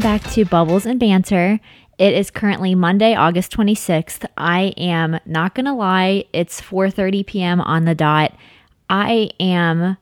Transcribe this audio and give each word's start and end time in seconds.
Welcome 0.00 0.18
back 0.18 0.32
to 0.32 0.46
Bubbles 0.46 0.86
and 0.86 0.98
Banter. 0.98 1.60
It 1.98 2.14
is 2.14 2.30
currently 2.30 2.74
Monday, 2.74 3.14
August 3.14 3.52
26th. 3.52 4.24
I 4.34 4.72
am 4.78 5.20
not 5.26 5.54
going 5.54 5.66
to 5.66 5.74
lie, 5.74 6.24
it's 6.32 6.58
4:30 6.58 7.26
p.m. 7.26 7.60
on 7.60 7.84
the 7.84 7.94
dot. 7.94 8.34
I 8.88 9.28
am 9.38 9.98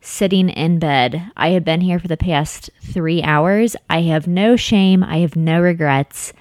sitting 0.00 0.48
in 0.48 0.78
bed. 0.78 1.30
I 1.36 1.50
have 1.50 1.62
been 1.62 1.82
here 1.82 1.98
for 1.98 2.08
the 2.08 2.16
past 2.16 2.70
3 2.84 3.22
hours. 3.22 3.76
I 3.90 4.00
have 4.00 4.26
no 4.26 4.56
shame, 4.56 5.04
I 5.04 5.18
have 5.18 5.36
no 5.36 5.60
regrets. 5.60 6.32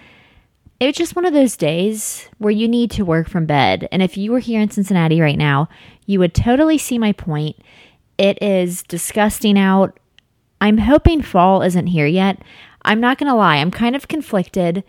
It's 0.80 0.98
just 0.98 1.14
one 1.14 1.26
of 1.26 1.34
those 1.34 1.58
days 1.58 2.30
where 2.38 2.52
you 2.52 2.70
need 2.70 2.90
to 2.92 3.04
work 3.04 3.28
from 3.28 3.46
bed. 3.46 3.90
And 3.92 4.02
if 4.02 4.16
you 4.16 4.32
were 4.32 4.40
here 4.40 4.62
in 4.62 4.70
Cincinnati 4.70 5.20
right 5.20 5.38
now, 5.38 5.68
you 6.06 6.20
would 6.20 6.34
totally 6.34 6.78
see 6.78 6.98
my 6.98 7.12
point. 7.12 7.58
It 8.18 8.42
is 8.42 8.82
disgusting 8.82 9.60
out. 9.60 10.00
I'm 10.62 10.78
hoping 10.78 11.22
fall 11.22 11.62
isn't 11.62 11.88
here 11.88 12.08
yet. 12.08 12.42
I'm 12.86 13.00
not 13.00 13.18
going 13.18 13.30
to 13.30 13.36
lie, 13.36 13.58
I'm 13.58 13.72
kind 13.72 13.96
of 13.96 14.08
conflicted. 14.08 14.84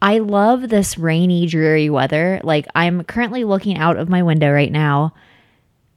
I 0.00 0.18
love 0.18 0.68
this 0.68 0.98
rainy, 0.98 1.46
dreary 1.46 1.88
weather. 1.88 2.40
Like, 2.42 2.66
I'm 2.74 3.04
currently 3.04 3.44
looking 3.44 3.78
out 3.78 3.96
of 3.96 4.08
my 4.08 4.22
window 4.22 4.50
right 4.50 4.72
now. 4.72 5.14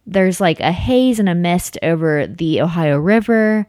There's 0.06 0.40
like 0.40 0.60
a 0.60 0.72
haze 0.72 1.20
and 1.20 1.28
a 1.28 1.34
mist 1.34 1.80
over 1.82 2.28
the 2.28 2.62
Ohio 2.62 3.00
River. 3.00 3.66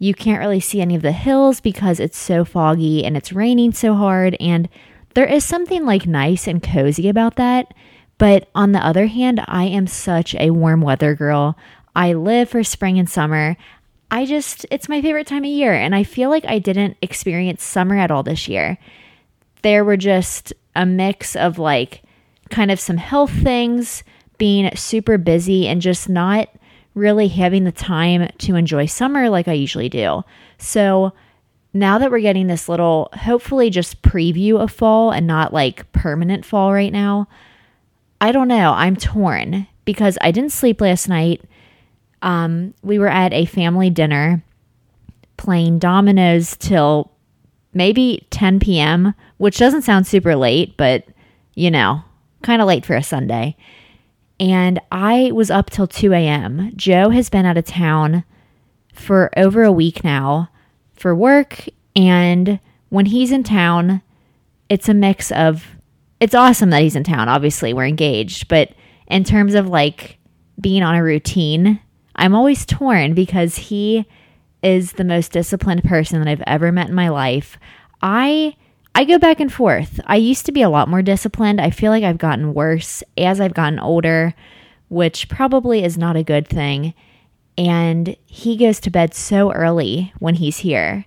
You 0.00 0.14
can't 0.14 0.40
really 0.40 0.58
see 0.58 0.80
any 0.80 0.96
of 0.96 1.02
the 1.02 1.12
hills 1.12 1.60
because 1.60 2.00
it's 2.00 2.18
so 2.18 2.44
foggy 2.44 3.04
and 3.04 3.16
it's 3.16 3.32
raining 3.32 3.72
so 3.72 3.94
hard. 3.94 4.36
And 4.40 4.68
there 5.14 5.26
is 5.26 5.44
something 5.44 5.84
like 5.84 6.06
nice 6.06 6.48
and 6.48 6.62
cozy 6.62 7.08
about 7.08 7.36
that. 7.36 7.72
But 8.18 8.48
on 8.56 8.72
the 8.72 8.84
other 8.84 9.06
hand, 9.06 9.40
I 9.46 9.64
am 9.64 9.86
such 9.86 10.34
a 10.34 10.50
warm 10.50 10.80
weather 10.80 11.14
girl. 11.14 11.56
I 11.94 12.12
live 12.12 12.48
for 12.48 12.64
spring 12.64 12.98
and 12.98 13.08
summer. 13.08 13.56
I 14.10 14.24
just, 14.24 14.64
it's 14.70 14.88
my 14.88 15.02
favorite 15.02 15.26
time 15.26 15.44
of 15.44 15.50
year. 15.50 15.74
And 15.74 15.94
I 15.94 16.04
feel 16.04 16.30
like 16.30 16.44
I 16.46 16.58
didn't 16.58 16.96
experience 17.02 17.62
summer 17.62 17.96
at 17.96 18.10
all 18.10 18.22
this 18.22 18.48
year. 18.48 18.78
There 19.62 19.84
were 19.84 19.96
just 19.96 20.52
a 20.74 20.86
mix 20.86 21.36
of 21.36 21.58
like 21.58 22.02
kind 22.50 22.70
of 22.70 22.80
some 22.80 22.96
health 22.96 23.30
things, 23.30 24.02
being 24.38 24.74
super 24.76 25.18
busy, 25.18 25.66
and 25.66 25.82
just 25.82 26.08
not 26.08 26.48
really 26.94 27.28
having 27.28 27.64
the 27.64 27.72
time 27.72 28.30
to 28.38 28.54
enjoy 28.56 28.86
summer 28.86 29.28
like 29.28 29.48
I 29.48 29.52
usually 29.52 29.88
do. 29.88 30.22
So 30.58 31.12
now 31.74 31.98
that 31.98 32.10
we're 32.10 32.20
getting 32.20 32.46
this 32.46 32.68
little, 32.68 33.10
hopefully 33.12 33.70
just 33.70 34.02
preview 34.02 34.58
of 34.58 34.72
fall 34.72 35.10
and 35.10 35.26
not 35.26 35.52
like 35.52 35.90
permanent 35.92 36.44
fall 36.44 36.72
right 36.72 36.92
now, 36.92 37.28
I 38.20 38.32
don't 38.32 38.48
know. 38.48 38.72
I'm 38.72 38.96
torn 38.96 39.66
because 39.84 40.18
I 40.20 40.30
didn't 40.30 40.52
sleep 40.52 40.80
last 40.80 41.08
night 41.08 41.42
um, 42.22 42.74
we 42.82 42.98
were 42.98 43.08
at 43.08 43.32
a 43.32 43.44
family 43.44 43.90
dinner 43.90 44.42
playing 45.36 45.78
dominoes 45.78 46.56
till 46.56 47.12
maybe 47.72 48.26
10 48.30 48.60
p.m., 48.60 49.14
which 49.36 49.58
doesn't 49.58 49.82
sound 49.82 50.06
super 50.06 50.34
late, 50.34 50.76
but 50.76 51.04
you 51.54 51.70
know, 51.70 52.02
kind 52.42 52.62
of 52.62 52.68
late 52.68 52.86
for 52.86 52.94
a 52.94 53.02
Sunday. 53.02 53.56
And 54.40 54.80
I 54.92 55.32
was 55.32 55.50
up 55.50 55.70
till 55.70 55.86
2 55.88 56.12
a.m. 56.12 56.72
Joe 56.76 57.10
has 57.10 57.28
been 57.28 57.44
out 57.44 57.56
of 57.56 57.64
town 57.64 58.24
for 58.92 59.30
over 59.36 59.64
a 59.64 59.72
week 59.72 60.04
now 60.04 60.48
for 60.94 61.14
work. 61.14 61.66
And 61.96 62.60
when 62.90 63.06
he's 63.06 63.32
in 63.32 63.42
town, 63.42 64.02
it's 64.68 64.88
a 64.88 64.94
mix 64.94 65.32
of, 65.32 65.66
it's 66.20 66.34
awesome 66.34 66.70
that 66.70 66.82
he's 66.82 66.96
in 66.96 67.04
town. 67.04 67.28
Obviously, 67.28 67.72
we're 67.72 67.86
engaged. 67.86 68.46
But 68.46 68.70
in 69.08 69.24
terms 69.24 69.54
of 69.54 69.68
like 69.68 70.18
being 70.60 70.82
on 70.84 70.94
a 70.94 71.02
routine, 71.02 71.80
I'm 72.18 72.34
always 72.34 72.66
torn 72.66 73.14
because 73.14 73.56
he 73.56 74.04
is 74.62 74.92
the 74.92 75.04
most 75.04 75.32
disciplined 75.32 75.84
person 75.84 76.18
that 76.18 76.28
I've 76.28 76.42
ever 76.46 76.72
met 76.72 76.88
in 76.88 76.94
my 76.94 77.08
life. 77.08 77.56
I 78.02 78.56
I 78.94 79.04
go 79.04 79.18
back 79.18 79.38
and 79.38 79.52
forth. 79.52 80.00
I 80.06 80.16
used 80.16 80.44
to 80.46 80.52
be 80.52 80.62
a 80.62 80.68
lot 80.68 80.88
more 80.88 81.02
disciplined. 81.02 81.60
I 81.60 81.70
feel 81.70 81.92
like 81.92 82.02
I've 82.02 82.18
gotten 82.18 82.54
worse 82.54 83.04
as 83.16 83.40
I've 83.40 83.54
gotten 83.54 83.78
older, 83.78 84.34
which 84.88 85.28
probably 85.28 85.84
is 85.84 85.96
not 85.96 86.16
a 86.16 86.24
good 86.24 86.48
thing. 86.48 86.94
And 87.56 88.16
he 88.26 88.56
goes 88.56 88.80
to 88.80 88.90
bed 88.90 89.14
so 89.14 89.52
early 89.52 90.12
when 90.18 90.34
he's 90.34 90.58
here. 90.58 91.04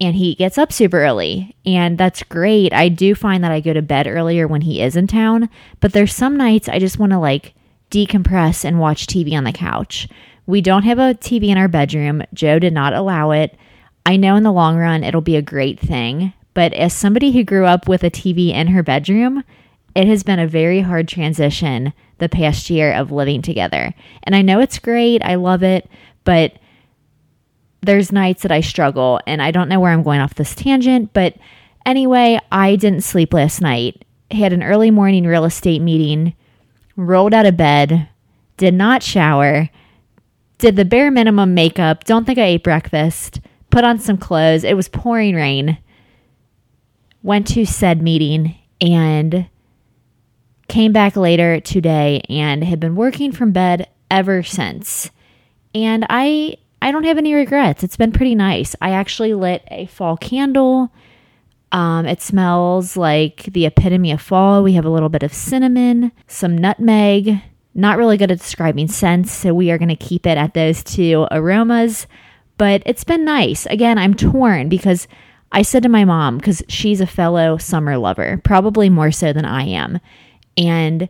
And 0.00 0.14
he 0.14 0.36
gets 0.36 0.58
up 0.58 0.72
super 0.72 1.02
early, 1.02 1.56
and 1.66 1.98
that's 1.98 2.22
great. 2.22 2.72
I 2.72 2.88
do 2.88 3.16
find 3.16 3.42
that 3.42 3.50
I 3.50 3.58
go 3.58 3.72
to 3.72 3.82
bed 3.82 4.06
earlier 4.06 4.46
when 4.46 4.60
he 4.60 4.80
is 4.80 4.94
in 4.94 5.08
town, 5.08 5.48
but 5.80 5.92
there's 5.92 6.14
some 6.14 6.36
nights 6.36 6.68
I 6.68 6.78
just 6.78 7.00
want 7.00 7.10
to 7.10 7.18
like 7.18 7.54
decompress 7.90 8.64
and 8.64 8.78
watch 8.78 9.06
TV 9.06 9.36
on 9.36 9.44
the 9.44 9.52
couch. 9.52 10.08
We 10.46 10.60
don't 10.60 10.84
have 10.84 10.98
a 10.98 11.14
TV 11.14 11.48
in 11.48 11.58
our 11.58 11.68
bedroom. 11.68 12.22
Joe 12.32 12.58
did 12.58 12.72
not 12.72 12.94
allow 12.94 13.32
it. 13.32 13.56
I 14.06 14.16
know 14.16 14.36
in 14.36 14.42
the 14.42 14.52
long 14.52 14.78
run 14.78 15.04
it'll 15.04 15.20
be 15.20 15.36
a 15.36 15.42
great 15.42 15.78
thing, 15.78 16.32
but 16.54 16.72
as 16.72 16.94
somebody 16.94 17.32
who 17.32 17.44
grew 17.44 17.66
up 17.66 17.88
with 17.88 18.02
a 18.02 18.10
TV 18.10 18.50
in 18.52 18.68
her 18.68 18.82
bedroom, 18.82 19.44
it 19.94 20.06
has 20.06 20.22
been 20.22 20.38
a 20.38 20.46
very 20.46 20.80
hard 20.80 21.08
transition 21.08 21.92
the 22.18 22.28
past 22.28 22.70
year 22.70 22.92
of 22.92 23.12
living 23.12 23.42
together. 23.42 23.94
And 24.22 24.34
I 24.34 24.42
know 24.42 24.60
it's 24.60 24.78
great, 24.78 25.22
I 25.22 25.34
love 25.34 25.62
it, 25.62 25.88
but 26.24 26.54
there's 27.80 28.12
nights 28.12 28.42
that 28.42 28.52
I 28.52 28.60
struggle 28.60 29.20
and 29.26 29.40
I 29.40 29.50
don't 29.50 29.68
know 29.68 29.80
where 29.80 29.92
I'm 29.92 30.02
going 30.02 30.20
off 30.20 30.34
this 30.34 30.54
tangent, 30.54 31.12
but 31.12 31.34
anyway, 31.86 32.40
I 32.50 32.76
didn't 32.76 33.02
sleep 33.02 33.32
last 33.32 33.60
night. 33.60 34.04
Had 34.30 34.52
an 34.52 34.62
early 34.62 34.90
morning 34.90 35.24
real 35.24 35.44
estate 35.44 35.80
meeting, 35.80 36.34
rolled 36.98 37.32
out 37.32 37.46
of 37.46 37.56
bed, 37.56 38.08
did 38.56 38.74
not 38.74 39.02
shower, 39.02 39.70
did 40.58 40.76
the 40.76 40.84
bare 40.84 41.10
minimum 41.10 41.54
makeup, 41.54 42.04
don't 42.04 42.24
think 42.24 42.38
I 42.38 42.44
ate 42.44 42.64
breakfast, 42.64 43.40
put 43.70 43.84
on 43.84 43.98
some 43.98 44.18
clothes. 44.18 44.64
It 44.64 44.76
was 44.76 44.88
pouring 44.88 45.36
rain. 45.36 45.78
Went 47.22 47.46
to 47.48 47.64
said 47.64 48.02
meeting 48.02 48.56
and 48.80 49.48
came 50.66 50.92
back 50.92 51.16
later 51.16 51.60
today 51.60 52.20
and 52.28 52.64
had 52.64 52.80
been 52.80 52.96
working 52.96 53.32
from 53.32 53.52
bed 53.52 53.88
ever 54.10 54.42
since. 54.42 55.10
And 55.74 56.04
I 56.10 56.56
I 56.80 56.90
don't 56.90 57.04
have 57.04 57.18
any 57.18 57.34
regrets. 57.34 57.82
It's 57.82 57.96
been 57.96 58.12
pretty 58.12 58.34
nice. 58.34 58.74
I 58.80 58.90
actually 58.90 59.34
lit 59.34 59.62
a 59.70 59.86
fall 59.86 60.16
candle. 60.16 60.92
Um, 61.70 62.06
it 62.06 62.22
smells 62.22 62.96
like 62.96 63.44
the 63.44 63.66
epitome 63.66 64.12
of 64.12 64.20
fall. 64.20 64.62
We 64.62 64.72
have 64.74 64.86
a 64.86 64.90
little 64.90 65.10
bit 65.10 65.22
of 65.22 65.34
cinnamon, 65.34 66.12
some 66.26 66.56
nutmeg, 66.56 67.42
not 67.74 67.98
really 67.98 68.16
good 68.16 68.30
at 68.30 68.38
describing 68.38 68.88
scents, 68.88 69.30
so 69.30 69.52
we 69.52 69.70
are 69.70 69.78
going 69.78 69.88
to 69.88 69.96
keep 69.96 70.26
it 70.26 70.38
at 70.38 70.54
those 70.54 70.82
two 70.82 71.26
aromas. 71.30 72.06
But 72.56 72.82
it's 72.86 73.04
been 73.04 73.24
nice. 73.24 73.66
Again, 73.66 73.98
I'm 73.98 74.14
torn 74.14 74.68
because 74.68 75.06
I 75.52 75.62
said 75.62 75.82
to 75.84 75.88
my 75.88 76.04
mom, 76.04 76.38
because 76.38 76.62
she's 76.68 77.00
a 77.00 77.06
fellow 77.06 77.56
summer 77.56 77.96
lover, 77.96 78.40
probably 78.44 78.88
more 78.90 79.12
so 79.12 79.32
than 79.32 79.44
I 79.44 79.64
am. 79.64 80.00
And 80.56 81.08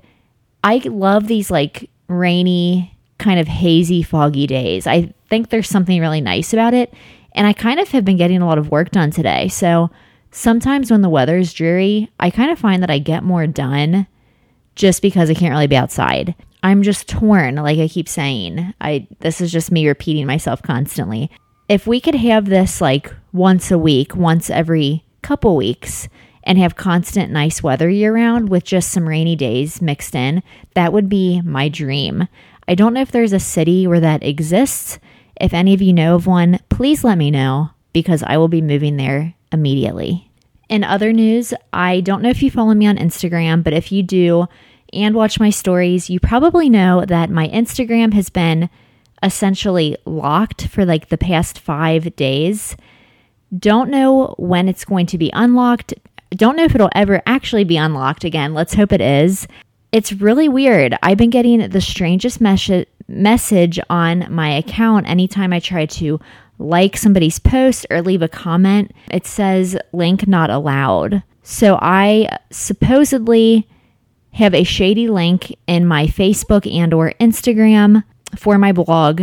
I 0.63 0.79
love 0.85 1.27
these 1.27 1.51
like 1.51 1.89
rainy, 2.09 2.97
kind 3.19 3.41
of 3.41 3.49
hazy, 3.49 4.03
foggy 4.03 4.47
days. 4.47 4.87
I 4.87 5.15
think 5.29 5.49
there's 5.49 5.69
something 5.69 6.01
really 6.01 6.21
nice 6.21 6.53
about 6.53 6.75
it. 6.75 6.93
And 7.33 7.47
I 7.47 7.53
kind 7.53 7.81
of 7.81 7.89
have 7.91 8.05
been 8.05 8.17
getting 8.17 8.43
a 8.43 8.47
lot 8.47 8.59
of 8.59 8.71
work 8.71 8.91
done 8.91 9.11
today. 9.11 9.49
So 9.49 9.91
sometimes 10.31 10.91
when 10.91 11.03
the 11.03 11.09
weather 11.09 11.39
is 11.39 11.53
dreary, 11.53 12.11
I 12.19 12.31
kind 12.31 12.51
of 12.51 12.59
find 12.59 12.83
that 12.83 12.91
I 12.91 12.99
get 12.99 13.23
more 13.23 13.47
done 13.47 14.07
just 14.75 15.03
because 15.03 15.31
I 15.31 15.35
can't 15.35 15.53
really 15.53 15.67
be 15.67 15.77
outside. 15.77 16.35
I'm 16.63 16.83
just 16.83 17.09
torn, 17.09 17.57
like 17.57 17.79
I 17.79 17.89
keep 17.89 18.09
saying. 18.09 18.75
I 18.81 19.07
this 19.21 19.41
is 19.41 19.53
just 19.53 19.71
me 19.71 19.87
repeating 19.87 20.27
myself 20.27 20.63
constantly. 20.63 21.31
If 21.69 21.87
we 21.87 22.01
could 22.01 22.15
have 22.15 22.47
this 22.47 22.81
like 22.81 23.15
once 23.33 23.71
a 23.71 23.79
week, 23.79 24.17
once 24.17 24.51
every 24.51 25.05
couple 25.23 25.57
weeks, 25.57 26.09
and 26.49 26.59
have 26.59 26.77
constant 26.77 27.31
nice 27.31 27.63
weather 27.63 27.91
year 27.91 28.15
round 28.15 28.49
with 28.49 28.65
just 28.65 28.91
some 28.91 29.07
rainy 29.07 29.37
days 29.37 29.83
mixed 29.83 30.15
in, 30.15 30.43
that 30.75 30.93
would 30.93 31.09
be 31.09 31.43
my 31.43 31.69
dream. 31.69 32.27
I 32.67 32.75
don't 32.75 32.95
know 32.95 33.03
if 33.03 33.13
there's 33.13 33.35
a 33.35 33.41
city 33.41 33.87
where 33.87 34.01
that 34.01 34.23
exists. 34.23 34.99
If 35.41 35.53
any 35.53 35.75
of 35.75 35.83
you 35.83 35.93
know 35.93 36.15
of 36.15 36.27
one, 36.27 36.59
please 36.71 37.05
let 37.05 37.19
me 37.19 37.31
know 37.31 37.71
because 37.93 38.23
I 38.23 38.39
will 38.39 38.49
be 38.49 38.63
moving 38.63 38.97
there 38.97 39.35
immediately. 39.53 40.31
In 40.69 40.85
other 40.85 41.13
news, 41.13 41.55
I 41.73 42.01
don't 42.01 42.23
know 42.23 42.29
if 42.29 42.43
you 42.43 42.51
follow 42.51 42.75
me 42.75 42.87
on 42.87 42.97
Instagram, 42.97 43.65
but 43.65 43.73
if 43.73 43.91
you 43.91 44.03
do, 44.03 44.47
and 44.93 45.15
watch 45.15 45.41
my 45.41 45.51
stories, 45.51 46.09
you 46.09 46.21
probably 46.21 46.69
know 46.69 47.05
that 47.05 47.31
my 47.31 47.49
Instagram 47.49 48.15
has 48.15 48.31
been 48.31 48.71
essentially 49.23 49.97
locked 50.05 50.69
for 50.69 50.85
like 50.85 51.09
the 51.09 51.19
past 51.19 51.59
five 51.59 52.15
days. 52.17 52.77
Don't 53.57 53.91
know 53.91 54.35
when 54.39 54.69
it's 54.69 54.85
going 54.85 55.07
to 55.07 55.19
be 55.19 55.31
unlocked. 55.33 55.95
Don't 56.31 56.57
know 56.57 56.65
if 56.65 56.75
it'll 56.75 56.91
ever 56.95 57.23
actually 57.27 57.65
be 57.65 57.77
unlocked 57.77 58.25
again. 58.25 58.55
Let's 58.55 58.75
hope 58.75 58.93
it 58.93 59.01
is. 59.01 59.47
It's 59.91 60.13
really 60.13 60.49
weird. 60.49 60.97
I've 61.03 61.17
been 61.17 61.31
getting 61.31 61.67
the 61.71 61.81
strangest 61.81 62.41
mes- 62.41 62.85
message 63.09 63.81
on 63.89 64.27
my 64.31 64.51
account 64.51 65.09
anytime 65.09 65.53
I 65.53 65.61
try 65.61 65.87
to 65.87 66.21
like 66.59 66.97
somebody's 66.97 67.39
post 67.39 67.87
or 67.91 68.03
leave 68.03 68.23
a 68.23 68.29
comment. 68.29 68.93
It 69.11 69.27
says 69.27 69.77
link 69.93 70.27
not 70.27 70.51
allowed. 70.51 71.23
So 71.43 71.79
I 71.81 72.29
supposedly 72.51 73.69
have 74.33 74.55
a 74.55 74.65
shady 74.65 75.09
link 75.09 75.57
in 75.67 75.87
my 75.87 76.07
Facebook 76.07 76.71
and 76.71 76.93
or 76.93 77.13
Instagram 77.21 78.05
for 78.37 78.59
my 78.59 78.73
blog 78.73 79.23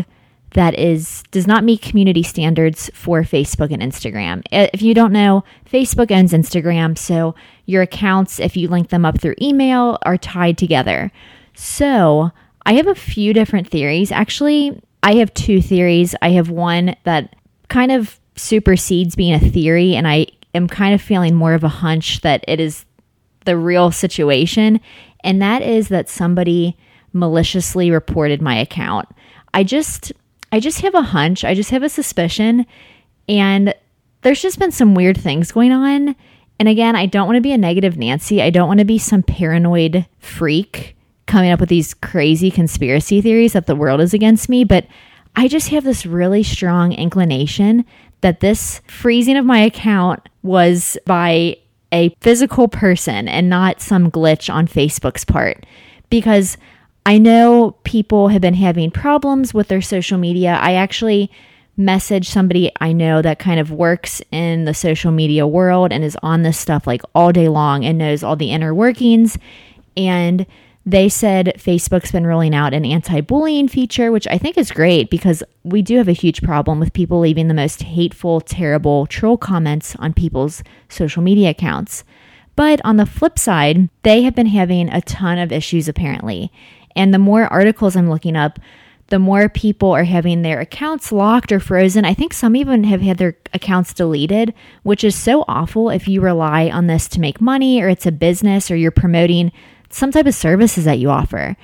that 0.55 0.79
is 0.79 1.23
does 1.31 1.45
not 1.45 1.65
meet 1.65 1.81
community 1.81 2.23
standards 2.23 2.89
for 2.93 3.21
Facebook 3.23 3.71
and 3.71 3.81
Instagram. 3.81 4.41
If 4.51 4.81
you 4.81 4.93
don't 4.93 5.11
know, 5.11 5.43
Facebook 5.69 6.11
owns 6.11 6.31
Instagram, 6.31 6.97
so 6.97 7.35
your 7.65 7.81
accounts 7.81 8.39
if 8.39 8.55
you 8.55 8.69
link 8.69 8.89
them 8.89 9.05
up 9.05 9.19
through 9.19 9.35
email 9.41 9.99
are 10.03 10.17
tied 10.17 10.57
together. 10.57 11.11
So, 11.53 12.31
I 12.65 12.73
have 12.73 12.87
a 12.87 12.95
few 12.95 13.33
different 13.33 13.69
theories. 13.69 14.11
Actually, 14.11 14.81
I 15.05 15.13
have 15.17 15.31
two 15.35 15.61
theories. 15.61 16.15
I 16.23 16.31
have 16.31 16.49
one 16.49 16.95
that 17.03 17.35
kind 17.69 17.91
of 17.91 18.19
supersedes 18.35 19.15
being 19.15 19.35
a 19.35 19.39
theory 19.39 19.95
and 19.95 20.07
I 20.07 20.25
am 20.55 20.67
kind 20.67 20.95
of 20.95 21.01
feeling 21.01 21.35
more 21.35 21.53
of 21.53 21.63
a 21.63 21.69
hunch 21.69 22.21
that 22.21 22.43
it 22.47 22.59
is 22.59 22.85
the 23.45 23.55
real 23.55 23.91
situation, 23.91 24.81
and 25.23 25.39
that 25.43 25.61
is 25.61 25.89
that 25.89 26.09
somebody 26.09 26.75
maliciously 27.13 27.91
reported 27.91 28.41
my 28.41 28.55
account. 28.57 29.07
I 29.53 29.63
just 29.63 30.11
I 30.51 30.59
just 30.59 30.81
have 30.81 30.95
a 30.95 31.03
hunch, 31.03 31.45
I 31.45 31.53
just 31.53 31.69
have 31.69 31.83
a 31.83 31.89
suspicion 31.89 32.65
and 33.29 33.75
there's 34.23 34.41
just 34.41 34.57
been 34.57 34.71
some 34.71 34.95
weird 34.95 35.17
things 35.17 35.51
going 35.51 35.71
on. 35.71 36.15
And 36.59 36.67
again, 36.67 36.95
I 36.95 37.05
don't 37.05 37.27
want 37.27 37.37
to 37.37 37.41
be 37.41 37.51
a 37.51 37.59
negative 37.59 37.95
Nancy. 37.95 38.41
I 38.41 38.49
don't 38.49 38.67
want 38.67 38.79
to 38.79 38.85
be 38.85 38.97
some 38.97 39.21
paranoid 39.21 40.07
freak 40.17 40.94
coming 41.27 41.51
up 41.51 41.59
with 41.59 41.69
these 41.69 41.93
crazy 41.93 42.51
conspiracy 42.51 43.21
theories 43.21 43.53
that 43.53 43.65
the 43.65 43.75
world 43.75 44.01
is 44.01 44.13
against 44.13 44.49
me, 44.49 44.63
but 44.63 44.85
I 45.35 45.47
just 45.47 45.69
have 45.69 45.83
this 45.83 46.05
really 46.05 46.43
strong 46.43 46.93
inclination 46.93 47.85
that 48.21 48.39
this 48.39 48.81
freezing 48.87 49.37
of 49.37 49.45
my 49.45 49.59
account 49.59 50.29
was 50.43 50.97
by 51.05 51.57
a 51.91 52.09
physical 52.21 52.67
person 52.67 53.27
and 53.27 53.49
not 53.49 53.81
some 53.81 54.09
glitch 54.09 54.53
on 54.53 54.67
Facebook's 54.67 55.25
part. 55.25 55.65
Because 56.09 56.57
I 57.05 57.17
know 57.17 57.75
people 57.83 58.29
have 58.29 58.41
been 58.41 58.55
having 58.55 58.91
problems 58.91 59.53
with 59.53 59.67
their 59.67 59.81
social 59.81 60.17
media. 60.17 60.57
I 60.61 60.73
actually 60.73 61.31
messaged 61.77 62.25
somebody 62.25 62.71
I 62.79 62.93
know 62.93 63.21
that 63.21 63.37
kind 63.37 63.59
of 63.59 63.71
works 63.71 64.21
in 64.31 64.65
the 64.65 64.73
social 64.73 65.11
media 65.11 65.45
world 65.45 65.91
and 65.91 66.03
is 66.03 66.17
on 66.23 66.41
this 66.41 66.57
stuff 66.57 66.87
like 66.87 67.01
all 67.13 67.31
day 67.31 67.49
long 67.49 67.83
and 67.83 67.97
knows 67.97 68.23
all 68.23 68.35
the 68.35 68.51
inner 68.51 68.73
workings. 68.73 69.37
And 69.97 70.45
they 70.85 71.09
said 71.09 71.53
Facebook's 71.57 72.11
been 72.11 72.27
rolling 72.27 72.53
out 72.53 72.73
an 72.73 72.85
anti 72.85 73.21
bullying 73.21 73.67
feature, 73.67 74.11
which 74.11 74.27
I 74.27 74.37
think 74.37 74.57
is 74.57 74.71
great 74.71 75.09
because 75.09 75.41
we 75.63 75.81
do 75.81 75.97
have 75.97 76.07
a 76.07 76.13
huge 76.13 76.43
problem 76.43 76.79
with 76.79 76.93
people 76.93 77.19
leaving 77.19 77.47
the 77.47 77.55
most 77.55 77.83
hateful, 77.83 78.39
terrible 78.39 79.07
troll 79.07 79.37
comments 79.37 79.95
on 79.95 80.13
people's 80.13 80.61
social 80.87 81.23
media 81.23 81.49
accounts. 81.49 82.03
But 82.55 82.81
on 82.85 82.97
the 82.97 83.05
flip 83.05 83.39
side, 83.39 83.89
they 84.03 84.21
have 84.21 84.35
been 84.35 84.45
having 84.45 84.89
a 84.89 85.01
ton 85.01 85.39
of 85.39 85.51
issues 85.51 85.87
apparently. 85.87 86.51
And 86.95 87.13
the 87.13 87.19
more 87.19 87.51
articles 87.51 87.95
I'm 87.95 88.09
looking 88.09 88.35
up, 88.35 88.59
the 89.07 89.19
more 89.19 89.49
people 89.49 89.91
are 89.91 90.03
having 90.03 90.41
their 90.41 90.59
accounts 90.59 91.11
locked 91.11 91.51
or 91.51 91.59
frozen. 91.59 92.05
I 92.05 92.13
think 92.13 92.33
some 92.33 92.55
even 92.55 92.83
have 92.85 93.01
had 93.01 93.17
their 93.17 93.37
accounts 93.53 93.93
deleted, 93.93 94.53
which 94.83 95.03
is 95.03 95.15
so 95.15 95.45
awful 95.47 95.89
if 95.89 96.07
you 96.07 96.21
rely 96.21 96.69
on 96.69 96.87
this 96.87 97.07
to 97.09 97.19
make 97.19 97.41
money 97.41 97.81
or 97.81 97.89
it's 97.89 98.07
a 98.07 98.11
business 98.11 98.71
or 98.71 98.75
you're 98.75 98.91
promoting 98.91 99.51
some 99.95 100.11
type 100.11 100.25
of 100.25 100.35
services 100.35 100.83
that 100.83 100.99
you 100.99 101.09
offer. 101.09 101.55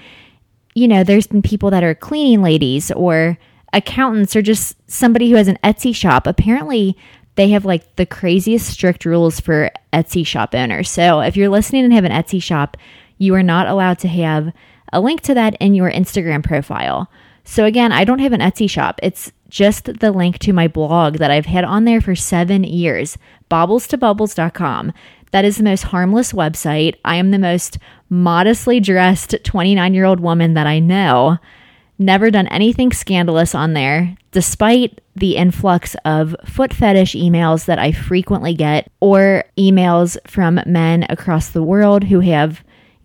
You 0.73 0.87
know, 0.87 1.03
there's 1.03 1.27
been 1.27 1.41
people 1.41 1.69
that 1.71 1.83
are 1.83 1.93
cleaning 1.93 2.41
ladies 2.41 2.89
or 2.91 3.37
accountants 3.73 4.35
or 4.35 4.41
just 4.41 4.75
somebody 4.89 5.29
who 5.29 5.35
has 5.35 5.49
an 5.49 5.59
Etsy 5.63 5.93
shop. 5.93 6.25
Apparently, 6.25 6.97
they 7.35 7.49
have 7.49 7.65
like 7.65 7.95
the 7.97 8.05
craziest 8.05 8.67
strict 8.67 9.03
rules 9.03 9.41
for 9.41 9.69
Etsy 9.91 10.25
shop 10.25 10.55
owners. 10.55 10.89
So 10.89 11.19
if 11.19 11.35
you're 11.35 11.49
listening 11.49 11.83
and 11.83 11.93
have 11.93 12.05
an 12.05 12.11
Etsy 12.11 12.41
shop, 12.41 12.77
you 13.17 13.35
are 13.35 13.43
not 13.43 13.67
allowed 13.67 13.99
to 13.99 14.07
have 14.07 14.53
a 14.93 15.01
link 15.01 15.21
to 15.21 15.33
that 15.33 15.55
in 15.59 15.73
your 15.73 15.91
Instagram 15.91 16.43
profile. 16.43 17.11
So 17.43 17.65
again, 17.65 17.91
I 17.91 18.05
don't 18.05 18.19
have 18.19 18.33
an 18.33 18.39
Etsy 18.39 18.69
shop. 18.69 18.99
It's 19.03 19.31
just 19.49 19.99
the 19.99 20.11
link 20.11 20.39
to 20.39 20.53
my 20.53 20.69
blog 20.69 21.17
that 21.17 21.31
I've 21.31 21.45
had 21.45 21.65
on 21.65 21.83
there 21.83 21.99
for 21.99 22.15
seven 22.15 22.63
years, 22.63 23.17
baubles2bubbles.com. 23.49 24.93
That 25.31 25.45
is 25.45 25.57
the 25.57 25.63
most 25.63 25.83
harmless 25.83 26.33
website. 26.33 26.95
I 27.03 27.15
am 27.15 27.31
the 27.31 27.39
most 27.39 27.77
modestly 28.09 28.79
dressed 28.79 29.35
29 29.43 29.93
year 29.93 30.05
old 30.05 30.19
woman 30.19 30.53
that 30.53 30.67
I 30.67 30.79
know. 30.79 31.37
Never 31.97 32.31
done 32.31 32.47
anything 32.47 32.91
scandalous 32.91 33.53
on 33.53 33.73
there, 33.73 34.15
despite 34.31 35.01
the 35.15 35.35
influx 35.35 35.95
of 36.03 36.35
foot 36.45 36.73
fetish 36.73 37.13
emails 37.13 37.65
that 37.65 37.79
I 37.79 37.91
frequently 37.91 38.53
get, 38.55 38.91
or 38.99 39.43
emails 39.57 40.17
from 40.27 40.59
men 40.65 41.05
across 41.09 41.49
the 41.49 41.63
world 41.63 42.05
who 42.05 42.21
have 42.21 42.63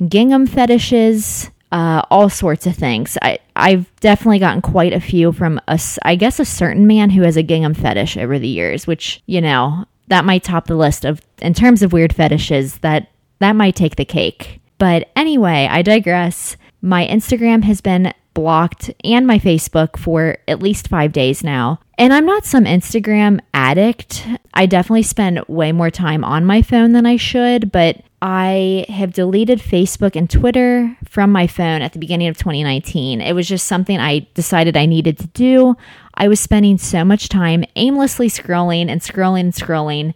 gingham 0.09 0.47
fetishes, 0.47 1.51
uh, 1.73 2.03
all 2.11 2.31
sorts 2.31 2.67
of 2.67 2.75
things. 2.75 3.19
I, 3.21 3.39
I've 3.55 3.95
definitely 4.01 4.39
gotten 4.39 4.63
quite 4.63 4.93
a 4.93 5.01
few 5.01 5.33
from 5.33 5.61
a, 5.69 5.79
I 6.03 6.15
guess, 6.15 6.41
a 6.41 6.45
certain 6.45 6.87
man 6.87 7.11
who 7.11 7.23
has 7.23 7.37
a 7.37 7.43
gingham 7.43 7.75
fetish 7.75 8.17
over 8.17 8.39
the 8.39 8.49
years, 8.49 8.87
which, 8.87 9.23
you 9.27 9.41
know, 9.41 9.85
that 10.09 10.25
might 10.25 10.45
top 10.45 10.67
the 10.67 10.77
list 10.77 11.05
of 11.05 11.21
in 11.39 11.55
terms 11.55 11.83
of 11.83 11.93
weird 11.93 12.15
fetishes 12.15 12.79
that 12.79 13.11
that 13.39 13.53
might 13.53 13.77
take 13.77 13.97
the 13.97 14.05
cake. 14.05 14.61
But 14.79 15.11
anyway, 15.17 15.69
I 15.71 15.83
digress. 15.83 16.57
My 16.83 17.07
Instagram 17.07 17.65
has 17.65 17.81
been 17.81 18.13
blocked 18.35 18.91
and 19.03 19.27
my 19.27 19.39
Facebook 19.39 19.99
for 19.99 20.37
at 20.47 20.63
least 20.63 20.89
5 20.89 21.13
days 21.13 21.43
now. 21.43 21.81
And 21.99 22.13
I'm 22.13 22.27
not 22.27 22.45
some 22.45 22.65
Instagram 22.65 23.41
addict. 23.55 24.27
I 24.53 24.67
definitely 24.67 25.03
spend 25.03 25.41
way 25.49 25.73
more 25.73 25.91
time 25.91 26.23
on 26.23 26.45
my 26.45 26.61
phone 26.61 26.93
than 26.93 27.07
I 27.07 27.17
should, 27.17 27.73
but 27.73 28.03
I 28.29 28.87
have 28.89 29.13
deleted 29.13 29.61
Facebook 29.61 30.17
and 30.17 30.29
Twitter 30.29 30.97
from 31.09 31.31
my 31.31 31.47
phone 31.47 31.81
at 31.81 31.93
the 31.93 32.01
beginning 32.01 32.27
of 32.27 32.37
2019. 32.37 33.21
It 33.21 33.35
was 33.35 33.47
just 33.47 33.69
something 33.69 34.01
I 34.01 34.27
decided 34.35 34.77
I 34.77 34.87
needed 34.87 35.17
to 35.19 35.29
do. 35.29 35.77
I 36.15 36.27
was 36.27 36.41
spending 36.41 36.77
so 36.77 37.05
much 37.05 37.29
time 37.29 37.65
aimlessly 37.77 38.29
scrolling 38.29 38.89
and 38.89 39.01
scrolling 39.01 39.43
and 39.43 39.53
scrolling 39.53 40.13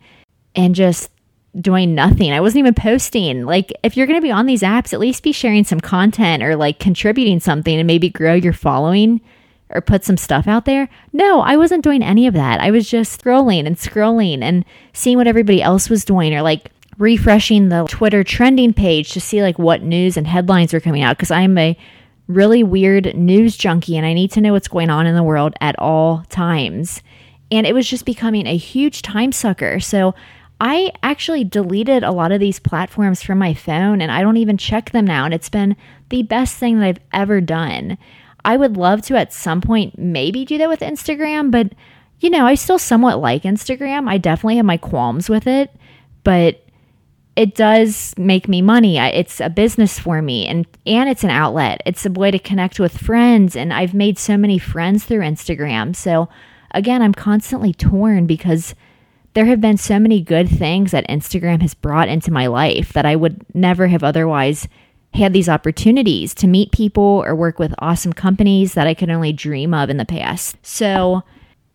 and 0.57 0.75
just 0.75 1.09
doing 1.61 1.95
nothing. 1.95 2.33
I 2.33 2.41
wasn't 2.41 2.59
even 2.59 2.75
posting. 2.75 3.45
Like, 3.47 3.73
if 3.85 3.97
you're 3.97 4.09
going 4.09 4.19
to 4.19 4.27
be 4.27 4.33
on 4.33 4.47
these 4.47 4.62
apps, 4.62 4.93
at 4.93 4.99
least 4.99 5.23
be 5.23 5.31
sharing 5.31 5.62
some 5.62 5.79
content 5.79 6.43
or 6.43 6.57
like 6.57 6.81
contributing 6.81 7.38
something 7.38 7.79
and 7.79 7.87
maybe 7.87 8.11
grow 8.11 8.35
your 8.35 8.52
following 8.52 9.21
or 9.69 9.81
put 9.81 10.02
some 10.05 10.17
stuff 10.17 10.49
out 10.49 10.64
there. 10.64 10.88
No, 11.12 11.43
I 11.43 11.57
wasn't 11.57 11.85
doing 11.85 12.02
any 12.02 12.26
of 12.26 12.35
that. 12.35 12.61
I 12.61 12.73
was 12.73 12.90
just 12.90 13.23
scrolling 13.23 13.69
and 13.69 13.76
scrolling 13.76 14.43
and 14.43 14.64
seeing 14.93 15.17
what 15.17 15.29
everybody 15.29 15.62
else 15.62 15.88
was 15.88 16.05
doing 16.05 16.35
or 16.35 16.43
like 16.43 16.73
refreshing 17.00 17.71
the 17.71 17.87
Twitter 17.88 18.23
trending 18.23 18.75
page 18.75 19.12
to 19.12 19.21
see 19.21 19.42
like 19.42 19.59
what 19.59 19.83
news 19.83 20.19
and 20.19 20.26
headlines 20.26 20.75
are 20.75 20.80
coming 20.80 21.02
out 21.02 21.16
because 21.16 21.30
I'm 21.30 21.57
a 21.57 21.76
really 22.28 22.62
weird 22.62 23.16
news 23.16 23.57
junkie 23.57 23.97
and 23.97 24.07
I 24.07 24.12
need 24.12 24.30
to 24.33 24.40
know 24.40 24.52
what's 24.52 24.69
going 24.69 24.90
on 24.90 25.07
in 25.07 25.14
the 25.14 25.23
world 25.23 25.54
at 25.62 25.78
all 25.78 26.25
times. 26.28 27.02
And 27.50 27.66
it 27.66 27.75
was 27.75 27.88
just 27.88 28.04
becoming 28.04 28.47
a 28.47 28.57
huge 28.57 29.00
time 29.00 29.33
sucker. 29.33 29.80
So 29.80 30.14
I 30.61 30.92
actually 31.02 31.42
deleted 31.42 32.04
a 32.04 32.12
lot 32.12 32.33
of 32.33 32.38
these 32.38 32.61
platforms 32.61 33.23
from 33.23 33.38
my 33.38 33.54
phone 33.54 34.02
and 34.02 34.12
I 34.12 34.21
don't 34.21 34.37
even 34.37 34.59
check 34.59 34.90
them 34.90 35.07
now. 35.07 35.25
And 35.25 35.33
it's 35.33 35.49
been 35.49 35.76
the 36.11 36.23
best 36.23 36.59
thing 36.59 36.78
that 36.78 36.87
I've 36.87 37.00
ever 37.14 37.40
done. 37.40 37.97
I 38.45 38.59
would 38.59 38.76
love 38.76 39.00
to 39.02 39.16
at 39.16 39.33
some 39.33 39.62
point 39.62 39.99
maybe 39.99 40.45
do 40.45 40.59
that 40.59 40.69
with 40.69 40.80
Instagram, 40.80 41.50
but 41.50 41.73
you 42.19 42.28
know, 42.28 42.47
I 42.47 42.57
still 42.57 42.78
somewhat 42.78 43.21
like 43.21 43.45
Instagram. 43.45 44.07
I 44.07 44.19
definitely 44.19 44.57
have 44.57 44.66
my 44.66 44.76
qualms 44.76 45.30
with 45.30 45.47
it, 45.47 45.75
but 46.25 46.62
it 47.37 47.54
does 47.54 48.14
make 48.18 48.49
me 48.49 48.60
money. 48.60 48.99
It's 48.99 49.40
a 49.40 49.49
business 49.49 49.99
for 49.99 50.20
me 50.20 50.46
and 50.46 50.66
and 50.87 51.08
it's 51.08 51.25
an 51.25 51.30
outlet. 51.30 51.80
It's 51.87 52.04
a 52.04 52.10
way 52.10 52.30
to 52.30 52.38
connect 52.38 52.80
with 52.80 52.99
friends 52.99 53.56
and 53.56 53.72
I've 53.72 53.94
made 53.94 54.18
so 54.18 54.37
many 54.37 54.58
friends 54.58 55.04
through 55.04 55.20
Instagram. 55.20 55.94
So 55.94 56.28
again, 56.72 57.02
I'm 57.02 57.14
constantly 57.14 57.72
torn 57.72 58.26
because 58.26 58.75
there 59.34 59.46
have 59.46 59.60
been 59.60 59.76
so 59.76 59.99
many 59.99 60.20
good 60.20 60.49
things 60.49 60.90
that 60.90 61.08
Instagram 61.08 61.62
has 61.62 61.75
brought 61.75 62.08
into 62.08 62.32
my 62.32 62.49
life 62.49 62.92
that 62.94 63.06
I 63.06 63.14
would 63.14 63.44
never 63.54 63.87
have 63.87 64.02
otherwise 64.02 64.66
had 65.14 65.32
these 65.32 65.49
opportunities 65.49 66.34
to 66.34 66.46
meet 66.46 66.72
people 66.72 67.22
or 67.25 67.34
work 67.34 67.58
with 67.58 67.75
awesome 67.78 68.12
companies 68.12 68.75
that 68.75 68.87
I 68.87 68.94
could 68.94 69.10
only 69.10 69.32
dream 69.32 69.72
of 69.72 69.88
in 69.88 69.96
the 69.96 70.04
past. 70.04 70.56
So 70.62 71.22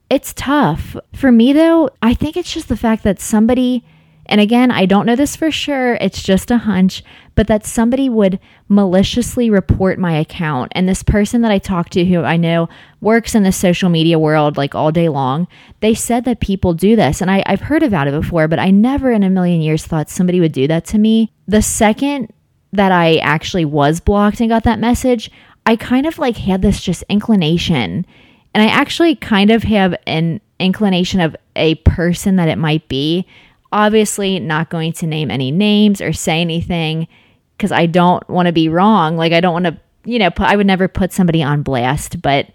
it's 0.09 0.33
tough. 0.33 0.95
For 1.13 1.31
me 1.31 1.53
though, 1.53 1.89
I 2.01 2.13
think 2.13 2.35
it's 2.38 2.53
just 2.53 2.67
the 2.67 2.77
fact 2.77 3.03
that 3.03 3.19
somebody 3.19 3.83
and 4.27 4.41
again, 4.41 4.72
I 4.72 4.86
don't 4.86 5.05
know 5.05 5.15
this 5.15 5.36
for 5.36 5.51
sure, 5.51 5.96
it's 5.96 6.24
just 6.24 6.50
a 6.50 6.58
hunch, 6.58 7.03
but 7.36 7.48
that 7.48 7.65
somebody 7.65 8.10
would 8.10 8.39
maliciously 8.67 9.50
report 9.50 10.00
my 10.00 10.17
account. 10.17 10.72
And 10.75 10.89
this 10.89 11.03
person 11.03 11.41
that 11.41 11.51
I 11.51 11.60
talked 11.60 11.94
to, 11.94 12.05
who 12.05 12.24
I 12.24 12.38
know 12.38 12.67
works 13.01 13.36
in 13.36 13.44
the 13.44 13.51
social 13.51 13.89
media 13.89 14.17
world 14.17 14.58
like 14.58 14.74
all 14.74 14.91
day 14.91 15.10
long, 15.10 15.48
they 15.79 15.94
said 15.94 16.25
that 16.25 16.39
people 16.39 16.74
do 16.74 16.96
this. 16.96 17.22
And 17.22 17.29
I, 17.29 17.44
I've 17.46 17.62
heard 17.62 17.84
about 17.84 18.08
it 18.08 18.20
before, 18.20 18.48
but 18.48 18.60
I 18.60 18.72
never 18.72 19.12
in 19.12 19.24
a 19.24 19.29
million 19.29 19.62
years 19.62 19.86
thought 19.86 20.10
somebody 20.10 20.39
would 20.39 20.53
do 20.53 20.67
that 20.67 20.86
to 20.86 20.98
me. 20.98 21.32
The 21.48 21.62
second 21.62 22.34
that 22.74 22.91
I 22.91 23.17
actually 23.17 23.65
was 23.65 24.00
blocked 24.00 24.39
and 24.39 24.50
got 24.50 24.63
that 24.63 24.79
message, 24.79 25.29
I 25.65 25.75
kind 25.75 26.05
of 26.05 26.17
like 26.17 26.38
had 26.38 26.62
this 26.62 26.82
just 26.82 27.03
inclination. 27.10 28.05
And 28.53 28.63
I 28.63 28.67
actually 28.67 29.15
kind 29.15 29.51
of 29.51 29.63
have 29.63 29.96
an 30.08 30.41
inclination 30.60 31.20
of 31.20 31.36
a 31.55 31.75
person 31.75 32.38
that 32.38 32.48
it 32.48 32.58
might 32.58 32.88
be 32.88 33.27
obviously 33.75 34.39
not 34.39 34.70
going 34.70 34.94
to 34.94 35.05
name 35.05 35.29
any 35.29 35.51
names 35.51 36.00
or 36.00 36.13
say 36.13 36.39
anything 36.39 37.10
because 37.58 37.74
I 37.74 37.86
don't 37.88 38.27
want 38.29 38.46
to 38.48 38.53
be 38.53 38.70
wrong. 38.70 39.17
Like, 39.17 39.34
I 39.34 39.41
don't 39.41 39.51
want 39.51 39.65
to, 39.65 39.77
you 40.05 40.17
know, 40.17 40.32
put, 40.32 40.48
I 40.48 40.55
would 40.55 40.65
never 40.65 40.88
put 40.88 41.12
somebody 41.12 41.44
on 41.44 41.62
blast, 41.62 42.22
but 42.22 42.48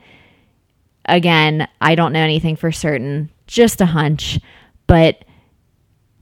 again, 1.04 1.68
I 1.82 1.94
don't 1.94 2.14
know 2.14 2.22
anything 2.22 2.56
for 2.56 2.72
certain, 2.72 3.30
just 3.46 3.82
a 3.82 3.86
hunch, 3.86 4.40
but 4.86 5.26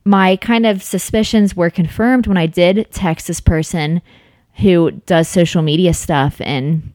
my 0.05 0.35
kind 0.37 0.67
of 0.67 0.83
suspicions 0.83 1.55
were 1.55 1.71
confirmed 1.71 2.27
when 2.27 2.37
I 2.37 2.47
did 2.47 2.89
text 2.91 3.29
this 3.29 3.41
person 3.41 4.03
who 4.57 4.91
does 4.91 5.29
social 5.29 5.63
media 5.63 5.95
stuff 5.95 6.41
and 6.41 6.93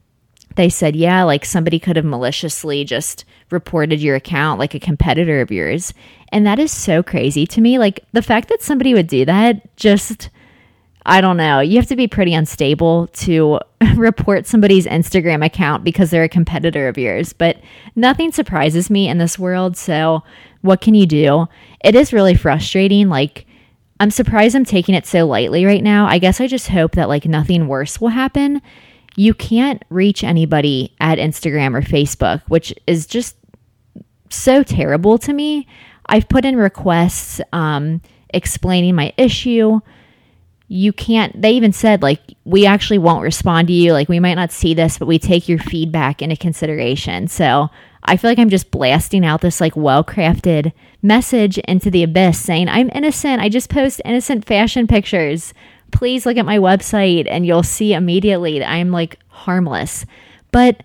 they 0.56 0.68
said, 0.68 0.94
yeah, 0.94 1.22
like 1.22 1.46
somebody 1.46 1.78
could 1.78 1.96
have 1.96 2.04
maliciously 2.04 2.84
just 2.84 3.24
reported 3.54 4.02
your 4.02 4.16
account 4.16 4.58
like 4.58 4.74
a 4.74 4.80
competitor 4.80 5.40
of 5.40 5.50
yours. 5.50 5.94
And 6.30 6.46
that 6.46 6.58
is 6.58 6.70
so 6.70 7.02
crazy 7.02 7.46
to 7.46 7.62
me. 7.62 7.78
Like 7.78 8.00
the 8.12 8.20
fact 8.20 8.50
that 8.50 8.60
somebody 8.60 8.92
would 8.92 9.06
do 9.06 9.24
that 9.24 9.76
just 9.76 10.28
I 11.06 11.20
don't 11.20 11.36
know. 11.36 11.60
You 11.60 11.76
have 11.76 11.86
to 11.88 11.96
be 11.96 12.08
pretty 12.08 12.32
unstable 12.32 13.08
to 13.08 13.60
report 13.96 14.46
somebody's 14.46 14.86
Instagram 14.86 15.44
account 15.44 15.84
because 15.84 16.10
they're 16.10 16.24
a 16.24 16.28
competitor 16.28 16.88
of 16.88 16.96
yours. 16.96 17.32
But 17.32 17.58
nothing 17.94 18.32
surprises 18.32 18.88
me 18.88 19.08
in 19.08 19.18
this 19.18 19.38
world. 19.38 19.76
So, 19.76 20.22
what 20.62 20.80
can 20.80 20.94
you 20.94 21.06
do? 21.06 21.46
It 21.84 21.94
is 21.94 22.14
really 22.14 22.34
frustrating. 22.34 23.10
Like, 23.10 23.46
I'm 24.00 24.10
surprised 24.10 24.56
I'm 24.56 24.64
taking 24.64 24.94
it 24.94 25.06
so 25.06 25.26
lightly 25.26 25.66
right 25.66 25.82
now. 25.82 26.06
I 26.06 26.18
guess 26.18 26.40
I 26.40 26.46
just 26.46 26.68
hope 26.68 26.92
that 26.92 27.08
like 27.08 27.26
nothing 27.26 27.68
worse 27.68 28.00
will 28.00 28.08
happen. 28.08 28.62
You 29.16 29.34
can't 29.34 29.84
reach 29.90 30.24
anybody 30.24 30.94
at 31.00 31.18
Instagram 31.18 31.76
or 31.76 31.82
Facebook, 31.82 32.42
which 32.48 32.74
is 32.86 33.06
just 33.06 33.36
so 34.30 34.62
terrible 34.62 35.18
to 35.18 35.32
me. 35.32 35.66
I've 36.06 36.28
put 36.28 36.44
in 36.44 36.56
requests 36.56 37.40
um, 37.52 38.00
explaining 38.32 38.94
my 38.94 39.12
issue. 39.16 39.80
You 40.68 40.92
can't 40.92 41.40
they 41.40 41.52
even 41.52 41.72
said 41.72 42.02
like 42.02 42.20
we 42.44 42.66
actually 42.66 42.98
won't 42.98 43.22
respond 43.22 43.68
to 43.68 43.74
you. 43.74 43.92
Like 43.92 44.08
we 44.08 44.20
might 44.20 44.34
not 44.34 44.52
see 44.52 44.74
this 44.74 44.98
but 44.98 45.06
we 45.06 45.18
take 45.18 45.48
your 45.48 45.58
feedback 45.58 46.20
into 46.22 46.36
consideration. 46.36 47.28
So 47.28 47.68
i 48.06 48.18
feel 48.18 48.30
like 48.30 48.38
i'm 48.38 48.50
just 48.50 48.70
blasting 48.70 49.24
out 49.24 49.40
this 49.40 49.62
like 49.62 49.74
well 49.76 50.04
crafted 50.04 50.74
message 51.00 51.56
into 51.60 51.90
the 51.90 52.02
abyss 52.02 52.38
saying 52.38 52.68
i'm 52.68 52.90
innocent. 52.94 53.40
I 53.40 53.48
just 53.48 53.70
post 53.70 54.02
innocent 54.04 54.44
fashion 54.46 54.86
pictures. 54.86 55.54
Please 55.92 56.26
look 56.26 56.36
at 56.36 56.46
my 56.46 56.58
website 56.58 57.26
and 57.30 57.46
you'll 57.46 57.62
see 57.62 57.92
immediately 57.92 58.58
that 58.58 58.68
i'm 58.70 58.90
like 58.90 59.18
harmless. 59.28 60.06
But 60.50 60.82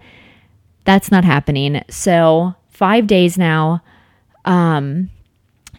that's 0.85 1.11
not 1.11 1.23
happening. 1.23 1.83
So 1.89 2.55
five 2.79 3.07
days 3.07 3.37
now 3.37 3.83
um 4.45 5.09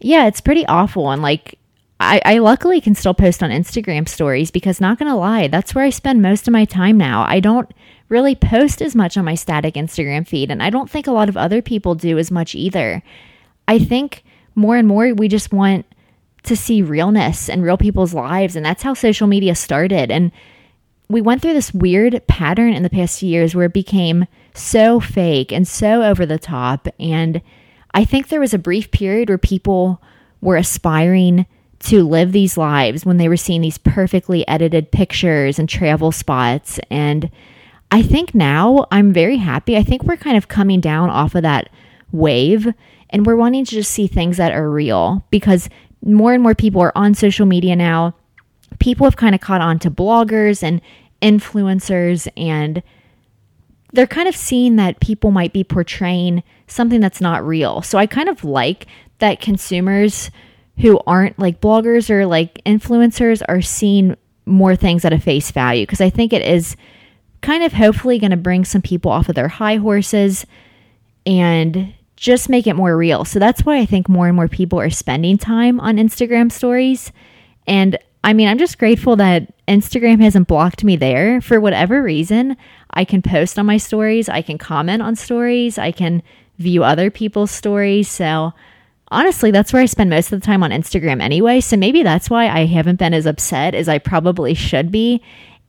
yeah 0.01 0.27
it's 0.27 0.43
pretty 0.43 0.67
awful 0.67 1.11
and 1.11 1.23
like 1.23 1.59
I, 1.99 2.21
I 2.25 2.39
luckily 2.39 2.81
can 2.81 2.95
still 2.95 3.13
post 3.13 3.43
on 3.43 3.51
Instagram 3.51 4.09
stories 4.09 4.51
because, 4.51 4.81
not 4.81 4.99
gonna 4.99 5.19
lie, 5.19 5.49
that's 5.49 5.75
where 5.75 5.85
I 5.85 5.91
spend 5.91 6.23
most 6.23 6.49
of 6.49 6.53
my 6.53 6.65
time 6.65 6.97
now. 6.97 7.27
I 7.29 7.41
don't 7.41 7.71
really 8.09 8.35
post 8.35 8.81
as 8.81 8.97
much 8.97 9.19
on 9.19 9.27
my 9.27 9.35
static 9.35 9.75
Instagram 9.75 10.27
feed, 10.27 10.51
and 10.51 10.63
I 10.63 10.71
don't 10.71 10.89
think 10.89 11.07
a 11.07 11.13
lot 11.13 11.29
of 11.29 11.37
other 11.37 11.61
people 11.61 11.95
do 11.95 12.17
as 12.17 12.31
much 12.31 12.55
either. 12.55 13.03
I 13.69 13.79
think 13.79 14.25
more 14.55 14.79
and 14.79 14.89
more 14.89 15.13
we 15.13 15.29
just 15.29 15.53
want 15.53 15.85
to 16.45 16.57
see 16.57 16.81
realness 16.81 17.51
and 17.51 17.63
real 17.63 17.77
people's 17.77 18.15
lives, 18.15 18.57
and 18.57 18.65
that's 18.65 18.83
how 18.83 18.95
social 18.95 19.27
media 19.27 19.55
started. 19.55 20.11
And 20.11 20.33
we 21.11 21.21
went 21.21 21.43
through 21.43 21.53
this 21.53 21.75
weird 21.75 22.27
pattern 22.29 22.73
in 22.73 22.83
the 22.83 22.89
past 22.89 23.21
few 23.21 23.29
years 23.29 23.55
where 23.55 23.67
it 23.67 23.75
became 23.75 24.27
so 24.55 25.01
fake 25.01 25.53
and 25.53 25.67
so 25.67 26.03
over 26.03 26.27
the 26.27 26.39
top. 26.39 26.89
And 26.99 27.43
I 27.93 28.05
think 28.05 28.29
there 28.29 28.41
was 28.41 28.55
a 28.55 28.59
brief 28.59 28.91
period 28.91 29.29
where 29.29 29.39
people 29.39 30.03
were 30.41 30.57
aspiring 30.57 31.47
to 31.81 32.07
live 32.07 32.33
these 32.33 32.57
lives 32.57 33.07
when 33.07 33.17
they 33.17 33.29
were 33.29 33.37
seeing 33.37 33.63
these 33.63 33.79
perfectly 33.79 34.47
edited 34.47 34.91
pictures 34.91 35.59
and 35.59 35.69
travel 35.69 36.13
spots. 36.13 36.79
And 36.91 37.31
I 37.91 38.03
think 38.03 38.35
now 38.35 38.87
I'm 38.91 39.13
very 39.13 39.39
happy. 39.39 39.77
I 39.77 39.83
think 39.83 40.05
we're 40.05 40.17
kind 40.17 40.37
of 40.37 40.49
coming 40.49 40.81
down 40.81 41.11
off 41.11 41.35
of 41.35 41.43
that 41.43 41.71
wave 42.13 42.73
and 43.11 43.27
we're 43.27 43.37
wanting 43.37 43.65
to 43.65 43.71
just 43.71 43.91
see 43.91 44.07
things 44.07 44.37
that 44.37 44.53
are 44.53 44.71
real 44.71 45.25
because 45.31 45.69
more 46.05 46.33
and 46.33 46.43
more 46.43 46.55
people 46.55 46.81
are 46.81 46.97
on 46.97 47.15
social 47.15 47.47
media 47.47 47.77
now. 47.77 48.15
People 48.79 49.05
have 49.05 49.17
kind 49.17 49.35
of 49.35 49.41
caught 49.41 49.61
on 49.61 49.79
to 49.81 49.91
bloggers 49.91 50.63
and 50.63 50.81
influencers 51.21 52.29
and 52.37 52.83
they're 53.93 54.07
kind 54.07 54.29
of 54.29 54.37
seeing 54.37 54.77
that 54.77 55.01
people 55.01 55.31
might 55.31 55.53
be 55.53 55.65
portraying 55.65 56.43
something 56.67 57.01
that's 57.01 57.21
not 57.21 57.47
real. 57.47 57.83
So 57.83 57.99
I 57.99 58.07
kind 58.07 58.29
of 58.29 58.45
like 58.45 58.87
that 59.19 59.41
consumers 59.41 60.31
who 60.79 61.01
aren't 61.07 61.39
like 61.39 61.61
bloggers 61.61 62.09
or 62.11 62.27
like 62.27 62.63
influencers 62.65 63.43
are 63.49 63.61
seeing 63.61 64.17
more 64.47 64.77
things 64.77 65.05
at 65.05 65.13
a 65.13 65.19
face 65.19 65.51
value 65.51 65.85
because 65.85 66.01
I 66.01 66.11
think 66.11 66.33
it 66.33 66.43
is 66.43 66.77
kind 67.41 67.63
of 67.63 67.73
hopefully 67.73 68.19
going 68.19 68.31
to 68.31 68.37
bring 68.37 68.65
some 68.65 68.83
people 68.83 69.11
off 69.11 69.29
of 69.29 69.35
their 69.35 69.49
high 69.49 69.77
horses 69.77 70.47
and 71.27 71.95
just 72.17 72.49
make 72.49 72.67
it 72.67 72.75
more 72.75 72.97
real. 72.97 73.25
So 73.25 73.39
that's 73.39 73.65
why 73.65 73.79
I 73.79 73.87
think 73.87 74.09
more 74.09 74.27
and 74.27 74.37
more 74.37 74.49
people 74.49 74.79
are 74.79 74.91
spending 74.91 75.39
time 75.39 75.81
on 75.81 75.97
Instagram 75.97 76.53
stories. 76.53 77.13
And 77.67 77.99
I 78.23 78.35
mean, 78.35 78.49
I'm 78.49 78.59
just 78.59 78.79
grateful 78.79 79.17
that 79.17 79.55
Instagram 79.67 80.21
hasn't 80.21 80.49
blocked 80.49 80.85
me 80.85 80.97
there 80.97 81.41
for 81.41 81.61
whatever 81.61 82.03
reason. 82.03 82.57
I 82.93 83.05
can 83.05 83.23
post 83.23 83.59
on 83.59 83.67
my 83.67 83.77
stories, 83.77 84.29
I 84.29 84.43
can 84.43 84.59
comment 84.59 85.03
on 85.03 85.17
stories, 85.17 85.79
I 85.79 85.93
can 85.93 86.23
view 86.59 86.85
other 86.85 87.11
people's 87.11 87.51
stories. 87.51 88.09
So 88.09 88.53
honestly, 89.09 89.51
that's 89.51 89.73
where 89.73 89.83
I 89.83 89.87
spend 89.87 90.11
most 90.11 90.33
of 90.33 90.41
the 90.41 90.47
time 90.47 90.63
on 90.63 90.71
Instagram 90.71 91.21
anyway. 91.23 91.61
So 91.61 91.77
maybe 91.77 92.03
that's 92.03 92.31
why 92.31 92.49
I 92.49 92.67
haven't 92.67 92.99
been 92.99 93.15
as 93.15 93.27
upset 93.27 93.75
as 93.75 93.89
I 93.89 93.99
probably 93.99 94.55
should 94.55 94.91
be. 94.91 95.23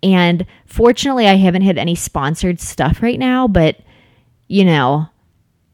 And 0.04 0.46
fortunately, 0.66 1.28
I 1.28 1.36
haven't 1.36 1.62
had 1.62 1.78
any 1.78 1.96
sponsored 1.96 2.60
stuff 2.60 3.02
right 3.02 3.20
now. 3.20 3.48
But, 3.48 3.78
you 4.48 4.66
know, 4.66 5.08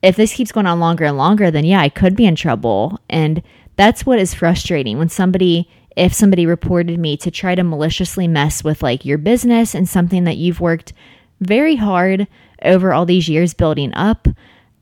if 0.01 0.15
this 0.15 0.33
keeps 0.33 0.51
going 0.51 0.67
on 0.67 0.79
longer 0.79 1.05
and 1.05 1.17
longer, 1.17 1.49
then 1.49 1.65
yeah, 1.65 1.81
I 1.81 1.89
could 1.89 2.15
be 2.15 2.25
in 2.25 2.35
trouble. 2.35 2.99
And 3.09 3.41
that's 3.75 4.05
what 4.05 4.19
is 4.19 4.33
frustrating 4.33 4.97
when 4.97 5.09
somebody, 5.09 5.69
if 5.95 6.13
somebody 6.13 6.45
reported 6.45 6.99
me 6.99 7.17
to 7.17 7.31
try 7.31 7.55
to 7.55 7.63
maliciously 7.63 8.27
mess 8.27 8.63
with 8.63 8.83
like 8.83 9.05
your 9.05 9.17
business 9.17 9.73
and 9.73 9.87
something 9.89 10.25
that 10.25 10.37
you've 10.37 10.59
worked 10.59 10.93
very 11.39 11.75
hard 11.75 12.27
over 12.63 12.93
all 12.93 13.05
these 13.05 13.29
years 13.29 13.53
building 13.53 13.93
up, 13.93 14.27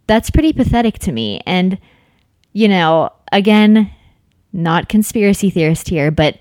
that's 0.08 0.30
pretty 0.30 0.54
pathetic 0.54 1.00
to 1.00 1.12
me. 1.12 1.42
And 1.46 1.80
you 2.54 2.70
know, 2.70 3.10
again, 3.34 3.92
not 4.54 4.88
conspiracy 4.88 5.50
theorist 5.50 5.90
here, 5.90 6.10
but 6.10 6.40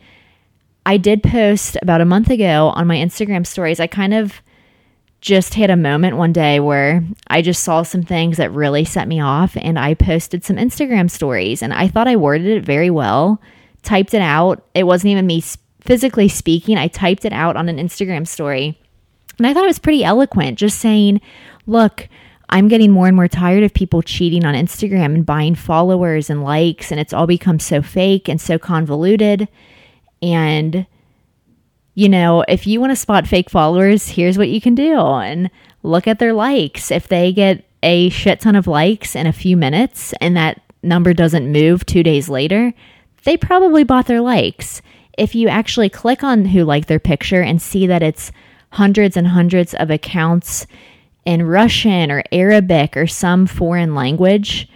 I 0.86 0.96
did 0.96 1.22
post 1.22 1.76
about 1.82 2.00
a 2.00 2.04
month 2.04 2.30
ago 2.30 2.72
on 2.74 2.86
my 2.86 2.96
Instagram 2.96 3.44
stories. 3.44 3.80
I 3.80 3.88
kind 3.88 4.14
of 4.14 4.40
just 5.20 5.54
had 5.54 5.70
a 5.70 5.76
moment 5.76 6.16
one 6.16 6.32
day 6.32 6.60
where 6.60 7.02
I 7.28 7.40
just 7.42 7.64
saw 7.64 7.82
some 7.82 8.02
things 8.02 8.36
that 8.36 8.52
really 8.52 8.84
set 8.84 9.08
me 9.08 9.20
off 9.20 9.56
and 9.56 9.78
I 9.78 9.94
posted 9.94 10.44
some 10.44 10.56
Instagram 10.56 11.10
stories 11.10 11.62
and 11.62 11.72
I 11.72 11.88
thought 11.88 12.06
I 12.06 12.16
worded 12.16 12.46
it 12.46 12.64
very 12.64 12.90
well, 12.90 13.40
typed 13.82 14.12
it 14.12 14.20
out. 14.20 14.66
It 14.74 14.84
wasn't 14.84 15.12
even 15.12 15.26
me 15.26 15.42
physically 15.80 16.28
speaking, 16.28 16.78
I 16.78 16.88
typed 16.88 17.24
it 17.24 17.32
out 17.32 17.56
on 17.56 17.68
an 17.68 17.78
Instagram 17.78 18.26
story. 18.28 18.78
And 19.38 19.46
I 19.46 19.54
thought 19.54 19.64
it 19.64 19.68
was 19.68 19.78
pretty 19.78 20.04
eloquent, 20.04 20.58
just 20.58 20.78
saying, 20.78 21.20
look, 21.66 22.08
I'm 22.50 22.68
getting 22.68 22.90
more 22.90 23.06
and 23.06 23.16
more 23.16 23.28
tired 23.28 23.62
of 23.62 23.74
people 23.74 24.02
cheating 24.02 24.44
on 24.44 24.54
Instagram 24.54 25.14
and 25.14 25.26
buying 25.26 25.54
followers 25.54 26.30
and 26.30 26.44
likes, 26.44 26.90
and 26.90 27.00
it's 27.00 27.12
all 27.12 27.26
become 27.26 27.58
so 27.58 27.82
fake 27.82 28.28
and 28.28 28.40
so 28.40 28.58
convoluted. 28.58 29.48
And, 30.22 30.86
you 31.94 32.08
know, 32.08 32.44
if 32.46 32.66
you 32.66 32.80
want 32.80 32.92
to 32.92 32.96
spot 32.96 33.26
fake 33.26 33.50
followers, 33.50 34.08
here's 34.08 34.38
what 34.38 34.48
you 34.48 34.60
can 34.60 34.74
do 34.74 34.98
and 34.98 35.50
look 35.82 36.06
at 36.06 36.18
their 36.18 36.32
likes. 36.32 36.90
If 36.90 37.08
they 37.08 37.32
get 37.32 37.64
a 37.82 38.08
shit 38.10 38.40
ton 38.40 38.56
of 38.56 38.66
likes 38.66 39.14
in 39.16 39.26
a 39.26 39.32
few 39.32 39.56
minutes 39.56 40.14
and 40.20 40.36
that 40.36 40.60
number 40.82 41.12
doesn't 41.12 41.50
move 41.50 41.84
two 41.84 42.02
days 42.02 42.28
later, 42.28 42.72
they 43.24 43.36
probably 43.36 43.84
bought 43.84 44.06
their 44.06 44.20
likes. 44.20 44.82
If 45.16 45.34
you 45.34 45.48
actually 45.48 45.88
click 45.88 46.22
on 46.22 46.46
who 46.46 46.64
liked 46.64 46.88
their 46.88 46.98
picture 46.98 47.42
and 47.42 47.60
see 47.60 47.86
that 47.86 48.02
it's 48.02 48.32
hundreds 48.74 49.16
and 49.16 49.28
hundreds 49.28 49.72
of 49.74 49.90
accounts 49.90 50.66
in 51.24 51.46
Russian 51.46 52.10
or 52.10 52.22
Arabic 52.32 52.96
or 52.96 53.06
some 53.06 53.46
foreign 53.46 53.94
language, 53.94 54.68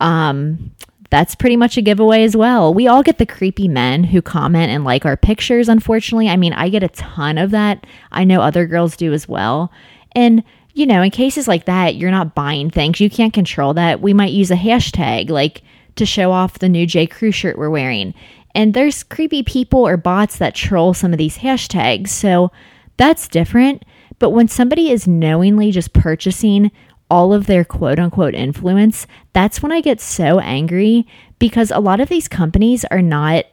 um, 0.00 0.70
that's 1.10 1.34
pretty 1.34 1.56
much 1.56 1.78
a 1.78 1.82
giveaway 1.82 2.22
as 2.22 2.36
well. 2.36 2.74
We 2.74 2.86
all 2.86 3.02
get 3.02 3.16
the 3.16 3.26
creepy 3.26 3.66
men 3.66 4.04
who 4.04 4.20
comment 4.20 4.70
and 4.70 4.84
like 4.84 5.06
our 5.06 5.16
pictures, 5.16 5.68
unfortunately. 5.68 6.28
I 6.28 6.36
mean, 6.36 6.52
I 6.52 6.68
get 6.68 6.82
a 6.82 6.88
ton 6.88 7.38
of 7.38 7.50
that. 7.52 7.86
I 8.12 8.24
know 8.24 8.42
other 8.42 8.66
girls 8.66 8.96
do 8.96 9.14
as 9.14 9.26
well. 9.26 9.72
And, 10.12 10.44
you 10.74 10.84
know, 10.84 11.00
in 11.00 11.10
cases 11.10 11.48
like 11.48 11.64
that, 11.64 11.96
you're 11.96 12.10
not 12.10 12.34
buying 12.34 12.70
things. 12.70 13.00
You 13.00 13.08
can't 13.08 13.32
control 13.32 13.72
that. 13.74 14.02
We 14.02 14.12
might 14.12 14.32
use 14.32 14.50
a 14.50 14.56
hashtag 14.56 15.30
like 15.30 15.62
to 15.96 16.04
show 16.04 16.30
off 16.30 16.58
the 16.58 16.68
new 16.68 16.86
J. 16.86 17.06
Crew 17.06 17.32
shirt 17.32 17.56
we're 17.56 17.70
wearing. 17.70 18.12
And 18.54 18.74
there's 18.74 19.02
creepy 19.02 19.42
people 19.42 19.86
or 19.86 19.96
bots 19.96 20.36
that 20.38 20.54
troll 20.54 20.92
some 20.92 21.12
of 21.12 21.18
these 21.18 21.38
hashtags. 21.38 22.08
So 22.08 22.52
that's 22.98 23.28
different. 23.28 23.84
But 24.18 24.30
when 24.30 24.48
somebody 24.48 24.90
is 24.90 25.08
knowingly 25.08 25.70
just 25.70 25.92
purchasing 25.92 26.70
all 27.10 27.32
of 27.32 27.46
their 27.46 27.64
quote 27.64 27.98
unquote 27.98 28.34
influence, 28.34 29.06
that's 29.32 29.62
when 29.62 29.72
I 29.72 29.80
get 29.80 30.00
so 30.00 30.40
angry 30.40 31.06
because 31.38 31.70
a 31.70 31.80
lot 31.80 32.00
of 32.00 32.10
these 32.10 32.28
companies 32.28 32.84
are 32.90 33.00
not 33.00 33.46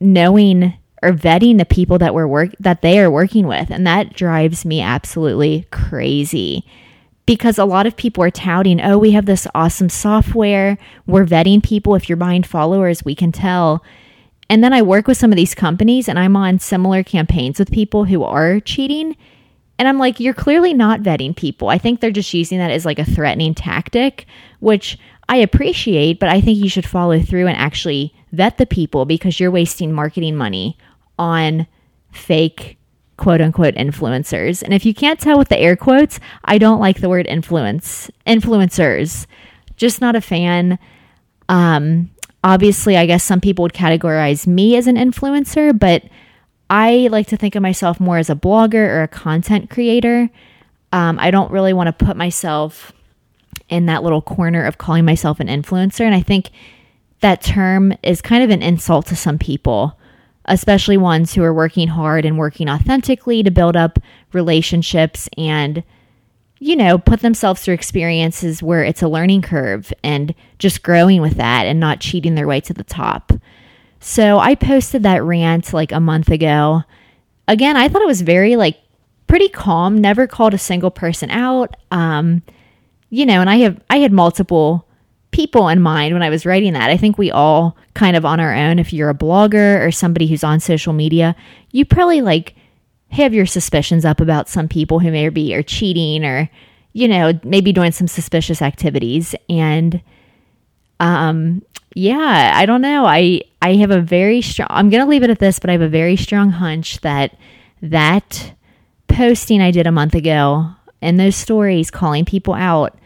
knowing 0.00 0.74
or 1.02 1.12
vetting 1.12 1.58
the 1.58 1.64
people 1.64 1.98
that 1.98 2.14
we're 2.14 2.26
work 2.26 2.50
that 2.60 2.80
they 2.80 2.98
are 3.00 3.10
working 3.10 3.46
with 3.46 3.70
and 3.70 3.86
that 3.86 4.14
drives 4.14 4.64
me 4.64 4.80
absolutely 4.80 5.66
crazy 5.72 6.64
because 7.26 7.58
a 7.58 7.64
lot 7.64 7.86
of 7.86 7.96
people 7.96 8.22
are 8.24 8.30
touting, 8.30 8.80
oh, 8.80 8.98
we 8.98 9.12
have 9.12 9.26
this 9.26 9.46
awesome 9.54 9.88
software. 9.88 10.78
We're 11.06 11.24
vetting 11.24 11.62
people. 11.62 11.94
If 11.94 12.08
you're 12.08 12.16
buying 12.16 12.42
followers, 12.42 13.04
we 13.04 13.14
can 13.14 13.32
tell. 13.32 13.82
And 14.52 14.62
then 14.62 14.74
I 14.74 14.82
work 14.82 15.08
with 15.08 15.16
some 15.16 15.32
of 15.32 15.36
these 15.36 15.54
companies 15.54 16.10
and 16.10 16.18
I'm 16.18 16.36
on 16.36 16.58
similar 16.58 17.02
campaigns 17.02 17.58
with 17.58 17.72
people 17.72 18.04
who 18.04 18.22
are 18.22 18.60
cheating. 18.60 19.16
And 19.78 19.88
I'm 19.88 19.96
like, 19.96 20.20
you're 20.20 20.34
clearly 20.34 20.74
not 20.74 21.00
vetting 21.00 21.34
people. 21.34 21.70
I 21.70 21.78
think 21.78 22.00
they're 22.00 22.10
just 22.10 22.34
using 22.34 22.58
that 22.58 22.70
as 22.70 22.84
like 22.84 22.98
a 22.98 23.04
threatening 23.06 23.54
tactic, 23.54 24.26
which 24.60 24.98
I 25.30 25.36
appreciate, 25.36 26.20
but 26.20 26.28
I 26.28 26.42
think 26.42 26.58
you 26.58 26.68
should 26.68 26.84
follow 26.84 27.18
through 27.18 27.46
and 27.46 27.56
actually 27.56 28.14
vet 28.32 28.58
the 28.58 28.66
people 28.66 29.06
because 29.06 29.40
you're 29.40 29.50
wasting 29.50 29.90
marketing 29.90 30.36
money 30.36 30.76
on 31.18 31.66
fake 32.10 32.76
quote 33.16 33.40
unquote 33.40 33.76
influencers. 33.76 34.62
And 34.62 34.74
if 34.74 34.84
you 34.84 34.92
can't 34.92 35.18
tell 35.18 35.38
with 35.38 35.48
the 35.48 35.58
air 35.58 35.76
quotes, 35.76 36.20
I 36.44 36.58
don't 36.58 36.78
like 36.78 37.00
the 37.00 37.08
word 37.08 37.26
influence. 37.26 38.10
Influencers. 38.26 39.26
Just 39.78 40.02
not 40.02 40.14
a 40.14 40.20
fan. 40.20 40.78
Um 41.48 42.10
obviously, 42.44 42.96
I 42.96 43.06
guess 43.06 43.24
some 43.24 43.40
people 43.40 43.62
would 43.62 43.72
categorize 43.72 44.46
me 44.46 44.76
as 44.76 44.86
an 44.86 44.96
influencer, 44.96 45.78
but 45.78 46.04
I 46.68 47.08
like 47.10 47.26
to 47.28 47.36
think 47.36 47.54
of 47.54 47.62
myself 47.62 48.00
more 48.00 48.18
as 48.18 48.30
a 48.30 48.34
blogger 48.34 48.74
or 48.74 49.02
a 49.02 49.08
content 49.08 49.70
creator. 49.70 50.30
Um, 50.92 51.18
I 51.18 51.30
don't 51.30 51.50
really 51.50 51.72
want 51.72 51.86
to 51.86 52.04
put 52.04 52.16
myself 52.16 52.92
in 53.68 53.86
that 53.86 54.02
little 54.02 54.22
corner 54.22 54.64
of 54.64 54.78
calling 54.78 55.04
myself 55.04 55.40
an 55.40 55.48
influencer. 55.48 56.00
And 56.00 56.14
I 56.14 56.20
think 56.20 56.50
that 57.20 57.40
term 57.40 57.94
is 58.02 58.20
kind 58.20 58.42
of 58.42 58.50
an 58.50 58.62
insult 58.62 59.06
to 59.06 59.16
some 59.16 59.38
people, 59.38 59.98
especially 60.46 60.96
ones 60.96 61.32
who 61.32 61.42
are 61.42 61.54
working 61.54 61.88
hard 61.88 62.24
and 62.24 62.36
working 62.36 62.68
authentically 62.68 63.42
to 63.42 63.50
build 63.50 63.76
up 63.76 63.98
relationships 64.32 65.28
and, 65.38 65.84
you 66.62 66.76
know, 66.76 66.96
put 66.96 67.18
themselves 67.22 67.60
through 67.60 67.74
experiences 67.74 68.62
where 68.62 68.84
it's 68.84 69.02
a 69.02 69.08
learning 69.08 69.42
curve 69.42 69.92
and 70.04 70.32
just 70.60 70.84
growing 70.84 71.20
with 71.20 71.34
that 71.34 71.66
and 71.66 71.80
not 71.80 71.98
cheating 71.98 72.36
their 72.36 72.46
way 72.46 72.60
to 72.60 72.72
the 72.72 72.84
top. 72.84 73.32
So 73.98 74.38
I 74.38 74.54
posted 74.54 75.02
that 75.02 75.24
rant 75.24 75.72
like 75.72 75.90
a 75.90 75.98
month 75.98 76.28
ago. 76.28 76.84
Again, 77.48 77.76
I 77.76 77.88
thought 77.88 78.02
it 78.02 78.06
was 78.06 78.22
very 78.22 78.54
like 78.54 78.78
pretty 79.26 79.48
calm, 79.48 80.00
never 80.00 80.28
called 80.28 80.54
a 80.54 80.58
single 80.58 80.92
person 80.92 81.32
out. 81.32 81.76
Um, 81.90 82.44
you 83.10 83.26
know, 83.26 83.40
and 83.40 83.50
I 83.50 83.56
have 83.56 83.80
I 83.90 83.96
had 83.96 84.12
multiple 84.12 84.86
people 85.32 85.66
in 85.66 85.82
mind 85.82 86.14
when 86.14 86.22
I 86.22 86.30
was 86.30 86.46
writing 86.46 86.74
that. 86.74 86.90
I 86.90 86.96
think 86.96 87.18
we 87.18 87.32
all 87.32 87.76
kind 87.94 88.14
of 88.14 88.24
on 88.24 88.38
our 88.38 88.54
own, 88.54 88.78
if 88.78 88.92
you're 88.92 89.10
a 89.10 89.14
blogger 89.14 89.84
or 89.84 89.90
somebody 89.90 90.28
who's 90.28 90.44
on 90.44 90.60
social 90.60 90.92
media, 90.92 91.34
you 91.72 91.84
probably 91.84 92.20
like 92.20 92.54
have 93.12 93.34
your 93.34 93.46
suspicions 93.46 94.04
up 94.04 94.20
about 94.20 94.48
some 94.48 94.68
people 94.68 94.98
who 94.98 95.10
maybe 95.10 95.54
are 95.54 95.62
cheating 95.62 96.24
or, 96.24 96.50
you 96.92 97.06
know, 97.06 97.38
maybe 97.44 97.72
doing 97.72 97.92
some 97.92 98.08
suspicious 98.08 98.62
activities. 98.62 99.34
And 99.48 100.02
um 101.00 101.62
yeah, 101.94 102.52
I 102.54 102.64
don't 102.64 102.80
know. 102.80 103.04
I 103.04 103.42
I 103.60 103.74
have 103.76 103.90
a 103.90 104.00
very 104.00 104.42
strong 104.42 104.68
I'm 104.70 104.90
to 104.90 105.04
leave 105.04 105.22
it 105.22 105.30
at 105.30 105.38
this, 105.38 105.58
but 105.58 105.70
I 105.70 105.74
have 105.74 105.82
a 105.82 105.88
very 105.88 106.16
strong 106.16 106.50
hunch 106.50 107.00
that 107.02 107.36
that 107.82 108.54
posting 109.08 109.60
I 109.60 109.70
did 109.70 109.86
a 109.86 109.92
month 109.92 110.14
ago 110.14 110.70
and 111.02 111.18
those 111.18 111.36
stories 111.36 111.90
calling 111.90 112.24
people 112.24 112.54
out 112.54 112.98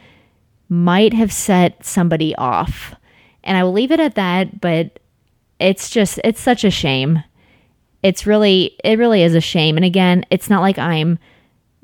might 0.68 1.14
have 1.14 1.32
set 1.32 1.84
somebody 1.84 2.34
off. 2.36 2.94
And 3.42 3.56
I 3.56 3.64
will 3.64 3.72
leave 3.72 3.92
it 3.92 4.00
at 4.00 4.16
that, 4.16 4.60
but 4.60 4.98
it's 5.58 5.90
just 5.90 6.20
it's 6.22 6.40
such 6.40 6.64
a 6.64 6.70
shame. 6.70 7.22
It's 8.06 8.26
really 8.26 8.76
it 8.84 8.98
really 8.98 9.22
is 9.22 9.34
a 9.34 9.40
shame. 9.40 9.76
And 9.76 9.84
again, 9.84 10.24
it's 10.30 10.48
not 10.48 10.62
like 10.62 10.78
I'm 10.78 11.18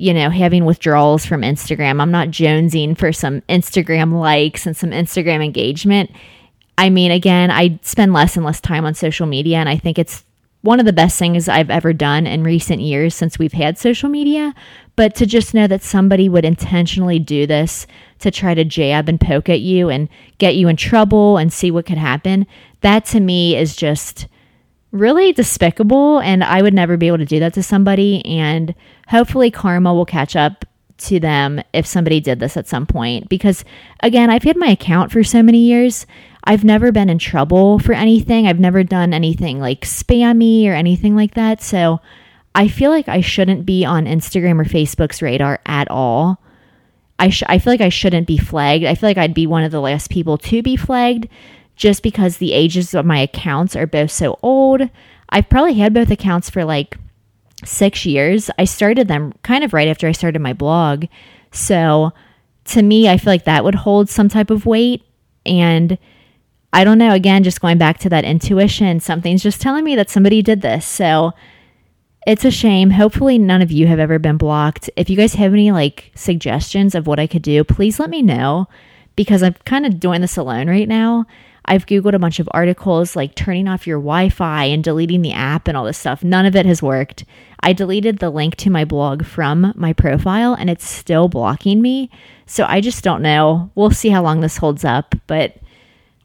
you 0.03 0.13
know, 0.13 0.31
having 0.31 0.65
withdrawals 0.65 1.25
from 1.25 1.43
Instagram. 1.43 2.01
I'm 2.01 2.11
not 2.11 2.29
jonesing 2.29 2.99
for 2.99 3.13
some 3.13 3.41
Instagram 3.43 4.19
likes 4.19 4.67
and 4.67 4.77
some 4.77 4.91
Instagram 4.91 5.45
engagement. 5.45 6.11
I 6.79 6.91
mean, 6.91 7.13
again, 7.13 7.53
I 7.53 7.79
spend 7.83 8.13
less 8.13 8.37
and 8.37 8.45
less 8.45 8.61
time 8.61 8.85
on 8.85 8.95
social 8.95 9.27
media, 9.27 9.59
and 9.59 9.69
I 9.69 9.77
think 9.77 10.01
it's 10.01 10.25
one 10.63 10.81
of 10.81 10.87
the 10.87 10.93
best 10.93 11.19
things 11.19 11.49
I've 11.49 11.71
ever 11.71 11.93
done 11.93 12.27
in 12.27 12.43
recent 12.43 12.81
years 12.81 13.15
since 13.15 13.39
we've 13.39 13.53
had 13.53 13.79
social 13.79 14.09
media. 14.09 14.55
But 14.97 15.15
to 15.17 15.27
just 15.27 15.55
know 15.55 15.67
that 15.67 15.83
somebody 15.83 16.29
would 16.29 16.45
intentionally 16.45 17.19
do 17.19 17.47
this 17.47 17.87
to 18.21 18.31
try 18.31 18.55
to 18.55 18.65
jab 18.65 19.09
and 19.09 19.21
poke 19.21 19.49
at 19.49 19.61
you 19.61 19.89
and 19.89 20.09
get 20.39 20.57
you 20.57 20.69
in 20.69 20.77
trouble 20.77 21.37
and 21.37 21.53
see 21.53 21.71
what 21.71 21.87
could 21.87 21.99
happen, 21.99 22.47
that 22.81 23.05
to 23.07 23.21
me 23.21 23.57
is 23.57 23.77
just 23.77 24.27
really 24.93 25.33
despicable. 25.33 26.21
And 26.21 26.45
I 26.45 26.63
would 26.63 26.75
never 26.75 26.97
be 26.97 27.09
able 27.09 27.19
to 27.19 27.25
do 27.25 27.41
that 27.41 27.55
to 27.55 27.63
somebody. 27.63 28.25
And 28.25 28.75
hopefully, 29.09 29.51
karma 29.51 29.93
will 29.93 30.07
catch 30.07 30.37
up 30.37 30.65
to 30.99 31.19
them 31.19 31.61
if 31.73 31.87
somebody 31.87 32.21
did 32.21 32.39
this 32.39 32.57
at 32.57 32.69
some 32.69 32.87
point. 32.87 33.29
Because 33.29 33.65
again, 34.01 34.31
I've 34.31 34.45
had 34.45 34.57
my 34.57 34.69
account 34.69 35.11
for 35.11 35.25
so 35.25 35.43
many 35.43 35.59
years. 35.59 36.07
I've 36.45 36.65
never 36.65 36.93
been 36.93 37.09
in 37.09 37.19
trouble 37.19 37.79
for 37.79 37.93
anything. 37.93 38.47
I've 38.47 38.61
never 38.61 38.83
done 38.83 39.13
anything 39.13 39.61
like 39.61 39.83
spammy 39.83 40.67
or 40.67 40.73
anything 40.73 41.15
like 41.15 41.35
that. 41.35 41.63
So 41.63 42.01
I 42.55 42.69
feel 42.69 42.91
like 42.91 43.09
I 43.09 43.21
shouldn't 43.21 43.65
be 43.65 43.85
on 43.85 44.07
Instagram 44.07 44.61
or 44.61 44.65
Facebook's 44.65 45.23
radar 45.23 45.61
at 45.67 45.91
all. 45.91 46.41
I, 47.19 47.31
sh- 47.31 47.45
I 47.47 47.59
feel 47.59 47.73
like 47.73 47.81
I 47.81 47.89
shouldn't 47.89 48.27
be 48.27 48.39
flagged. 48.39 48.85
I 48.85 48.95
feel 48.95 49.09
like 49.09 49.19
I'd 49.19 49.35
be 49.35 49.47
one 49.47 49.63
of 49.63 49.71
the 49.71 49.81
last 49.81 50.11
people 50.11 50.39
to 50.39 50.63
be 50.63 50.77
flagged 50.77 51.29
just 51.77 52.03
because 52.03 52.37
the 52.37 52.53
ages 52.53 52.95
of 52.95 53.07
my 53.07 53.19
accounts 53.19 53.75
are 53.75 53.87
both 53.87 54.11
so 54.11 54.39
old. 54.43 54.83
I've 55.29 55.49
probably 55.49 55.75
had 55.75 55.95
both 55.95 56.11
accounts 56.11 56.51
for 56.51 56.65
like 56.65 56.97
six 57.65 58.05
years. 58.05 58.51
I 58.59 58.65
started 58.65 59.09
them 59.09 59.33
kind 59.43 59.65
of 59.65 59.73
right 59.73 59.89
after 59.89 60.07
I 60.07 60.13
started 60.13 60.41
my 60.41 60.53
blog. 60.53 61.07
So 61.51 62.13
to 62.67 62.83
me, 62.83 63.09
I 63.09 63.17
feel 63.17 63.33
like 63.33 63.45
that 63.45 63.65
would 63.65 63.75
hold 63.75 64.09
some 64.09 64.29
type 64.29 64.51
of 64.51 64.67
weight. 64.67 65.03
And 65.47 65.99
I 66.73 66.85
don't 66.85 66.99
know, 66.99 67.13
again, 67.13 67.43
just 67.43 67.61
going 67.61 67.79
back 67.79 67.99
to 67.99 68.09
that 68.11 68.25
intuition, 68.25 69.01
something's 69.01 69.43
just 69.43 69.61
telling 69.61 69.85
me 69.85 69.97
that 69.97 70.11
somebody 70.11 70.43
did 70.43 70.63
this. 70.63 70.87
So 70.87 71.33
it's 72.27 72.45
a 72.45 72.51
shame. 72.51 72.91
Hopefully, 72.91 73.37
none 73.39 73.63
of 73.63 73.73
you 73.73 73.87
have 73.89 73.99
ever 73.99 74.19
been 74.19 74.37
blocked. 74.37 74.89
If 74.97 75.11
you 75.11 75.17
guys 75.17 75.35
have 75.35 75.53
any 75.53 75.73
like 75.73 76.13
suggestions 76.15 76.95
of 76.95 77.07
what 77.07 77.19
I 77.19 77.27
could 77.27 77.43
do, 77.43 77.65
please 77.65 77.99
let 77.99 78.11
me 78.11 78.23
know 78.23 78.69
because 79.17 79.43
I'm 79.43 79.55
kind 79.65 79.85
of 79.85 80.01
doing 80.01 80.21
this 80.21 80.37
alone 80.37 80.69
right 80.69 80.89
now. 80.89 81.27
I've 81.65 81.87
Googled 81.87 82.15
a 82.15 82.19
bunch 82.19 82.41
of 82.41 82.49
articles 82.53 83.15
like 83.15 83.35
turning 83.35 83.69
off 83.69 83.87
your 83.87 83.99
Wi 83.99 84.29
Fi 84.29 84.65
and 84.65 84.83
deleting 84.83 85.23
the 85.23 85.33
app 85.33 85.69
and 85.69 85.77
all 85.77 85.85
this 85.85 85.99
stuff. 85.99 86.25
None 86.25 86.47
of 86.47 86.57
it 86.57 86.67
has 86.67 86.83
worked. 86.83 87.25
I 87.61 87.73
deleted 87.73 88.19
the 88.19 88.31
link 88.31 88.57
to 88.57 88.71
my 88.71 88.85
blog 88.85 89.25
from 89.25 89.73
my 89.77 89.93
profile 89.93 90.55
and 90.55 90.69
it's 90.69 90.89
still 90.89 91.29
blocking 91.29 91.81
me. 91.81 92.11
So 92.47 92.65
I 92.69 92.81
just 92.81 93.05
don't 93.05 93.23
know. 93.23 93.71
We'll 93.75 93.91
see 93.91 94.09
how 94.09 94.23
long 94.23 94.41
this 94.41 94.57
holds 94.57 94.85
up. 94.85 95.15
But 95.27 95.57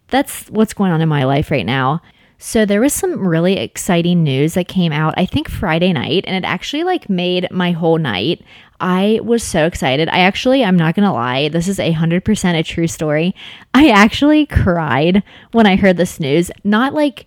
that's 0.07 0.49
what's 0.49 0.73
going 0.73 0.91
on 0.91 1.01
in 1.01 1.09
my 1.09 1.25
life 1.25 1.51
right 1.51 1.65
now. 1.65 2.01
So 2.39 2.65
there 2.65 2.81
was 2.81 2.93
some 2.93 3.27
really 3.27 3.57
exciting 3.57 4.23
news 4.23 4.53
that 4.53 4.67
came 4.67 4.91
out 4.91 5.15
I 5.17 5.25
think 5.25 5.49
Friday 5.49 5.91
night 5.91 6.23
and 6.27 6.35
it 6.35 6.47
actually 6.47 6.83
like 6.83 7.09
made 7.09 7.47
my 7.51 7.71
whole 7.71 7.97
night. 7.97 8.43
I 8.79 9.19
was 9.23 9.43
so 9.43 9.65
excited. 9.65 10.07
I 10.09 10.19
actually 10.19 10.63
I'm 10.63 10.77
not 10.77 10.95
going 10.95 11.07
to 11.07 11.13
lie, 11.13 11.49
this 11.49 11.67
is 11.67 11.79
a 11.79 11.93
100% 11.93 12.59
a 12.59 12.63
true 12.63 12.87
story. 12.87 13.33
I 13.73 13.89
actually 13.89 14.45
cried 14.45 15.23
when 15.51 15.65
I 15.65 15.75
heard 15.75 15.97
this 15.97 16.19
news. 16.19 16.51
Not 16.63 16.93
like 16.93 17.25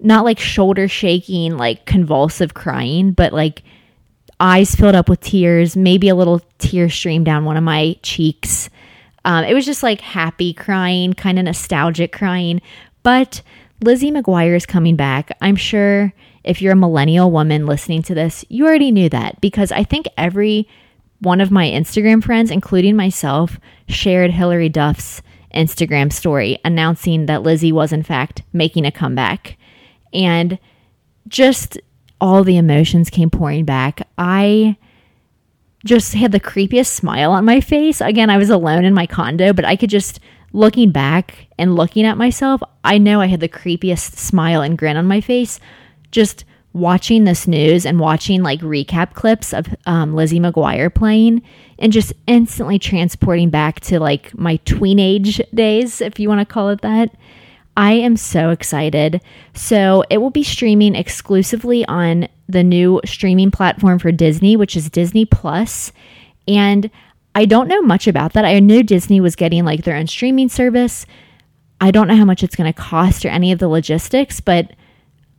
not 0.00 0.24
like 0.24 0.38
shoulder 0.38 0.86
shaking, 0.86 1.56
like 1.56 1.84
convulsive 1.84 2.54
crying, 2.54 3.12
but 3.12 3.32
like 3.32 3.62
eyes 4.40 4.74
filled 4.74 4.94
up 4.94 5.08
with 5.08 5.20
tears, 5.20 5.76
maybe 5.76 6.08
a 6.08 6.14
little 6.14 6.40
tear 6.58 6.88
stream 6.88 7.24
down 7.24 7.44
one 7.44 7.56
of 7.56 7.64
my 7.64 7.96
cheeks. 8.02 8.70
Um, 9.24 9.44
it 9.44 9.54
was 9.54 9.66
just 9.66 9.82
like 9.82 10.00
happy 10.00 10.52
crying, 10.52 11.14
kind 11.14 11.38
of 11.38 11.44
nostalgic 11.44 12.12
crying. 12.12 12.62
But 13.02 13.42
Lizzie 13.82 14.10
McGuire 14.10 14.56
is 14.56 14.66
coming 14.66 14.96
back. 14.96 15.36
I'm 15.40 15.56
sure 15.56 16.12
if 16.44 16.62
you're 16.62 16.72
a 16.72 16.76
millennial 16.76 17.30
woman 17.30 17.66
listening 17.66 18.02
to 18.02 18.14
this, 18.14 18.44
you 18.48 18.66
already 18.66 18.90
knew 18.90 19.08
that 19.08 19.40
because 19.40 19.72
I 19.72 19.84
think 19.84 20.06
every 20.16 20.68
one 21.20 21.40
of 21.40 21.50
my 21.50 21.66
Instagram 21.66 22.22
friends, 22.22 22.50
including 22.50 22.96
myself, 22.96 23.58
shared 23.88 24.30
Hilary 24.30 24.68
Duff's 24.68 25.22
Instagram 25.54 26.12
story 26.12 26.58
announcing 26.64 27.26
that 27.26 27.42
Lizzie 27.42 27.72
was, 27.72 27.92
in 27.92 28.02
fact, 28.02 28.42
making 28.52 28.84
a 28.84 28.92
comeback. 28.92 29.56
And 30.12 30.58
just 31.26 31.78
all 32.20 32.44
the 32.44 32.56
emotions 32.56 33.10
came 33.10 33.30
pouring 33.30 33.64
back. 33.64 34.06
I 34.16 34.76
just 35.84 36.14
had 36.14 36.32
the 36.32 36.40
creepiest 36.40 36.88
smile 36.88 37.32
on 37.32 37.44
my 37.44 37.60
face. 37.60 38.00
Again, 38.00 38.30
I 38.30 38.38
was 38.38 38.50
alone 38.50 38.84
in 38.84 38.94
my 38.94 39.06
condo, 39.06 39.52
but 39.52 39.64
I 39.64 39.76
could 39.76 39.90
just, 39.90 40.20
looking 40.52 40.90
back 40.90 41.46
and 41.58 41.76
looking 41.76 42.04
at 42.04 42.18
myself, 42.18 42.62
I 42.84 42.98
know 42.98 43.20
I 43.20 43.26
had 43.26 43.40
the 43.40 43.48
creepiest 43.48 44.16
smile 44.16 44.62
and 44.62 44.78
grin 44.78 44.96
on 44.96 45.06
my 45.06 45.20
face. 45.20 45.60
Just 46.10 46.44
watching 46.72 47.24
this 47.24 47.46
news 47.46 47.86
and 47.86 47.98
watching 47.98 48.42
like 48.42 48.60
recap 48.60 49.14
clips 49.14 49.52
of 49.52 49.66
um, 49.86 50.14
Lizzie 50.14 50.40
McGuire 50.40 50.94
playing 50.94 51.42
and 51.78 51.92
just 51.92 52.12
instantly 52.26 52.78
transporting 52.78 53.50
back 53.50 53.80
to 53.80 53.98
like 54.00 54.36
my 54.36 54.58
tweenage 54.58 55.40
days, 55.54 56.00
if 56.00 56.18
you 56.18 56.28
want 56.28 56.40
to 56.40 56.52
call 56.52 56.68
it 56.68 56.80
that. 56.82 57.10
I 57.76 57.92
am 57.92 58.16
so 58.16 58.50
excited. 58.50 59.20
So, 59.54 60.02
it 60.10 60.18
will 60.18 60.30
be 60.30 60.42
streaming 60.42 60.96
exclusively 60.96 61.86
on 61.86 62.28
the 62.48 62.64
new 62.64 63.00
streaming 63.04 63.52
platform 63.52 64.00
for 64.00 64.10
Disney, 64.10 64.56
which 64.56 64.74
is 64.76 64.90
Disney 64.90 65.24
Plus. 65.24 65.92
And 66.48 66.90
I 67.34 67.44
don't 67.44 67.68
know 67.68 67.82
much 67.82 68.08
about 68.08 68.32
that. 68.32 68.44
I 68.44 68.58
knew 68.58 68.82
Disney 68.82 69.20
was 69.20 69.36
getting 69.36 69.64
like 69.64 69.84
their 69.84 69.96
own 69.96 70.08
streaming 70.08 70.48
service. 70.48 71.06
I 71.80 71.92
don't 71.92 72.08
know 72.08 72.16
how 72.16 72.24
much 72.24 72.42
it's 72.42 72.56
going 72.56 72.72
to 72.72 72.76
cost 72.76 73.24
or 73.24 73.28
any 73.28 73.52
of 73.52 73.60
the 73.60 73.68
logistics, 73.68 74.40
but 74.40 74.72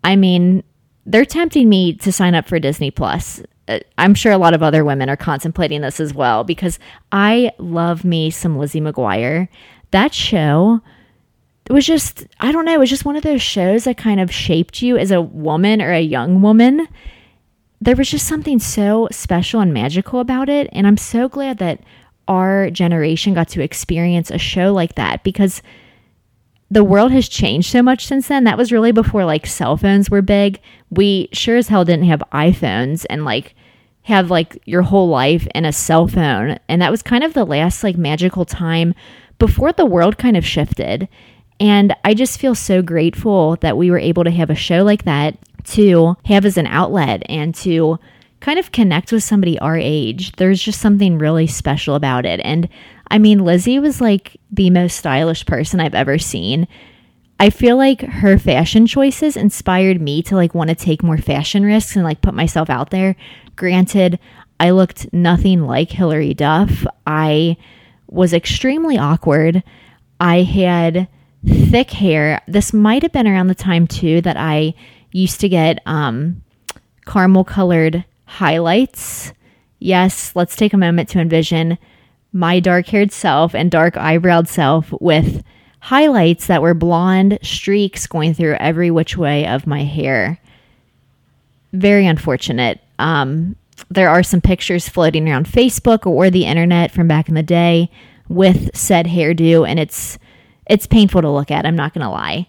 I 0.04 0.16
mean, 0.16 0.64
they're 1.10 1.26
tempting 1.26 1.68
me 1.68 1.94
to 1.96 2.12
sign 2.12 2.36
up 2.36 2.48
for 2.48 2.60
Disney 2.60 2.92
Plus. 2.92 3.42
Uh, 3.68 3.80
I'm 3.98 4.14
sure 4.14 4.32
a 4.32 4.38
lot 4.38 4.54
of 4.54 4.62
other 4.64 4.86
women 4.86 5.10
are 5.10 5.18
contemplating 5.18 5.82
this 5.82 6.00
as 6.00 6.14
well 6.14 6.44
because 6.44 6.78
I 7.12 7.52
love 7.58 8.06
me 8.06 8.30
some 8.30 8.58
Lizzie 8.58 8.80
McGuire. 8.80 9.48
That 9.92 10.14
show 10.14 10.82
was 11.70 11.86
just, 11.86 12.26
I 12.40 12.52
don't 12.52 12.66
know, 12.66 12.74
it 12.74 12.80
was 12.80 12.90
just 12.90 13.06
one 13.06 13.16
of 13.16 13.24
those 13.24 13.42
shows 13.42 13.84
that 13.84 13.98
kind 13.98 14.20
of 14.20 14.32
shaped 14.32 14.82
you 14.82 14.98
as 14.98 15.12
a 15.12 15.22
woman 15.22 15.82
or 15.82 15.92
a 15.92 16.02
young 16.02 16.42
woman. 16.42 16.88
There 17.82 17.96
was 17.96 18.10
just 18.10 18.28
something 18.28 18.60
so 18.60 19.08
special 19.12 19.62
and 19.62 19.74
magical 19.74 20.20
about 20.20 20.50
it. 20.50 20.70
And 20.72 20.86
I'm 20.86 20.98
so 20.98 21.28
glad 21.28 21.58
that 21.58 21.82
our 22.28 22.70
generation 22.70 23.34
got 23.34 23.48
to 23.50 23.64
experience 23.64 24.30
a 24.30 24.38
show 24.38 24.74
like 24.74 24.96
that 24.96 25.24
because 25.24 25.64
the 26.72 26.84
world 26.84 27.12
has 27.12 27.28
changed 27.28 27.72
so 27.72 27.82
much 27.82 28.06
since 28.06 28.28
then. 28.28 28.44
That 28.44 28.58
was 28.58 28.72
really 28.72 28.92
before 28.92 29.26
like 29.26 29.48
cell 29.48 29.78
phones 29.78 30.10
were 30.10 30.22
big. 30.22 30.60
We 30.92 31.30
sure 31.34 31.58
as 31.58 31.68
hell 31.68 31.86
didn't 31.86 32.06
have 32.06 32.24
iPhones 32.32 33.06
and 33.10 33.26
like 33.26 33.56
have 34.04 34.32
like 34.32 34.62
your 34.66 34.82
whole 34.82 35.08
life 35.08 35.48
in 35.54 35.66
a 35.66 35.72
cell 35.72 36.08
phone. 36.08 36.60
And 36.68 36.82
that 36.82 36.92
was 36.92 37.04
kind 37.04 37.24
of 37.24 37.34
the 37.34 37.46
last 37.46 37.84
like 37.84 37.98
magical 37.98 38.46
time 38.46 38.94
before 39.38 39.72
the 39.72 39.86
world 39.86 40.18
kind 40.18 40.36
of 40.36 40.46
shifted. 40.46 41.08
And 41.60 41.96
I 42.04 42.14
just 42.14 42.40
feel 42.40 42.56
so 42.56 42.82
grateful 42.82 43.58
that 43.58 43.78
we 43.78 43.92
were 43.92 44.00
able 44.00 44.24
to 44.24 44.32
have 44.32 44.50
a 44.50 44.56
show 44.56 44.84
like 44.84 45.04
that 45.04 45.38
to 45.66 46.16
have 46.26 46.46
as 46.46 46.58
an 46.58 46.68
outlet 46.68 47.24
and 47.28 47.54
to 47.56 48.00
kind 48.40 48.58
of 48.58 48.72
connect 48.72 49.12
with 49.12 49.24
somebody 49.24 49.60
our 49.60 49.78
age. 49.78 50.32
There's 50.38 50.62
just 50.62 50.82
something 50.82 51.18
really 51.18 51.48
special 51.48 51.96
about 51.96 52.26
it. 52.26 52.40
And 52.44 52.70
I 53.12 53.18
mean, 53.18 53.44
Lizzie 53.44 53.80
was 53.80 54.00
like 54.00 54.38
the 54.52 54.70
most 54.70 54.98
stylish 54.98 55.46
person 55.46 55.80
I've 55.80 55.96
ever 55.96 56.18
seen. 56.18 56.68
I 57.40 57.50
feel 57.50 57.78
like 57.78 58.02
her 58.02 58.38
fashion 58.38 58.86
choices 58.86 59.38
inspired 59.38 60.02
me 60.02 60.22
to 60.24 60.36
like 60.36 60.54
want 60.54 60.70
to 60.70 60.76
take 60.76 61.02
more 61.02 61.18
fashion 61.18 61.64
risks 61.64 61.96
and 61.96 62.04
like 62.04 62.22
put 62.22 62.34
myself 62.34 62.70
out 62.70 62.90
there. 62.90 63.16
Granted, 63.56 64.20
I 64.60 64.72
looked 64.72 65.14
nothing 65.14 65.62
like 65.66 65.92
Hilary 65.92 66.34
Duff. 66.34 66.86
I 67.08 67.56
was 68.08 68.34
extremely 68.34 68.98
awkward. 68.98 69.64
I 70.20 70.42
had 70.42 71.08
thick 71.46 71.92
hair. 71.92 72.42
This 72.46 72.74
might 72.74 73.04
have 73.04 73.14
been 73.14 73.28
around 73.28 73.48
the 73.48 73.56
time 73.56 73.88
too 73.88 74.20
that 74.22 74.36
I 74.36 74.74
used 75.14 75.40
to 75.40 75.50
get 75.50 75.82
um, 75.86 76.44
caramel 77.06 77.46
colored 77.46 78.04
highlights. 78.26 79.32
Yes, 79.80 80.36
let's 80.36 80.58
take 80.58 80.74
a 80.74 80.78
moment 80.78 81.08
to 81.10 81.20
envision 81.20 81.78
my 82.34 82.60
dark 82.60 82.88
haired 82.88 83.14
self 83.14 83.56
and 83.56 83.72
dark 83.72 83.94
eyebrowed 83.96 84.48
self 84.50 84.94
with 85.00 85.42
highlights 85.80 86.48
that 86.48 86.62
were 86.62 86.74
blonde 86.74 87.40
streaks 87.42 88.08
going 88.08 88.34
through 88.34 88.56
every 88.56 88.92
which 88.92 89.18
way 89.18 89.48
of 89.48 89.68
my 89.68 89.84
hair. 89.84 90.40
Very 91.74 92.06
unfortunate. 92.06 92.82
Um, 92.98 93.56
there 93.90 94.10
are 94.10 94.24
some 94.24 94.42
pictures 94.42 94.90
floating 94.90 95.28
around 95.28 95.46
Facebook 95.46 96.06
or 96.06 96.30
the 96.30 96.46
internet 96.46 96.92
from 96.92 97.08
back 97.08 97.30
in 97.30 97.36
the 97.36 97.44
day 97.44 97.90
with 98.28 98.76
said 98.76 99.08
hairdo, 99.08 99.68
and 99.68 99.80
it's 99.80 100.18
it's 100.68 100.86
painful 100.86 101.22
to 101.22 101.30
look 101.30 101.50
at. 101.50 101.66
I'm 101.66 101.76
not 101.76 101.94
gonna 101.94 102.12
lie, 102.12 102.48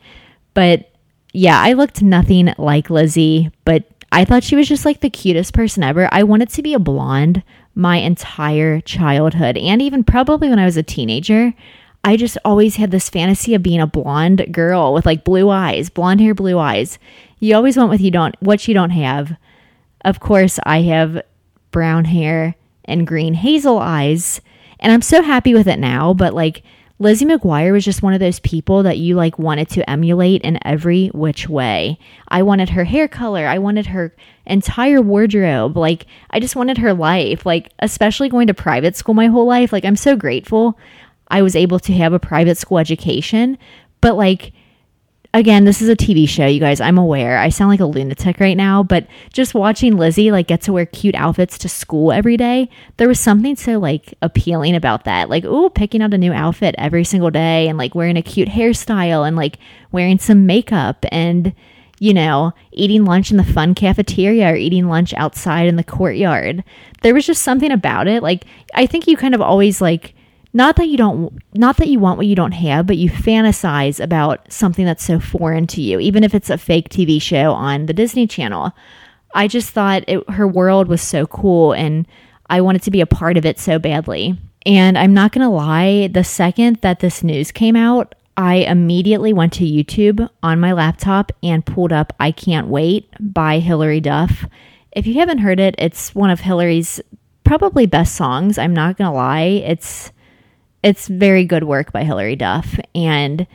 but 0.55 0.91
yeah, 1.33 1.61
I 1.61 1.75
looked 1.75 2.03
nothing 2.03 2.53
like 2.59 2.91
Lizzie, 2.91 3.51
but 3.65 3.85
I 4.13 4.25
thought 4.25 4.43
she 4.43 4.57
was 4.57 4.69
just 4.69 4.85
like 4.85 5.01
the 5.01 5.11
cutest 5.11 5.55
person 5.55 5.83
ever. 5.83 6.09
I 6.11 6.25
wanted 6.25 6.49
to 6.51 6.63
be 6.63 6.75
a 6.75 6.81
blonde 6.81 7.43
my 7.75 7.99
entire 7.99 8.81
childhood 8.81 9.57
and 9.57 9.81
even 9.81 10.03
probably 10.03 10.49
when 10.49 10.59
I 10.59 10.65
was 10.65 10.77
a 10.77 10.83
teenager. 10.83 11.55
I 12.03 12.17
just 12.17 12.39
always 12.45 12.77
had 12.77 12.91
this 12.91 13.11
fantasy 13.11 13.55
of 13.55 13.63
being 13.63 13.81
a 13.81 13.87
blonde 13.87 14.47
girl 14.53 14.95
with 14.95 15.05
like 15.05 15.25
blue 15.25 15.51
eyes, 15.51 15.91
blonde 15.91 16.21
hair, 16.21 16.35
blue 16.35 16.59
eyes. 16.59 16.99
You 17.39 17.55
always 17.55 17.77
want 17.77 17.91
what 17.91 18.01
you 18.01 18.11
don't 18.11 18.35
what 18.41 18.67
you 18.67 18.75
don't 18.75 18.91
have. 18.91 19.37
Of 20.05 20.21
course, 20.21 20.59
I 20.65 20.83
have 20.83 21.23
brown 21.71 22.07
hair 22.07 22.55
and 22.87 23.07
green 23.07 23.35
hazel 23.35 23.79
eyes, 23.79 24.41
and 24.79 24.93
I'm 24.93 25.03
so 25.03 25.23
happy 25.23 25.53
with 25.53 25.69
it 25.69 25.79
now, 25.79 26.15
but 26.15 26.33
like 26.33 26.63
Lizzie 26.99 27.25
McGuire 27.25 27.73
was 27.73 27.85
just 27.85 28.03
one 28.03 28.13
of 28.13 28.21
those 28.21 28.41
people 28.41 28.83
that 28.83 28.99
you 28.99 29.15
like 29.15 29.39
wanted 29.39 29.69
to 29.71 29.89
emulate 29.89 30.43
in 30.43 30.59
every 30.67 31.09
which 31.09 31.49
way. 31.49 31.99
I 32.29 32.43
wanted 32.43 32.71
her 32.71 32.85
hair 32.85 33.09
color, 33.09 33.47
I 33.47 33.59
wanted 33.59 33.87
her 33.87 34.15
entire 34.47 35.01
wardrobe. 35.03 35.77
Like 35.77 36.07
I 36.31 36.41
just 36.41 36.57
wanted 36.57 36.79
her 36.79 36.95
life. 36.95 37.45
Like 37.45 37.73
especially 37.79 38.31
going 38.31 38.47
to 38.47 38.55
private 38.55 38.97
school 38.97 39.15
my 39.15 39.27
whole 39.27 39.47
life. 39.47 39.73
Like 39.73 39.85
I'm 39.85 39.97
so 39.97 40.17
grateful 40.17 40.79
I 41.31 41.43
was 41.43 41.57
able 41.57 41.79
to 41.81 41.93
have 41.95 42.13
a 42.13 42.19
private 42.19 42.59
school 42.59 42.79
education, 42.79 43.59
but 44.01 44.17
like 44.17 44.53
again, 45.33 45.65
this 45.65 45.81
is 45.81 45.89
a 45.89 45.97
TV 45.97 46.29
show, 46.29 46.47
you 46.47 46.61
guys. 46.61 46.81
I'm 46.81 46.99
aware. 46.99 47.39
I 47.39 47.51
sound 47.51 47.71
like 47.71 47.81
a 47.81 47.87
lunatic 47.87 48.41
right 48.41 48.57
now, 48.57 48.83
but 48.83 49.07
just 49.33 49.55
watching 49.55 49.97
Lizzie 49.97 50.33
like 50.33 50.49
get 50.49 50.63
to 50.63 50.73
wear 50.73 50.87
cute 50.87 51.15
outfits 51.15 51.57
to 51.59 51.69
school 51.69 52.13
every 52.13 52.37
day, 52.37 52.69
there 52.97 53.09
was 53.09 53.21
something 53.21 53.57
so 53.57 53.79
like 53.79 54.15
appealing 54.23 54.75
about 54.75 55.05
that. 55.05 55.31
Like, 55.31 55.45
ooh, 55.45 55.71
picking 55.71 56.03
out 56.03 56.15
a 56.15 56.19
new 56.19 56.33
outfit 56.33 56.75
every 56.79 57.05
single 57.05 57.31
day 57.31 57.69
and 57.69 57.79
like 57.79 57.95
wearing 57.95 58.17
a 58.17 58.23
cute 58.23 58.49
hairstyle 58.49 59.27
and 59.27 59.37
like 59.37 59.59
wearing 59.93 60.19
some 60.19 60.47
makeup 60.47 61.05
and 61.13 61.55
you 62.03 62.15
know, 62.15 62.55
eating 62.73 63.05
lunch 63.05 63.31
in 63.31 63.37
the 63.37 63.45
fun 63.45 63.75
cafeteria 63.75 64.51
or 64.51 64.57
eating 64.57 64.89
lunch 64.89 65.13
outside 65.15 65.69
in 65.69 65.77
the 65.77 65.85
courtyard. 65.85 66.65
There 67.03 67.13
was 67.13 67.27
just 67.27 67.43
something 67.43 67.71
about 67.71 68.09
it. 68.09 68.23
Like 68.23 68.47
I 68.75 68.87
think 68.87 69.07
you 69.07 69.19
kind 69.19 69.35
of 69.35 69.43
always 69.43 69.83
like 69.83 70.15
not 70.53 70.77
that 70.77 70.89
you 70.89 70.97
don't 70.97 71.39
not 71.55 71.77
that 71.77 71.89
you 71.89 71.99
want 71.99 72.17
what 72.17 72.27
you 72.27 72.35
don't 72.35 72.53
have 72.53 72.87
but 72.87 72.97
you 72.97 73.09
fantasize 73.11 74.03
about 74.03 74.51
something 74.53 74.85
that's 74.85 75.05
so 75.05 75.21
foreign 75.21 75.67
to 75.67 75.81
you 75.81 76.01
even 76.01 76.25
if 76.25 76.35
it's 76.35 76.51
a 76.51 76.59
fake 76.59 76.89
tv 76.89 77.21
show 77.21 77.53
on 77.53 77.87
the 77.87 77.93
disney 77.93 78.27
channel. 78.27 78.73
I 79.33 79.47
just 79.47 79.71
thought 79.71 80.03
it, 80.09 80.29
her 80.31 80.49
world 80.49 80.89
was 80.89 81.03
so 81.03 81.27
cool 81.27 81.73
and 81.73 82.07
i 82.49 82.61
wanted 82.61 82.83
to 82.83 82.91
be 82.91 83.01
a 83.01 83.07
part 83.07 83.37
of 83.37 83.47
it 83.47 83.59
so 83.59 83.79
badly. 83.79 84.37
And 84.67 84.99
i'm 84.99 85.15
not 85.15 85.33
going 85.33 85.47
to 85.47 85.55
lie 85.55 86.09
the 86.09 86.25
second 86.25 86.77
that 86.83 87.01
this 87.01 87.23
news 87.23 87.53
came 87.53 87.77
out 87.77 88.15
i 88.37 88.57
immediately 88.57 89.33
went 89.33 89.53
to 89.55 89.65
youtube 89.65 90.29
on 90.43 90.61
my 90.61 90.73
laptop 90.73 91.33
and 91.43 91.65
pulled 91.65 91.93
up 91.93 92.13
i 92.19 92.33
can't 92.33 92.69
wait 92.69 93.09
by 93.21 93.59
hilary 93.61 94.01
duff. 94.01 94.45
If 94.93 95.07
you 95.07 95.15
haven't 95.15 95.39
heard 95.39 95.61
it 95.61 95.77
it's 95.79 96.15
one 96.15 96.31
of 96.31 96.41
hilary's 96.41 97.01
probably 97.45 97.87
best 97.87 98.17
songs 98.17 98.59
i'm 98.59 98.75
not 98.75 98.97
going 98.97 99.09
to 99.09 99.17
lie. 99.17 99.63
It's 99.65 100.11
it's 100.83 101.09
very 101.09 101.45
good 101.45 101.65
work 101.65 101.93
by 101.93 102.05
Hilary 102.05 102.37
Duff. 102.37 102.79
And 102.95 103.47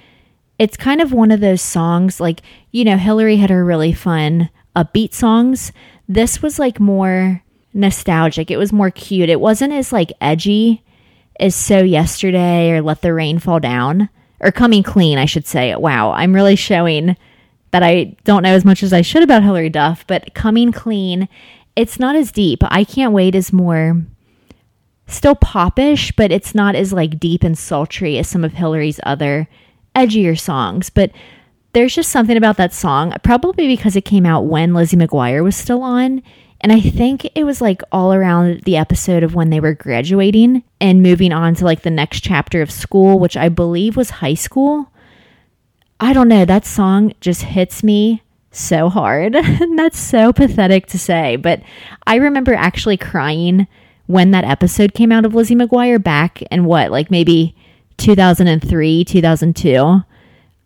it's 0.59 0.77
kind 0.77 1.01
of 1.01 1.11
one 1.11 1.31
of 1.31 1.39
those 1.39 1.61
songs 1.61 2.19
like, 2.19 2.41
you 2.71 2.83
know, 2.83 2.97
Hilary 2.97 3.37
had 3.37 3.49
her 3.49 3.65
really 3.65 3.93
fun 3.93 4.49
upbeat 4.75 5.13
songs. 5.13 5.71
This 6.07 6.41
was 6.41 6.59
like 6.59 6.79
more 6.79 7.43
nostalgic. 7.73 8.51
It 8.51 8.57
was 8.57 8.71
more 8.71 8.91
cute. 8.91 9.29
It 9.29 9.39
wasn't 9.39 9.73
as 9.73 9.91
like 9.91 10.13
edgy 10.21 10.83
as 11.39 11.55
So 11.55 11.79
Yesterday 11.79 12.71
or 12.71 12.81
Let 12.81 13.01
the 13.01 13.13
Rain 13.13 13.39
Fall 13.39 13.59
Down 13.59 14.09
or 14.39 14.51
Coming 14.51 14.83
Clean, 14.83 15.17
I 15.17 15.25
should 15.25 15.47
say. 15.47 15.75
Wow, 15.75 16.11
I'm 16.11 16.33
really 16.33 16.55
showing 16.55 17.17
that 17.71 17.83
I 17.83 18.15
don't 18.23 18.43
know 18.43 18.53
as 18.53 18.63
much 18.63 18.83
as 18.83 18.93
I 18.93 19.01
should 19.01 19.23
about 19.23 19.43
Hilary 19.43 19.69
Duff, 19.69 20.07
but 20.07 20.33
Coming 20.33 20.71
Clean, 20.71 21.27
it's 21.75 21.99
not 21.99 22.15
as 22.15 22.31
deep. 22.31 22.59
I 22.63 22.85
Can't 22.85 23.11
Wait 23.11 23.35
is 23.35 23.51
more 23.51 24.05
still 25.07 25.35
popish, 25.35 26.11
but 26.13 26.31
it's 26.31 26.55
not 26.55 26.75
as 26.75 26.93
like 26.93 27.19
deep 27.19 27.43
and 27.43 27.57
sultry 27.57 28.17
as 28.17 28.27
some 28.27 28.43
of 28.43 28.53
Hilary's 28.53 28.99
other 29.03 29.47
edgier 29.95 30.39
songs. 30.39 30.89
But 30.89 31.11
there's 31.73 31.95
just 31.95 32.09
something 32.09 32.37
about 32.37 32.57
that 32.57 32.73
song, 32.73 33.13
probably 33.23 33.67
because 33.67 33.95
it 33.95 34.05
came 34.05 34.25
out 34.25 34.45
when 34.45 34.73
Lizzie 34.73 34.97
McGuire 34.97 35.43
was 35.43 35.55
still 35.55 35.83
on. 35.83 36.23
And 36.61 36.71
I 36.71 36.79
think 36.79 37.29
it 37.35 37.43
was 37.43 37.61
like 37.61 37.81
all 37.91 38.13
around 38.13 38.61
the 38.61 38.77
episode 38.77 39.23
of 39.23 39.35
when 39.35 39.49
they 39.49 39.59
were 39.59 39.73
graduating 39.73 40.63
and 40.79 41.03
moving 41.03 41.31
on 41.33 41.53
to 41.55 41.65
like 41.65 41.81
the 41.81 41.91
next 41.91 42.21
chapter 42.21 42.61
of 42.61 42.71
school, 42.71 43.19
which 43.19 43.37
I 43.37 43.49
believe 43.49 43.97
was 43.97 44.09
high 44.09 44.33
school. 44.33 44.91
I 45.99 46.13
don't 46.13 46.27
know. 46.27 46.45
That 46.45 46.65
song 46.65 47.13
just 47.19 47.43
hits 47.43 47.83
me 47.83 48.23
so 48.51 48.89
hard. 48.89 49.35
and 49.35 49.77
that's 49.77 49.99
so 49.99 50.33
pathetic 50.33 50.87
to 50.87 50.97
say. 50.97 51.35
But 51.35 51.61
I 52.07 52.15
remember 52.15 52.53
actually 52.53 52.97
crying 52.97 53.67
when 54.07 54.31
that 54.31 54.45
episode 54.45 54.93
came 54.93 55.11
out 55.11 55.25
of 55.25 55.33
Lizzie 55.33 55.55
McGuire 55.55 56.01
back 56.01 56.41
in 56.43 56.65
what, 56.65 56.91
like 56.91 57.09
maybe 57.09 57.55
2003, 57.97 59.03
2002. 59.03 60.01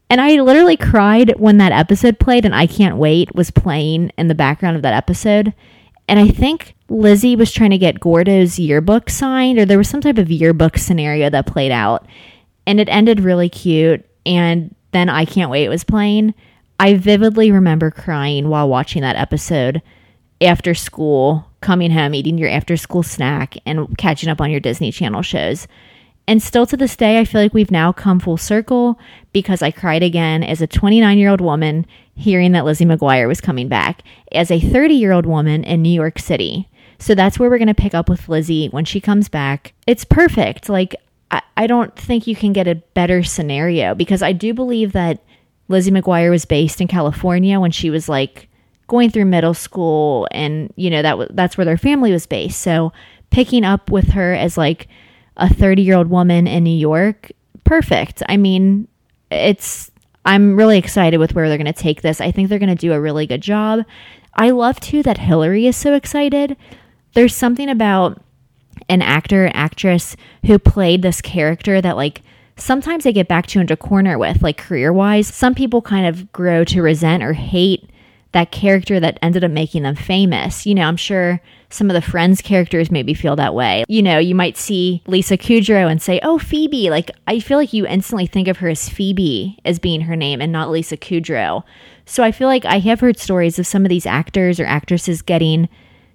And 0.09 0.21
I 0.21 0.41
literally 0.41 0.77
cried 0.77 1.35
when 1.37 1.57
that 1.57 1.71
episode 1.71 2.19
played 2.19 2.45
and 2.45 2.55
I 2.55 2.65
Can't 2.65 2.97
Wait 2.97 3.33
was 3.35 3.51
playing 3.51 4.11
in 4.17 4.27
the 4.27 4.35
background 4.35 4.75
of 4.75 4.81
that 4.81 4.93
episode. 4.95 5.53
And 6.07 6.19
I 6.19 6.27
think 6.27 6.75
Lizzie 6.89 7.35
was 7.35 7.51
trying 7.51 7.69
to 7.69 7.77
get 7.77 7.99
Gordo's 7.99 8.57
yearbook 8.57 9.11
signed, 9.11 9.59
or 9.59 9.65
there 9.65 9.77
was 9.77 9.87
some 9.87 10.01
type 10.01 10.17
of 10.17 10.31
yearbook 10.31 10.77
scenario 10.77 11.29
that 11.29 11.45
played 11.45 11.71
out. 11.71 12.07
And 12.65 12.79
it 12.79 12.89
ended 12.89 13.19
really 13.19 13.49
cute. 13.49 14.03
And 14.25 14.73
then 14.91 15.09
I 15.09 15.25
Can't 15.25 15.51
Wait 15.51 15.69
was 15.69 15.83
playing. 15.83 16.33
I 16.79 16.95
vividly 16.95 17.51
remember 17.51 17.91
crying 17.91 18.49
while 18.49 18.67
watching 18.67 19.03
that 19.03 19.15
episode 19.15 19.83
after 20.41 20.73
school 20.73 21.48
coming 21.61 21.91
home, 21.91 22.13
eating 22.13 22.37
your 22.37 22.49
after 22.49 22.77
school 22.77 23.03
snack, 23.03 23.57
and 23.65 23.97
catching 23.97 24.29
up 24.29 24.41
on 24.41 24.51
your 24.51 24.59
Disney 24.59 24.91
Channel 24.91 25.21
shows. 25.21 25.67
And 26.27 26.43
still 26.43 26.67
to 26.67 26.77
this 26.77 26.95
day, 26.95 27.19
I 27.19 27.25
feel 27.25 27.41
like 27.41 27.55
we've 27.55 27.71
now 27.71 27.91
come 27.91 28.19
full 28.19 28.37
circle 28.37 28.99
because 29.33 29.63
I 29.63 29.71
cried 29.71 30.03
again 30.03 30.43
as 30.43 30.61
a 30.61 30.67
29 30.67 31.17
year 31.17 31.29
old 31.29 31.41
woman 31.41 31.87
hearing 32.13 32.51
that 32.51 32.65
Lizzie 32.65 32.85
McGuire 32.85 33.27
was 33.27 33.41
coming 33.41 33.67
back, 33.67 34.03
as 34.31 34.51
a 34.51 34.59
30 34.59 34.93
year 34.93 35.11
old 35.11 35.25
woman 35.25 35.63
in 35.63 35.81
New 35.81 35.89
York 35.89 36.19
City. 36.19 36.69
So 36.99 37.15
that's 37.15 37.39
where 37.39 37.49
we're 37.49 37.57
going 37.57 37.69
to 37.69 37.73
pick 37.73 37.95
up 37.95 38.09
with 38.09 38.27
Lizzie 38.27 38.67
when 38.67 38.85
she 38.85 38.99
comes 38.99 39.29
back. 39.29 39.73
It's 39.87 40.03
perfect. 40.03 40.67
Like, 40.69 40.95
I, 41.31 41.41
I 41.55 41.65
don't 41.65 41.95
think 41.95 42.27
you 42.27 42.35
can 42.35 42.53
get 42.53 42.67
a 42.67 42.75
better 42.75 43.23
scenario 43.23 43.95
because 43.95 44.21
I 44.21 44.33
do 44.33 44.53
believe 44.53 44.91
that 44.91 45.23
Lizzie 45.69 45.91
McGuire 45.91 46.29
was 46.29 46.45
based 46.45 46.81
in 46.81 46.87
California 46.87 47.59
when 47.59 47.71
she 47.71 47.89
was 47.89 48.09
like 48.09 48.48
going 48.89 49.09
through 49.09 49.25
middle 49.25 49.53
school 49.53 50.27
and 50.31 50.73
you 50.75 50.89
know 50.89 51.01
that 51.01 51.11
w- 51.11 51.29
that's 51.33 51.57
where 51.57 51.63
their 51.63 51.77
family 51.77 52.11
was 52.11 52.25
based. 52.25 52.61
So 52.61 52.91
picking 53.29 53.63
up 53.63 53.89
with 53.89 54.09
her 54.09 54.33
as 54.33 54.57
like 54.57 54.89
a 55.37 55.51
30 55.51 55.81
year 55.81 55.95
old 55.95 56.09
woman 56.09 56.47
in 56.47 56.63
New 56.63 56.77
York, 56.77 57.31
perfect. 57.63 58.21
I 58.27 58.37
mean, 58.37 58.87
it's, 59.31 59.91
I'm 60.25 60.55
really 60.55 60.77
excited 60.77 61.17
with 61.17 61.33
where 61.33 61.47
they're 61.47 61.57
going 61.57 61.73
to 61.73 61.73
take 61.73 62.01
this. 62.01 62.19
I 62.19 62.31
think 62.31 62.49
they're 62.49 62.59
going 62.59 62.69
to 62.69 62.75
do 62.75 62.93
a 62.93 62.99
really 62.99 63.25
good 63.25 63.41
job. 63.41 63.85
I 64.33 64.49
love 64.51 64.79
too 64.79 65.01
that 65.03 65.17
Hilary 65.17 65.65
is 65.65 65.75
so 65.75 65.93
excited. 65.93 66.57
There's 67.13 67.35
something 67.35 67.69
about 67.69 68.21
an 68.89 69.01
actor, 69.01 69.49
actress 69.53 70.15
who 70.45 70.59
played 70.59 71.01
this 71.01 71.21
character 71.21 71.81
that 71.81 71.95
like 71.95 72.21
sometimes 72.55 73.03
they 73.03 73.13
get 73.13 73.27
back 73.27 73.47
to 73.47 73.59
into 73.59 73.77
corner 73.77 74.17
with, 74.17 74.41
like 74.41 74.57
career 74.57 74.91
wise. 74.91 75.27
Some 75.27 75.55
people 75.55 75.81
kind 75.81 76.05
of 76.05 76.31
grow 76.31 76.63
to 76.65 76.81
resent 76.81 77.23
or 77.23 77.33
hate 77.33 77.89
that 78.31 78.51
character 78.51 78.99
that 78.99 79.17
ended 79.21 79.43
up 79.43 79.51
making 79.51 79.83
them 79.83 79.95
famous. 79.95 80.65
You 80.65 80.75
know, 80.75 80.83
I'm 80.83 80.97
sure 80.97 81.41
some 81.69 81.89
of 81.89 81.93
the 81.93 82.01
Friends 82.01 82.41
characters 82.41 82.91
maybe 82.91 83.13
feel 83.13 83.35
that 83.35 83.55
way. 83.55 83.83
You 83.87 84.01
know, 84.01 84.19
you 84.19 84.35
might 84.35 84.57
see 84.57 85.01
Lisa 85.07 85.37
Kudrow 85.37 85.89
and 85.89 86.01
say, 86.01 86.19
oh, 86.23 86.37
Phoebe. 86.37 86.89
Like, 86.89 87.11
I 87.27 87.39
feel 87.39 87.57
like 87.57 87.73
you 87.73 87.87
instantly 87.87 88.27
think 88.27 88.47
of 88.47 88.57
her 88.57 88.69
as 88.69 88.89
Phoebe 88.89 89.57
as 89.65 89.79
being 89.79 90.01
her 90.01 90.15
name 90.15 90.41
and 90.41 90.51
not 90.51 90.69
Lisa 90.69 90.97
Kudrow. 90.97 91.63
So 92.05 92.23
I 92.23 92.31
feel 92.31 92.47
like 92.47 92.65
I 92.65 92.79
have 92.79 92.99
heard 92.99 93.19
stories 93.19 93.59
of 93.59 93.67
some 93.67 93.83
of 93.83 93.89
these 93.89 94.05
actors 94.05 94.59
or 94.59 94.65
actresses 94.65 95.21
getting 95.21 95.69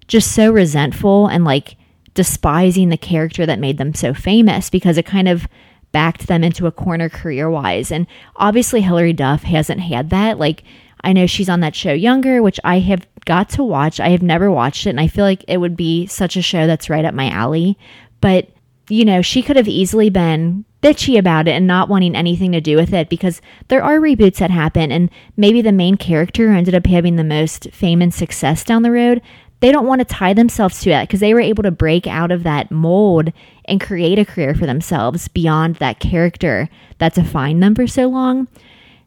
just 0.07 0.33
so 0.33 0.51
resentful 0.51 1.27
and 1.27 1.43
like 1.45 1.77
despising 2.13 2.89
the 2.89 2.97
character 2.97 3.45
that 3.45 3.59
made 3.59 3.77
them 3.77 3.93
so 3.93 4.13
famous 4.13 4.69
because 4.69 4.97
it 4.97 5.05
kind 5.05 5.27
of 5.27 5.47
backed 5.91 6.27
them 6.27 6.43
into 6.43 6.67
a 6.67 6.71
corner 6.71 7.07
career 7.07 7.49
wise. 7.49 7.91
And 7.91 8.07
obviously, 8.35 8.81
Hilary 8.81 9.13
Duff 9.13 9.43
hasn't 9.43 9.79
had 9.79 10.09
that. 10.09 10.37
Like, 10.37 10.63
I 11.05 11.13
know 11.13 11.27
she's 11.27 11.49
on 11.49 11.59
that 11.59 11.75
show 11.75 11.93
Younger, 11.93 12.41
which 12.41 12.59
I 12.63 12.79
have 12.79 13.07
got 13.25 13.49
to 13.51 13.63
watch. 13.63 13.99
I 13.99 14.09
have 14.09 14.23
never 14.23 14.49
watched 14.49 14.87
it, 14.87 14.89
and 14.89 14.99
I 14.99 15.07
feel 15.07 15.23
like 15.23 15.45
it 15.47 15.57
would 15.57 15.77
be 15.77 16.07
such 16.07 16.35
a 16.35 16.41
show 16.41 16.65
that's 16.65 16.89
right 16.89 17.05
up 17.05 17.13
my 17.13 17.29
alley. 17.29 17.77
But, 18.21 18.49
you 18.89 19.05
know, 19.05 19.21
she 19.21 19.43
could 19.43 19.55
have 19.55 19.67
easily 19.67 20.09
been 20.09 20.65
bitchy 20.81 21.17
about 21.17 21.47
it 21.47 21.51
and 21.51 21.67
not 21.67 21.89
wanting 21.89 22.15
anything 22.15 22.51
to 22.51 22.61
do 22.61 22.75
with 22.75 22.93
it 22.93 23.09
because 23.09 23.39
there 23.67 23.83
are 23.83 23.99
reboots 23.99 24.37
that 24.37 24.49
happen, 24.49 24.91
and 24.91 25.11
maybe 25.37 25.61
the 25.61 25.71
main 25.71 25.95
character 25.95 26.49
ended 26.49 26.73
up 26.73 26.87
having 26.87 27.15
the 27.15 27.23
most 27.23 27.69
fame 27.71 28.01
and 28.01 28.13
success 28.13 28.63
down 28.63 28.81
the 28.81 28.91
road. 28.91 29.21
They 29.59 29.71
don't 29.71 29.87
want 29.87 29.99
to 29.99 30.05
tie 30.05 30.33
themselves 30.33 30.81
to 30.81 30.89
it 30.89 31.03
because 31.03 31.19
they 31.19 31.33
were 31.35 31.39
able 31.39 31.63
to 31.63 31.71
break 31.71 32.07
out 32.07 32.31
of 32.31 32.43
that 32.43 32.71
mold 32.71 33.31
and 33.65 33.79
create 33.79 34.19
a 34.19 34.25
career 34.25 34.53
for 34.53 34.65
themselves 34.65 35.27
beyond 35.27 35.75
that 35.77 35.99
character 35.99 36.67
that 36.97 37.13
defined 37.13 37.61
them 37.61 37.75
for 37.75 37.87
so 37.87 38.07
long. 38.07 38.47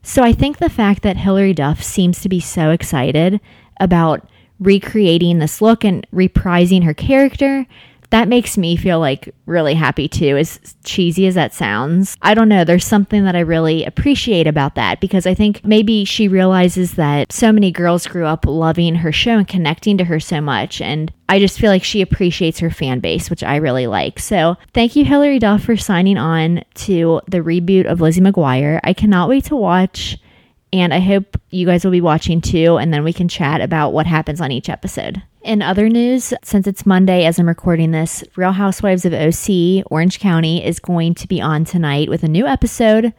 So 0.08 0.22
I 0.22 0.32
think 0.32 0.56
the 0.56 0.70
fact 0.70 1.02
that 1.02 1.18
Hilary 1.18 1.52
Duff 1.52 1.82
seems 1.82 2.22
to 2.22 2.30
be 2.30 2.40
so 2.40 2.70
excited 2.70 3.42
about 3.78 4.26
recreating 4.58 5.38
this 5.38 5.60
look 5.60 5.84
and 5.84 6.06
reprising 6.10 6.84
her 6.84 6.94
character 6.94 7.66
that 8.10 8.28
makes 8.28 8.56
me 8.56 8.76
feel 8.76 9.00
like 9.00 9.34
really 9.46 9.74
happy 9.74 10.08
too, 10.08 10.36
as 10.36 10.76
cheesy 10.84 11.26
as 11.26 11.34
that 11.34 11.52
sounds. 11.52 12.16
I 12.22 12.34
don't 12.34 12.48
know, 12.48 12.64
there's 12.64 12.86
something 12.86 13.24
that 13.24 13.36
I 13.36 13.40
really 13.40 13.84
appreciate 13.84 14.46
about 14.46 14.74
that 14.76 15.00
because 15.00 15.26
I 15.26 15.34
think 15.34 15.64
maybe 15.64 16.04
she 16.04 16.28
realizes 16.28 16.92
that 16.92 17.32
so 17.32 17.52
many 17.52 17.70
girls 17.70 18.06
grew 18.06 18.24
up 18.24 18.46
loving 18.46 18.96
her 18.96 19.12
show 19.12 19.38
and 19.38 19.46
connecting 19.46 19.98
to 19.98 20.04
her 20.04 20.20
so 20.20 20.40
much. 20.40 20.80
And 20.80 21.12
I 21.28 21.38
just 21.38 21.58
feel 21.58 21.70
like 21.70 21.84
she 21.84 22.00
appreciates 22.00 22.60
her 22.60 22.70
fan 22.70 23.00
base, 23.00 23.28
which 23.28 23.44
I 23.44 23.56
really 23.56 23.86
like. 23.86 24.18
So 24.18 24.56
thank 24.72 24.96
you, 24.96 25.04
Hilary 25.04 25.38
Duff, 25.38 25.64
for 25.64 25.76
signing 25.76 26.16
on 26.16 26.64
to 26.74 27.20
the 27.28 27.38
reboot 27.38 27.86
of 27.86 28.00
Lizzie 28.00 28.22
McGuire. 28.22 28.80
I 28.84 28.94
cannot 28.94 29.28
wait 29.28 29.44
to 29.44 29.56
watch. 29.56 30.18
And 30.70 30.92
I 30.92 31.00
hope 31.00 31.40
you 31.48 31.64
guys 31.64 31.82
will 31.82 31.92
be 31.92 32.02
watching 32.02 32.42
too, 32.42 32.76
and 32.76 32.92
then 32.92 33.02
we 33.02 33.14
can 33.14 33.26
chat 33.26 33.62
about 33.62 33.94
what 33.94 34.06
happens 34.06 34.38
on 34.38 34.52
each 34.52 34.68
episode. 34.68 35.22
In 35.48 35.62
other 35.62 35.88
news, 35.88 36.34
since 36.44 36.66
it's 36.66 36.84
Monday 36.84 37.24
as 37.24 37.38
I'm 37.38 37.48
recording 37.48 37.90
this, 37.90 38.22
Real 38.36 38.52
Housewives 38.52 39.06
of 39.06 39.14
OC 39.14 39.82
Orange 39.90 40.20
County 40.20 40.62
is 40.62 40.78
going 40.78 41.14
to 41.14 41.26
be 41.26 41.40
on 41.40 41.64
tonight 41.64 42.10
with 42.10 42.22
a 42.22 42.28
new 42.28 42.46
episode. 42.46 43.14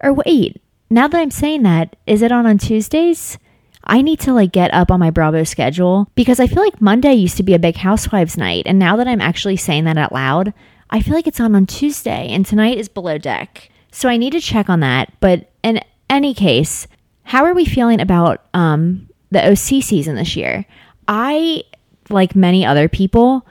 Or 0.00 0.12
wait, 0.12 0.62
now 0.90 1.08
that 1.08 1.20
I'm 1.20 1.32
saying 1.32 1.64
that, 1.64 1.96
is 2.06 2.22
it 2.22 2.30
on 2.30 2.46
on 2.46 2.58
Tuesdays? 2.58 3.36
I 3.82 4.00
need 4.00 4.20
to 4.20 4.32
like 4.32 4.52
get 4.52 4.72
up 4.72 4.92
on 4.92 5.00
my 5.00 5.10
Bravo 5.10 5.42
schedule 5.42 6.08
because 6.14 6.38
I 6.38 6.46
feel 6.46 6.62
like 6.62 6.80
Monday 6.80 7.14
used 7.14 7.36
to 7.38 7.42
be 7.42 7.54
a 7.54 7.58
big 7.58 7.78
Housewives 7.78 8.36
night, 8.36 8.62
and 8.66 8.78
now 8.78 8.94
that 8.94 9.08
I'm 9.08 9.20
actually 9.20 9.56
saying 9.56 9.86
that 9.86 9.98
out 9.98 10.12
loud, 10.12 10.54
I 10.90 11.02
feel 11.02 11.14
like 11.14 11.26
it's 11.26 11.40
on 11.40 11.56
on 11.56 11.66
Tuesday, 11.66 12.28
and 12.28 12.46
tonight 12.46 12.78
is 12.78 12.88
Below 12.88 13.18
Deck. 13.18 13.70
So 13.90 14.08
I 14.08 14.18
need 14.18 14.34
to 14.34 14.40
check 14.40 14.70
on 14.70 14.78
that. 14.80 15.12
But 15.18 15.50
in 15.64 15.80
any 16.08 16.32
case, 16.32 16.86
how 17.24 17.44
are 17.44 17.54
we 17.54 17.64
feeling 17.64 18.00
about 18.00 18.44
um, 18.54 19.08
the 19.32 19.44
OC 19.44 19.82
season 19.82 20.14
this 20.14 20.36
year? 20.36 20.64
I, 21.08 21.62
like 22.10 22.36
many 22.36 22.64
other 22.64 22.88
people, 22.88 23.46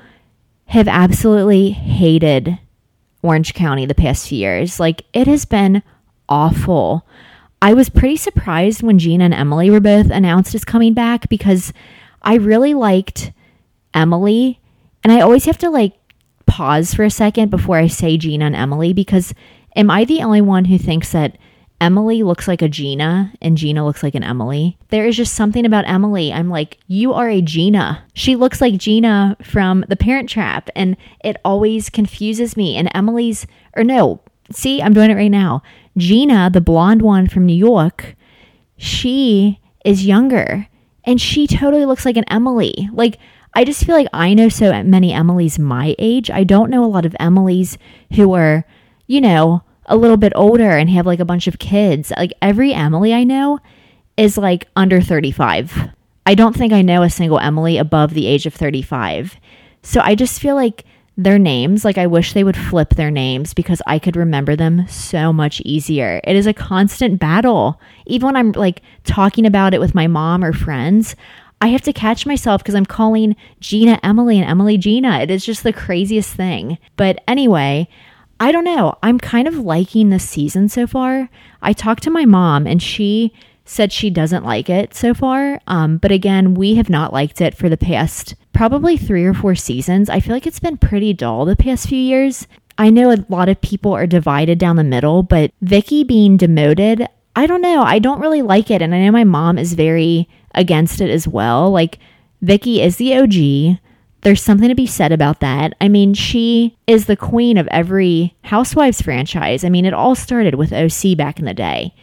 have 0.68 0.88
absolutely 0.88 1.72
hated 1.72 2.58
Orange 3.22 3.54
County 3.54 3.86
the 3.86 3.96
past 3.96 4.28
few 4.28 4.40
years. 4.40 4.80
Like, 4.80 5.04
it 5.14 5.28
has 5.28 5.46
been 5.46 5.84
awful. 6.30 7.06
I 7.62 7.74
was 7.74 7.90
pretty 7.90 8.18
surprised 8.18 8.84
when 8.84 9.00
Gina 9.00 9.26
and 9.26 9.34
Emily 9.34 9.70
were 9.70 9.80
both 9.80 10.10
announced 10.10 10.54
as 10.56 10.66
coming 10.66 10.94
back 10.94 11.30
because 11.30 11.74
I 12.22 12.36
really 12.36 12.74
liked 12.74 13.32
Emily. 13.94 14.60
And 15.04 15.12
I 15.12 15.22
always 15.22 15.46
have 15.46 15.58
to 15.60 15.70
like 15.70 15.94
pause 16.46 16.94
for 16.94 17.04
a 17.04 17.10
second 17.10 17.50
before 17.50 17.78
I 17.78 17.88
say 17.88 18.18
Gina 18.18 18.46
and 18.46 18.56
Emily 18.56 18.94
because 18.94 19.34
am 19.76 19.90
I 19.90 20.06
the 20.06 20.22
only 20.22 20.42
one 20.42 20.66
who 20.66 20.78
thinks 20.78 21.12
that 21.12 21.38
Emily 21.82 22.24
looks 22.24 22.48
like 22.48 22.62
a 22.62 22.70
Gina 22.70 23.34
and 23.42 23.58
Gina 23.58 23.86
looks 23.86 24.02
like 24.02 24.16
an 24.16 24.24
Emily. 24.24 24.78
There 24.90 25.06
is 25.06 25.18
just 25.18 25.34
something 25.34 25.66
about 25.66 25.88
Emily. 25.88 26.32
I'm 26.32 26.50
like, 26.50 26.78
you 26.88 27.14
are 27.14 27.30
a 27.30 27.42
Gina. 27.42 28.04
She 28.14 28.36
looks 28.36 28.62
like 28.62 28.78
Gina 28.78 29.36
from 29.44 29.84
The 29.90 29.98
Parent 29.98 30.30
Trap, 30.30 30.70
and 30.76 30.96
it 31.24 31.38
always 31.44 31.90
confuses 31.90 32.56
me. 32.56 32.78
And 32.78 32.90
Emily's, 32.96 33.46
or 33.76 33.84
no, 33.84 34.22
see, 34.52 34.82
I'm 34.82 34.94
doing 34.94 35.12
it 35.12 35.16
right 35.16 35.28
now. 35.28 35.62
Gina, 35.98 36.50
the 36.50 36.62
blonde 36.62 37.02
one 37.02 37.28
from 37.28 37.46
New 37.46 37.56
York, 37.56 38.16
she 38.78 39.60
is 39.84 40.06
younger 40.06 40.68
and 41.06 41.22
she 41.22 41.48
totally 41.48 41.86
looks 41.86 42.06
like 42.06 42.18
an 42.18 42.26
Emily. 42.30 42.90
Like, 42.92 43.20
I 43.54 43.64
just 43.64 43.86
feel 43.86 43.96
like 43.96 44.08
I 44.12 44.34
know 44.34 44.50
so 44.50 44.84
many 44.84 45.14
Emily's 45.14 45.58
my 45.58 45.96
age. 45.98 46.30
I 46.30 46.44
don't 46.44 46.70
know 46.70 46.84
a 46.84 46.88
lot 46.88 47.06
of 47.06 47.16
Emily's 47.20 47.78
who 48.16 48.34
are, 48.34 48.66
you 49.08 49.22
know, 49.22 49.64
a 49.88 49.98
little 49.98 50.18
bit 50.18 50.34
older 50.36 50.72
and 50.72 50.90
have 50.90 51.06
like 51.06 51.20
a 51.20 51.26
bunch 51.26 51.48
of 51.48 51.60
kids. 51.60 52.12
Like 52.16 52.34
every 52.42 52.74
Emily 52.74 53.14
I 53.14 53.24
know 53.24 53.60
is 54.18 54.38
like 54.38 54.68
under 54.76 55.02
35. 55.02 55.90
I 56.26 56.36
don't 56.36 56.56
think 56.56 56.74
I 56.74 56.82
know 56.82 57.04
a 57.04 57.10
single 57.10 57.40
Emily 57.40 57.78
above 57.78 58.14
the 58.14 58.28
age 58.28 58.46
of 58.46 58.54
35. 58.54 59.36
So 59.84 60.02
I 60.02 60.16
just 60.16 60.40
feel 60.40 60.56
like 60.56 60.86
their 61.18 61.40
names, 61.40 61.86
like 61.86 61.98
I 61.98 62.08
wish 62.08 62.34
they 62.34 62.44
would 62.44 62.58
flip 62.58 62.90
their 62.90 63.12
names 63.12 63.54
because 63.54 63.82
I 63.88 64.00
could 64.00 64.16
remember 64.16 64.56
them 64.56 64.88
so 64.88 65.32
much 65.32 65.62
easier. 65.62 66.20
It 66.24 66.36
is 66.36 66.48
a 66.48 66.54
constant 66.54 67.20
battle. 67.20 67.80
Even 68.06 68.26
when 68.26 68.36
I'm 68.36 68.52
like 68.52 68.82
talking 69.04 69.46
about 69.46 69.74
it 69.74 69.80
with 69.80 69.96
my 69.96 70.08
mom 70.08 70.44
or 70.44 70.52
friends, 70.52 71.16
I 71.62 71.68
have 71.68 71.82
to 71.84 71.94
catch 71.94 72.26
myself 72.26 72.62
because 72.62 72.76
I'm 72.76 72.86
calling 72.86 73.36
Gina 73.62 74.00
Emily 74.04 74.40
and 74.40 74.50
Emily 74.50 74.78
Gina. 74.78 75.20
It 75.20 75.32
is 75.32 75.46
just 75.46 75.64
the 75.64 75.72
craziest 75.72 76.34
thing. 76.34 76.78
But 76.98 77.24
anyway, 77.28 77.88
I 78.40 78.52
don't 78.52 78.64
know. 78.64 78.98
I'm 79.02 79.20
kind 79.20 79.48
of 79.48 79.58
liking 79.58 80.10
this 80.10 80.28
season 80.28 80.68
so 80.70 80.88
far. 80.88 81.30
I 81.62 81.74
talked 81.74 82.04
to 82.04 82.10
my 82.10 82.26
mom 82.26 82.68
and 82.68 82.82
she 82.82 83.34
said 83.64 83.92
she 83.92 84.10
doesn't 84.10 84.44
like 84.44 84.70
it 84.70 84.94
so 84.94 85.14
far. 85.14 85.60
Um, 85.68 85.98
but 85.98 86.12
again, 86.12 86.54
we 86.54 86.76
have 86.76 86.90
not 86.90 87.14
liked 87.14 87.42
it 87.42 87.56
for 87.56 87.70
the 87.70 87.78
past 87.78 88.36
probably 88.54 88.98
three 88.98 89.26
or 89.26 89.34
four 89.34 89.56
seasons. 89.56 90.10
I 90.10 90.20
feel 90.20 90.34
like 90.34 90.48
it's 90.48 90.60
been 90.60 90.78
pretty 90.78 91.14
dull 91.14 91.46
the 91.46 91.56
past 91.56 91.90
few 91.90 91.98
years. 91.98 92.48
I 92.78 92.90
know 92.90 93.12
a 93.12 93.26
lot 93.30 93.50
of 93.50 93.62
people 93.62 93.94
are 93.94 94.06
divided 94.06 94.60
down 94.60 94.76
the 94.76 94.84
middle, 94.84 95.24
but 95.24 95.52
Vicki 95.62 96.04
being 96.04 96.38
demoted, 96.38 97.08
I 97.36 97.48
don't 97.48 97.62
know. 97.62 97.82
I 97.84 98.00
don't 98.00 98.20
really 98.20 98.42
like 98.42 98.70
it. 98.70 98.82
And 98.82 98.94
I 98.94 99.04
know 99.04 99.12
my 99.12 99.24
mom 99.24 99.58
is 99.58 99.74
very 99.74 100.30
against 100.54 101.02
it 101.02 101.10
as 101.10 101.28
well. 101.28 101.72
Like, 101.72 102.00
Vicki 102.42 102.82
is 102.82 102.98
the 102.98 103.16
OG. 103.16 103.80
There's 104.26 104.42
something 104.42 104.70
to 104.70 104.76
be 104.76 104.88
said 104.88 105.12
about 105.12 105.40
that. 105.42 105.76
I 105.80 105.88
mean, 105.88 106.16
she 106.16 106.76
is 106.88 107.06
the 107.06 107.16
queen 107.16 107.60
of 107.60 107.68
every 107.68 108.36
Housewives 108.42 109.00
franchise. 109.00 109.64
I 109.64 109.70
mean, 109.70 109.86
it 109.86 109.94
all 109.94 110.16
started 110.16 110.56
with 110.56 110.74
OC 110.74 111.16
back 111.16 111.38
in 111.38 111.46
the 111.46 111.54
day. 111.54 111.94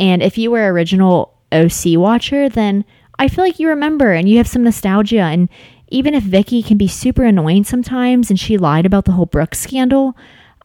And 0.00 0.20
if 0.20 0.36
you 0.36 0.50
were 0.50 0.72
original 0.72 1.38
OC 1.52 1.96
watcher, 1.96 2.48
then 2.48 2.84
I 3.20 3.28
feel 3.28 3.44
like 3.44 3.60
you 3.60 3.68
remember 3.68 4.12
and 4.12 4.28
you 4.28 4.38
have 4.38 4.48
some 4.48 4.64
nostalgia. 4.64 5.20
And 5.20 5.48
even 5.90 6.12
if 6.12 6.24
Vicki 6.24 6.60
can 6.60 6.76
be 6.76 6.88
super 6.88 7.22
annoying 7.22 7.62
sometimes 7.62 8.30
and 8.30 8.40
she 8.40 8.58
lied 8.58 8.84
about 8.84 9.04
the 9.04 9.12
whole 9.12 9.26
Brooks 9.26 9.60
scandal, 9.60 10.16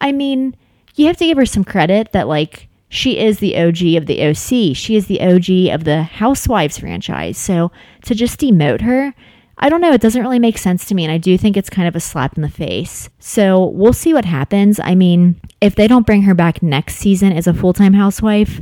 I 0.01 0.11
mean, 0.11 0.55
you 0.95 1.05
have 1.05 1.17
to 1.17 1.25
give 1.27 1.37
her 1.37 1.45
some 1.45 1.63
credit 1.63 2.13
that 2.13 2.27
like 2.27 2.67
she 2.89 3.19
is 3.19 3.37
the 3.37 3.55
OG 3.55 3.93
of 3.93 4.07
the 4.07 4.23
OC. 4.23 4.75
She 4.75 4.95
is 4.95 5.05
the 5.05 5.21
OG 5.21 5.71
of 5.71 5.83
the 5.83 6.01
Housewives 6.01 6.79
franchise. 6.79 7.37
So 7.37 7.71
to 8.05 8.15
just 8.15 8.39
demote 8.39 8.81
her, 8.81 9.13
I 9.57 9.69
don't 9.69 9.81
know, 9.81 9.93
it 9.93 10.01
doesn't 10.01 10.21
really 10.21 10.39
make 10.39 10.57
sense 10.57 10.85
to 10.85 10.95
me 10.95 11.03
and 11.03 11.11
I 11.11 11.17
do 11.17 11.37
think 11.37 11.55
it's 11.55 11.69
kind 11.69 11.87
of 11.87 11.95
a 11.95 11.99
slap 11.99 12.35
in 12.35 12.41
the 12.41 12.49
face. 12.49 13.09
So 13.19 13.65
we'll 13.65 13.93
see 13.93 14.13
what 14.13 14.25
happens. 14.25 14.79
I 14.79 14.95
mean, 14.95 15.39
if 15.61 15.75
they 15.75 15.87
don't 15.87 16.05
bring 16.05 16.23
her 16.23 16.33
back 16.33 16.61
next 16.61 16.95
season 16.95 17.31
as 17.31 17.47
a 17.47 17.53
full-time 17.53 17.93
housewife, 17.93 18.61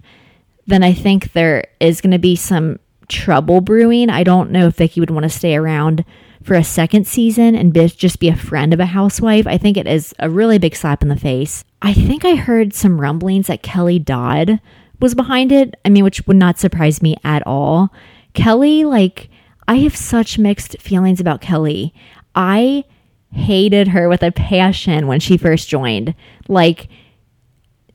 then 0.67 0.84
I 0.84 0.93
think 0.93 1.34
there 1.34 1.65
is 1.79 1.99
going 1.99 2.12
to 2.12 2.19
be 2.19 2.36
some 2.36 2.79
trouble 3.10 3.60
brewing. 3.60 4.10
I 4.10 4.23
don't 4.23 4.51
know 4.51 4.67
if 4.67 4.77
Vicki 4.77 4.99
would 4.99 5.10
want 5.10 5.23
to 5.23 5.29
stay 5.29 5.56
around 5.56 6.06
for 6.43 6.56
a 6.56 6.63
second 6.63 7.08
season 7.08 7.56
and 7.56 7.73
be, 7.73 7.88
just 7.88 8.19
be 8.19 8.29
a 8.29 8.36
friend 8.36 8.73
of 8.73 8.79
a 8.79 8.86
housewife. 8.86 9.47
I 9.47 9.58
think 9.58 9.77
it 9.77 9.88
is 9.88 10.13
a 10.19 10.29
really 10.29 10.58
big 10.58 10.75
slap 10.75 11.01
in 11.01 11.10
the 11.10 11.15
face. 11.15 11.63
I 11.82 11.93
think 11.93 12.23
I 12.25 12.36
heard 12.36 12.73
some 12.73 13.01
rumblings 13.01 13.47
that 13.47 13.63
Kelly 13.63 13.99
Dodd 13.99 14.60
was 14.99 15.15
behind 15.15 15.51
it. 15.51 15.75
I 15.84 15.89
mean, 15.89 16.03
which 16.03 16.25
would 16.27 16.38
not 16.38 16.60
surprise 16.60 17.01
me 17.01 17.15
at 17.23 17.45
all. 17.45 17.93
Kelly, 18.34 18.84
like, 18.84 19.29
I 19.67 19.76
have 19.76 19.95
such 19.95 20.38
mixed 20.38 20.80
feelings 20.80 21.19
about 21.19 21.41
Kelly. 21.41 21.93
I 22.36 22.84
hated 23.32 23.89
her 23.89 24.10
with 24.10 24.23
a 24.23 24.32
passion 24.32 25.08
when 25.08 25.19
she 25.19 25.38
first 25.38 25.69
joined. 25.69 26.13
Like, 26.47 26.88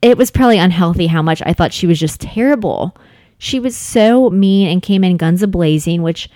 it 0.03 0.17
was 0.17 0.31
probably 0.31 0.59
unhealthy 0.59 1.07
how 1.07 1.23
much 1.23 1.43
I 1.45 1.53
thought 1.53 1.73
she 1.73 1.87
was 1.87 1.99
just 1.99 2.21
terrible. 2.21 2.97
She 3.39 3.61
was 3.61 3.77
so 3.77 4.31
mean 4.31 4.69
and 4.69 4.83
came 4.83 5.05
in 5.05 5.17
guns 5.17 5.43
a 5.43 5.49
blazing, 5.49 6.03
which, 6.03 6.29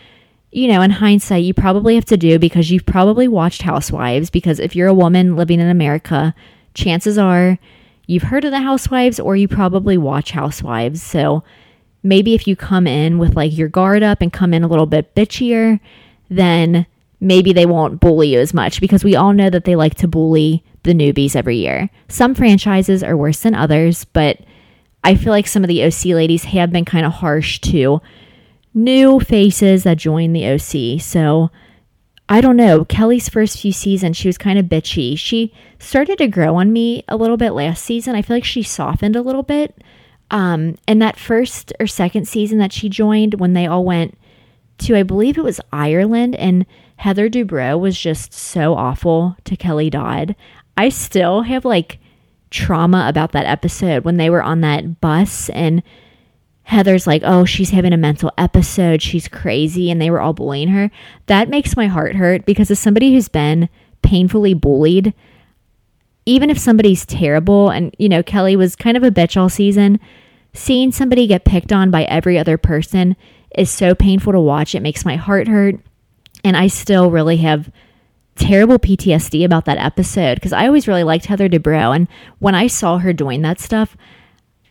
you 0.50 0.68
know, 0.68 0.82
in 0.82 0.90
hindsight, 0.90 1.44
you 1.44 1.54
probably 1.54 1.94
have 1.94 2.04
to 2.06 2.16
do 2.16 2.38
because 2.38 2.70
you've 2.70 2.86
probably 2.86 3.26
watched 3.28 3.62
Housewives. 3.62 4.30
Because 4.30 4.60
if 4.60 4.76
you're 4.76 4.88
a 4.88 4.94
woman 4.94 5.36
living 5.36 5.60
in 5.60 5.68
America, 5.68 6.34
chances 6.74 7.18
are 7.18 7.58
you've 8.06 8.24
heard 8.24 8.44
of 8.44 8.50
the 8.50 8.60
Housewives 8.60 9.18
or 9.18 9.36
you 9.36 9.48
probably 9.48 9.96
watch 9.96 10.32
Housewives. 10.32 11.02
So 11.02 11.42
maybe 12.02 12.34
if 12.34 12.46
you 12.46 12.56
come 12.56 12.86
in 12.86 13.18
with 13.18 13.36
like 13.36 13.56
your 13.56 13.68
guard 13.68 14.02
up 14.02 14.20
and 14.20 14.32
come 14.32 14.52
in 14.52 14.64
a 14.64 14.68
little 14.68 14.86
bit 14.86 15.14
bitchier, 15.14 15.80
then 16.28 16.86
maybe 17.20 17.52
they 17.52 17.66
won't 17.66 18.00
bully 18.00 18.28
you 18.28 18.40
as 18.40 18.52
much 18.52 18.80
because 18.80 19.04
we 19.04 19.14
all 19.14 19.32
know 19.32 19.48
that 19.48 19.64
they 19.64 19.76
like 19.76 19.94
to 19.94 20.08
bully 20.08 20.64
the 20.82 20.92
newbies 20.92 21.36
every 21.36 21.56
year. 21.56 21.88
Some 22.08 22.34
franchises 22.34 23.02
are 23.02 23.16
worse 23.16 23.40
than 23.40 23.54
others, 23.54 24.04
but 24.04 24.40
I 25.04 25.14
feel 25.14 25.32
like 25.32 25.46
some 25.46 25.62
of 25.62 25.68
the 25.68 25.84
OC 25.84 26.06
ladies 26.06 26.44
have 26.44 26.72
been 26.72 26.84
kind 26.84 27.06
of 27.06 27.12
harsh 27.12 27.60
to 27.60 28.00
new 28.74 29.20
faces 29.20 29.84
that 29.84 29.98
join 29.98 30.32
the 30.32 30.46
OC. 30.46 31.00
So 31.00 31.50
I 32.28 32.40
don't 32.40 32.56
know. 32.56 32.84
Kelly's 32.84 33.28
first 33.28 33.60
few 33.60 33.72
seasons, 33.72 34.16
she 34.16 34.28
was 34.28 34.38
kind 34.38 34.58
of 34.58 34.66
bitchy. 34.66 35.18
She 35.18 35.52
started 35.78 36.18
to 36.18 36.28
grow 36.28 36.56
on 36.56 36.72
me 36.72 37.04
a 37.08 37.16
little 37.16 37.36
bit 37.36 37.50
last 37.50 37.84
season. 37.84 38.14
I 38.14 38.22
feel 38.22 38.36
like 38.36 38.44
she 38.44 38.62
softened 38.62 39.16
a 39.16 39.22
little 39.22 39.42
bit. 39.42 39.76
Um, 40.32 40.76
and 40.88 41.00
that 41.00 41.18
first 41.18 41.72
or 41.78 41.86
second 41.86 42.26
season 42.26 42.58
that 42.58 42.72
she 42.72 42.88
joined, 42.88 43.34
when 43.34 43.52
they 43.52 43.66
all 43.66 43.84
went 43.84 44.18
to, 44.78 44.96
I 44.96 45.04
believe 45.04 45.38
it 45.38 45.44
was 45.44 45.60
Ireland, 45.72 46.34
and 46.34 46.66
Heather 46.96 47.28
Dubrow 47.28 47.78
was 47.78 47.98
just 47.98 48.32
so 48.32 48.74
awful 48.74 49.36
to 49.44 49.56
Kelly 49.56 49.90
Dodd. 49.90 50.34
I 50.76 50.88
still 50.88 51.42
have 51.42 51.64
like 51.64 51.98
trauma 52.50 53.06
about 53.08 53.32
that 53.32 53.46
episode 53.46 54.04
when 54.04 54.16
they 54.16 54.30
were 54.30 54.42
on 54.42 54.62
that 54.62 55.00
bus 55.00 55.48
and 55.50 55.82
Heather's 56.64 57.06
like, 57.06 57.22
oh, 57.24 57.44
she's 57.44 57.70
having 57.70 57.92
a 57.92 57.98
mental 57.98 58.30
episode. 58.38 59.02
She's 59.02 59.26
crazy. 59.26 59.90
And 59.90 60.00
they 60.00 60.10
were 60.10 60.20
all 60.20 60.32
bullying 60.32 60.68
her. 60.68 60.90
That 61.26 61.48
makes 61.48 61.76
my 61.76 61.88
heart 61.88 62.14
hurt 62.14 62.46
because 62.46 62.70
as 62.70 62.78
somebody 62.78 63.12
who's 63.12 63.28
been 63.28 63.68
painfully 64.02 64.54
bullied, 64.54 65.12
even 66.26 66.50
if 66.50 66.58
somebody's 66.58 67.04
terrible, 67.04 67.70
and, 67.70 67.94
you 67.98 68.08
know, 68.08 68.22
Kelly 68.22 68.56
was 68.56 68.76
kind 68.76 68.96
of 68.96 69.02
a 69.02 69.10
bitch 69.10 69.36
all 69.36 69.48
season, 69.48 69.98
seeing 70.54 70.92
somebody 70.92 71.26
get 71.26 71.44
picked 71.44 71.72
on 71.72 71.90
by 71.90 72.04
every 72.04 72.38
other 72.38 72.56
person 72.58 73.16
is 73.56 73.70
so 73.70 73.94
painful 73.94 74.32
to 74.32 74.40
watch. 74.40 74.74
It 74.74 74.80
makes 74.80 75.04
my 75.04 75.16
heart 75.16 75.48
hurt. 75.48 75.76
And 76.44 76.56
I 76.56 76.66
still 76.66 77.10
really 77.10 77.38
have 77.38 77.70
terrible 78.36 78.78
PTSD 78.78 79.44
about 79.44 79.66
that 79.66 79.78
episode 79.78 80.36
because 80.36 80.52
I 80.52 80.66
always 80.66 80.88
really 80.88 81.04
liked 81.04 81.26
Heather 81.26 81.48
Dubrow. 81.48 81.94
And 81.94 82.08
when 82.38 82.54
I 82.54 82.66
saw 82.66 82.98
her 82.98 83.12
doing 83.12 83.42
that 83.42 83.60
stuff, 83.60 83.96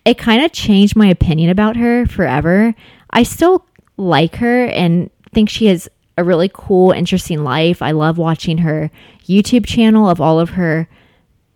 it 0.03 0.17
kind 0.17 0.43
of 0.43 0.51
changed 0.51 0.95
my 0.95 1.07
opinion 1.07 1.49
about 1.49 1.77
her 1.77 2.05
forever. 2.05 2.73
I 3.11 3.23
still 3.23 3.65
like 3.97 4.35
her 4.37 4.65
and 4.65 5.09
think 5.33 5.49
she 5.49 5.67
has 5.67 5.87
a 6.17 6.23
really 6.23 6.49
cool, 6.51 6.91
interesting 6.91 7.43
life. 7.43 7.81
I 7.81 7.91
love 7.91 8.17
watching 8.17 8.59
her 8.59 8.89
YouTube 9.25 9.65
channel 9.65 10.09
of 10.09 10.19
all 10.19 10.39
of 10.39 10.51
her 10.51 10.87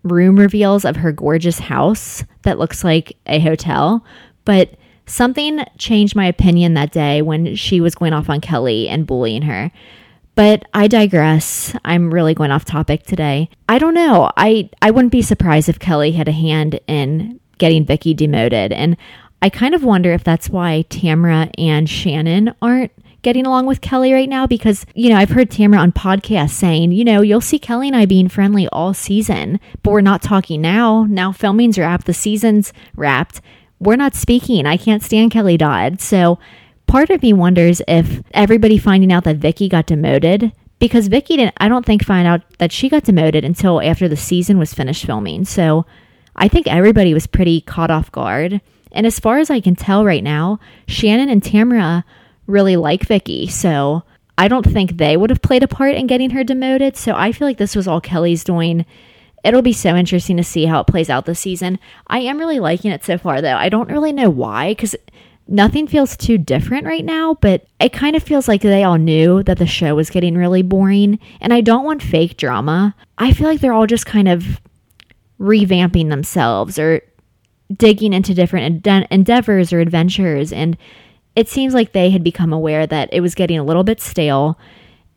room 0.05 0.37
reveals 0.37 0.85
of 0.85 0.97
her 0.97 1.11
gorgeous 1.11 1.59
house 1.59 2.23
that 2.43 2.59
looks 2.59 2.83
like 2.83 3.17
a 3.25 3.39
hotel. 3.39 4.05
But 4.45 4.75
something 5.05 5.65
changed 5.77 6.15
my 6.15 6.27
opinion 6.27 6.75
that 6.75 6.91
day 6.91 7.21
when 7.21 7.55
she 7.55 7.81
was 7.81 7.95
going 7.95 8.13
off 8.13 8.29
on 8.29 8.39
Kelly 8.39 8.87
and 8.87 9.07
bullying 9.07 9.41
her. 9.41 9.71
But 10.35 10.65
I 10.73 10.87
digress. 10.87 11.75
I'm 11.85 12.13
really 12.13 12.33
going 12.33 12.51
off 12.51 12.65
topic 12.65 13.03
today. 13.03 13.49
I 13.69 13.79
don't 13.79 13.93
know. 13.93 14.31
I, 14.37 14.69
I 14.81 14.91
wouldn't 14.91 15.11
be 15.11 15.21
surprised 15.21 15.69
if 15.69 15.79
Kelly 15.79 16.11
had 16.11 16.27
a 16.27 16.33
hand 16.33 16.79
in 16.87 17.39
getting 17.57 17.85
Vicki 17.85 18.13
demoted. 18.13 18.73
And 18.73 18.97
I 19.41 19.49
kind 19.49 19.73
of 19.73 19.83
wonder 19.83 20.11
if 20.11 20.23
that's 20.23 20.49
why 20.49 20.85
Tamra 20.89 21.51
and 21.57 21.89
Shannon 21.89 22.53
aren't 22.61 22.91
getting 23.25 23.47
along 23.47 23.65
with 23.65 23.81
Kelly 23.81 24.13
right 24.13 24.29
now 24.29 24.45
because, 24.45 24.85
you 24.93 25.09
know, 25.09 25.17
I've 25.17 25.31
heard 25.31 25.49
Tamra 25.49 25.79
on 25.79 25.91
podcasts 25.91 26.51
saying, 26.51 26.91
you 26.91 27.03
know, 27.03 27.21
you'll 27.21 27.41
see 27.41 27.57
Kelly 27.57 27.87
and 27.87 27.95
I 27.95 28.05
being 28.05 28.29
friendly 28.29 28.67
all 28.67 28.93
season, 28.93 29.59
but 29.81 29.89
we're 29.89 30.01
not 30.01 30.21
talking 30.21 30.61
now. 30.61 31.05
Now 31.05 31.31
filming's 31.31 31.79
wrapped, 31.79 32.05
the 32.05 32.13
season's 32.13 32.71
wrapped. 32.95 33.41
We're 33.79 33.95
not 33.95 34.13
speaking. 34.13 34.67
I 34.67 34.77
can't 34.77 35.01
stand 35.01 35.31
Kelly 35.31 35.57
Dodd. 35.57 36.01
So 36.01 36.37
part 36.85 37.09
of 37.09 37.23
me 37.23 37.33
wonders 37.33 37.81
if 37.87 38.21
everybody 38.31 38.77
finding 38.77 39.11
out 39.11 39.23
that 39.23 39.37
Vicki 39.37 39.69
got 39.69 39.87
demoted 39.87 40.51
because 40.77 41.07
Vicki 41.07 41.35
didn't 41.35 41.55
I 41.57 41.67
don't 41.67 41.83
think 41.83 42.05
find 42.05 42.27
out 42.27 42.41
that 42.59 42.71
she 42.71 42.89
got 42.89 43.05
demoted 43.05 43.43
until 43.43 43.81
after 43.81 44.07
the 44.07 44.15
season 44.15 44.59
was 44.59 44.71
finished 44.71 45.03
filming. 45.03 45.45
So 45.45 45.87
I 46.35 46.47
think 46.47 46.67
everybody 46.67 47.15
was 47.15 47.25
pretty 47.25 47.61
caught 47.61 47.89
off 47.89 48.11
guard. 48.11 48.61
And 48.91 49.07
as 49.07 49.19
far 49.19 49.39
as 49.39 49.49
I 49.49 49.61
can 49.61 49.75
tell 49.75 50.05
right 50.05 50.23
now, 50.23 50.59
Shannon 50.87 51.27
and 51.27 51.41
Tamra 51.41 52.03
really 52.47 52.75
like 52.75 53.05
Vicki. 53.05 53.47
So 53.47 54.03
I 54.37 54.47
don't 54.47 54.65
think 54.65 54.97
they 54.97 55.17
would 55.17 55.29
have 55.29 55.41
played 55.41 55.63
a 55.63 55.67
part 55.67 55.95
in 55.95 56.07
getting 56.07 56.31
her 56.31 56.43
demoted. 56.43 56.97
So 56.97 57.13
I 57.15 57.31
feel 57.31 57.47
like 57.47 57.57
this 57.57 57.75
was 57.75 57.87
all 57.87 58.01
Kelly's 58.01 58.43
doing. 58.43 58.85
It'll 59.43 59.61
be 59.61 59.73
so 59.73 59.95
interesting 59.95 60.37
to 60.37 60.43
see 60.43 60.65
how 60.65 60.79
it 60.79 60.87
plays 60.87 61.09
out 61.09 61.25
this 61.25 61.39
season. 61.39 61.79
I 62.07 62.19
am 62.19 62.39
really 62.39 62.59
liking 62.59 62.91
it 62.91 63.05
so 63.05 63.17
far, 63.17 63.41
though. 63.41 63.55
I 63.55 63.69
don't 63.69 63.91
really 63.91 64.11
know 64.11 64.29
why, 64.29 64.71
because 64.71 64.95
nothing 65.47 65.85
feels 65.85 66.17
too 66.17 66.37
different 66.39 66.87
right 66.87 67.05
now, 67.05 67.35
but 67.35 67.67
it 67.79 67.93
kind 67.93 68.15
of 68.15 68.23
feels 68.23 68.47
like 68.47 68.61
they 68.61 68.83
all 68.83 68.97
knew 68.97 69.43
that 69.43 69.59
the 69.59 69.67
show 69.67 69.93
was 69.93 70.09
getting 70.09 70.35
really 70.35 70.63
boring. 70.63 71.19
And 71.39 71.53
I 71.53 71.61
don't 71.61 71.85
want 71.85 72.01
fake 72.01 72.37
drama. 72.37 72.95
I 73.19 73.31
feel 73.31 73.47
like 73.47 73.61
they're 73.61 73.71
all 73.71 73.85
just 73.85 74.07
kind 74.07 74.27
of 74.27 74.59
revamping 75.39 76.09
themselves 76.09 76.79
or 76.79 77.01
digging 77.71 78.13
into 78.13 78.33
different 78.33 78.85
endeavors 79.11 79.71
or 79.71 79.79
adventures. 79.79 80.51
And 80.51 80.75
it 81.35 81.49
seems 81.49 81.73
like 81.73 81.91
they 81.91 82.09
had 82.09 82.23
become 82.23 82.53
aware 82.53 82.87
that 82.87 83.09
it 83.11 83.21
was 83.21 83.35
getting 83.35 83.59
a 83.59 83.63
little 83.63 83.83
bit 83.83 84.01
stale. 84.01 84.57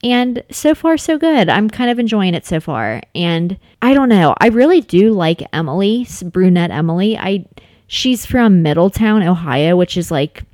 And 0.02 0.44
so 0.50 0.74
far, 0.74 0.96
so 0.96 1.18
good. 1.18 1.48
I'm 1.48 1.68
kind 1.68 1.90
of 1.90 1.98
enjoying 1.98 2.34
it 2.34 2.46
so 2.46 2.60
far. 2.60 3.00
And 3.14 3.58
I 3.82 3.94
don't 3.94 4.08
know. 4.08 4.34
I 4.40 4.48
really 4.48 4.80
do 4.80 5.12
like 5.12 5.42
Emily, 5.52 6.06
brunette 6.22 6.70
Emily. 6.70 7.18
I 7.18 7.46
she's 7.86 8.26
from 8.26 8.62
Middletown, 8.62 9.22
Ohio, 9.22 9.76
which 9.76 9.96
is 9.96 10.10
like 10.10 10.44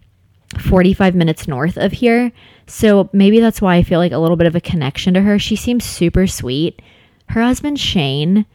45 0.59 1.15
minutes 1.15 1.47
north 1.49 1.77
of 1.77 1.93
here. 1.93 2.33
So 2.67 3.11
maybe 3.13 3.41
that's 3.41 3.61
why 3.61 3.77
I 3.77 3.83
feel 3.83 3.99
like 3.99 4.13
a 4.13 4.19
little 4.19 4.37
bit 4.37 4.47
of 4.47 4.57
a 4.57 4.61
connection 4.61 5.15
to 5.15 5.23
her. 5.23 5.39
She 5.39 5.57
seems 5.57 5.85
super 5.85 6.27
sweet. 6.27 6.81
Her 7.29 7.43
husband, 7.43 7.79
Shane, 7.79 8.47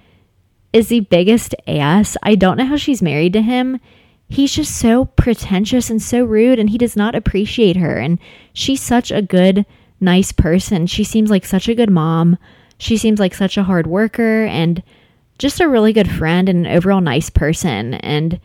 is 0.73 0.87
the 0.87 1.01
biggest 1.01 1.53
ass. 1.67 2.17
I 2.23 2.35
don't 2.35 2.57
know 2.57 2.65
how 2.65 2.77
she's 2.77 3.01
married 3.01 3.33
to 3.33 3.41
him. 3.41 3.79
He's 4.29 4.53
just 4.53 4.77
so 4.77 5.05
pretentious 5.05 5.89
and 5.89 6.01
so 6.01 6.23
rude, 6.23 6.59
and 6.59 6.69
he 6.69 6.77
does 6.77 6.95
not 6.95 7.15
appreciate 7.15 7.77
her. 7.77 7.97
And 7.97 8.19
she's 8.53 8.81
such 8.81 9.11
a 9.11 9.23
good, 9.23 9.65
nice 9.99 10.31
person. 10.31 10.85
She 10.85 11.03
seems 11.03 11.31
like 11.31 11.45
such 11.45 11.67
a 11.67 11.75
good 11.75 11.89
mom. 11.89 12.37
She 12.77 12.95
seems 12.95 13.19
like 13.19 13.33
such 13.33 13.57
a 13.57 13.63
hard 13.63 13.87
worker 13.87 14.45
and 14.45 14.83
just 15.39 15.59
a 15.59 15.67
really 15.67 15.93
good 15.93 16.09
friend 16.09 16.47
and 16.47 16.65
an 16.65 16.71
overall 16.71 17.01
nice 17.01 17.29
person. 17.29 17.95
And 17.95 18.39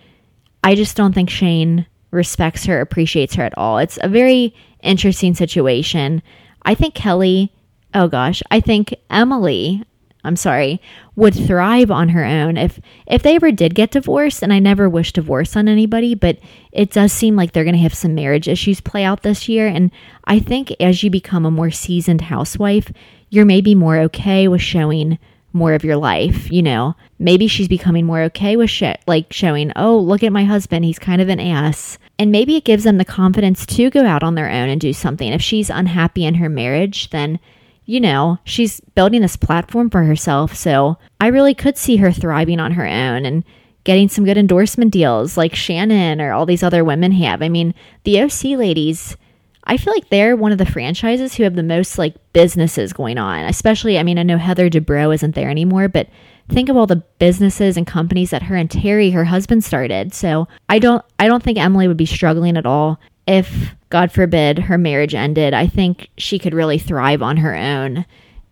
I 0.63 0.75
just 0.75 0.97
don't 0.97 1.13
think 1.13 1.29
Shane 1.29 1.87
respects 2.11 2.65
her, 2.65 2.81
appreciates 2.81 3.35
her 3.35 3.43
at 3.43 3.57
all. 3.59 3.79
It's 3.79 3.99
a 4.01 4.09
very 4.09 4.55
interesting 4.83 5.35
situation. 5.35 6.23
I 6.63 6.75
think 6.75 6.95
Kelly, 6.95 7.53
oh 7.93 8.09
gosh, 8.09 8.43
I 8.51 8.61
think 8.61 8.95
Emily, 9.11 9.85
I'm 10.25 10.37
sorry, 10.37 10.81
would 11.17 11.35
thrive 11.35 11.91
on 11.91 12.09
her 12.09 12.25
own 12.25 12.57
if 12.57 12.81
if 13.07 13.23
they 13.23 13.37
ever 13.37 13.53
did 13.53 13.75
get 13.75 13.91
divorced 13.91 14.43
and 14.43 14.53
I 14.53 14.59
never 14.59 14.89
wish 14.89 15.13
divorce 15.13 15.55
on 15.57 15.69
anybody, 15.69 16.15
but 16.15 16.39
it 16.73 16.91
does 16.91 17.13
seem 17.13 17.37
like 17.37 17.53
they're 17.53 17.65
going 17.65 17.77
to 17.77 17.83
have 17.83 17.95
some 17.95 18.15
marriage 18.15 18.49
issues 18.49 18.81
play 18.81 19.05
out 19.05 19.23
this 19.23 19.49
year 19.49 19.67
and 19.67 19.91
I 20.25 20.39
think 20.39 20.75
as 20.81 21.03
you 21.03 21.11
become 21.11 21.45
a 21.45 21.51
more 21.51 21.71
seasoned 21.71 22.23
housewife, 22.23 22.91
you're 23.29 23.45
maybe 23.45 23.75
more 23.75 23.99
okay 23.99 24.49
with 24.49 24.63
showing 24.63 25.19
more 25.53 25.73
of 25.73 25.85
your 25.85 25.97
life, 25.97 26.51
you 26.51 26.63
know. 26.63 26.97
Maybe 27.19 27.47
she's 27.47 27.69
becoming 27.69 28.05
more 28.05 28.23
okay 28.23 28.57
with 28.57 28.71
shit, 28.71 29.01
like 29.07 29.33
showing, 29.33 29.73
"Oh, 29.77 29.99
look 29.99 30.23
at 30.23 30.33
my 30.33 30.45
husband, 30.45 30.85
he's 30.85 30.99
kind 30.99 31.23
of 31.23 31.29
an 31.29 31.41
ass." 31.41 31.99
And 32.19 32.33
maybe 32.33 32.57
it 32.57 32.65
gives 32.65 32.85
them 32.85 32.99
the 32.99 33.05
confidence 33.05 33.65
to 33.67 33.91
go 33.91 34.05
out 34.05 34.23
on 34.23 34.35
their 34.35 34.51
own 34.51 34.69
and 34.69 34.81
do 34.81 34.93
something. 34.93 35.33
If 35.33 35.43
she's 35.43 35.71
unhappy 35.71 36.25
in 36.25 36.35
her 36.35 36.49
marriage, 36.49 37.11
then 37.11 37.39
you 37.87 38.01
know, 38.01 38.39
she's 38.45 38.81
building 38.95 39.23
this 39.23 39.37
platform 39.37 39.91
for 39.91 40.05
herself. 40.05 40.55
So 40.55 40.99
I 41.21 41.29
really 41.29 41.55
could 41.55 41.77
see 41.77 41.97
her 41.97 42.13
thriving 42.13 42.61
on 42.61 42.73
her 42.73 42.87
own 42.87 43.27
and 43.27 43.45
getting 43.85 44.09
some 44.09 44.25
good 44.25 44.39
endorsement 44.39 44.93
deals 44.93 45.37
like 45.37 45.55
Shannon 45.55 46.21
or 46.21 46.33
all 46.33 46.47
these 46.47 46.63
other 46.63 46.85
women 46.85 47.13
have. 47.13 47.43
I 47.43 47.49
mean, 47.49 47.75
the 48.05 48.23
OC 48.23 48.59
ladies, 48.59 49.17
I 49.65 49.77
feel 49.77 49.93
like 49.93 50.09
they're 50.09 50.37
one 50.37 50.53
of 50.53 50.59
the 50.59 50.67
franchises 50.67 51.35
who 51.35 51.43
have 51.43 51.55
the 51.55 51.63
most 51.63 51.99
like 51.99 52.15
businesses 52.33 52.95
going 52.95 53.19
on. 53.19 53.45
Especially, 53.45 53.99
I 53.99 54.03
mean, 54.03 54.19
I 54.19 54.23
know 54.23 54.39
Heather 54.39 54.71
Dubrow 54.71 55.15
isn't 55.15 55.35
there 55.35 55.51
anymore, 55.51 55.89
but 55.89 56.09
think 56.49 56.71
of 56.71 56.77
all 56.77 56.87
the 56.87 57.03
businesses 57.19 57.77
and 57.77 57.87
companies 57.87 58.31
that 58.31 58.45
her 58.45 58.57
and 58.57 58.71
Terry, 58.71 59.11
her 59.11 59.25
husband, 59.25 59.65
started. 59.65 60.15
So 60.15 60.49
I 60.69 60.79
don't 60.79 61.05
I 61.19 61.29
don't 61.29 61.43
think 61.43 61.59
Emily 61.59 61.89
would 61.89 61.97
be 61.99 62.07
struggling 62.07 62.57
at 62.57 62.67
all 62.67 62.99
if, 63.27 63.75
God 63.91 64.13
forbid, 64.13 64.59
her 64.59 64.79
marriage 64.79 65.15
ended, 65.15 65.55
I 65.55 65.67
think 65.67 66.09
she 66.19 66.39
could 66.39 66.55
really 66.55 66.79
thrive 66.79 67.23
on 67.23 67.39
her 67.39 67.55
own. 67.55 68.05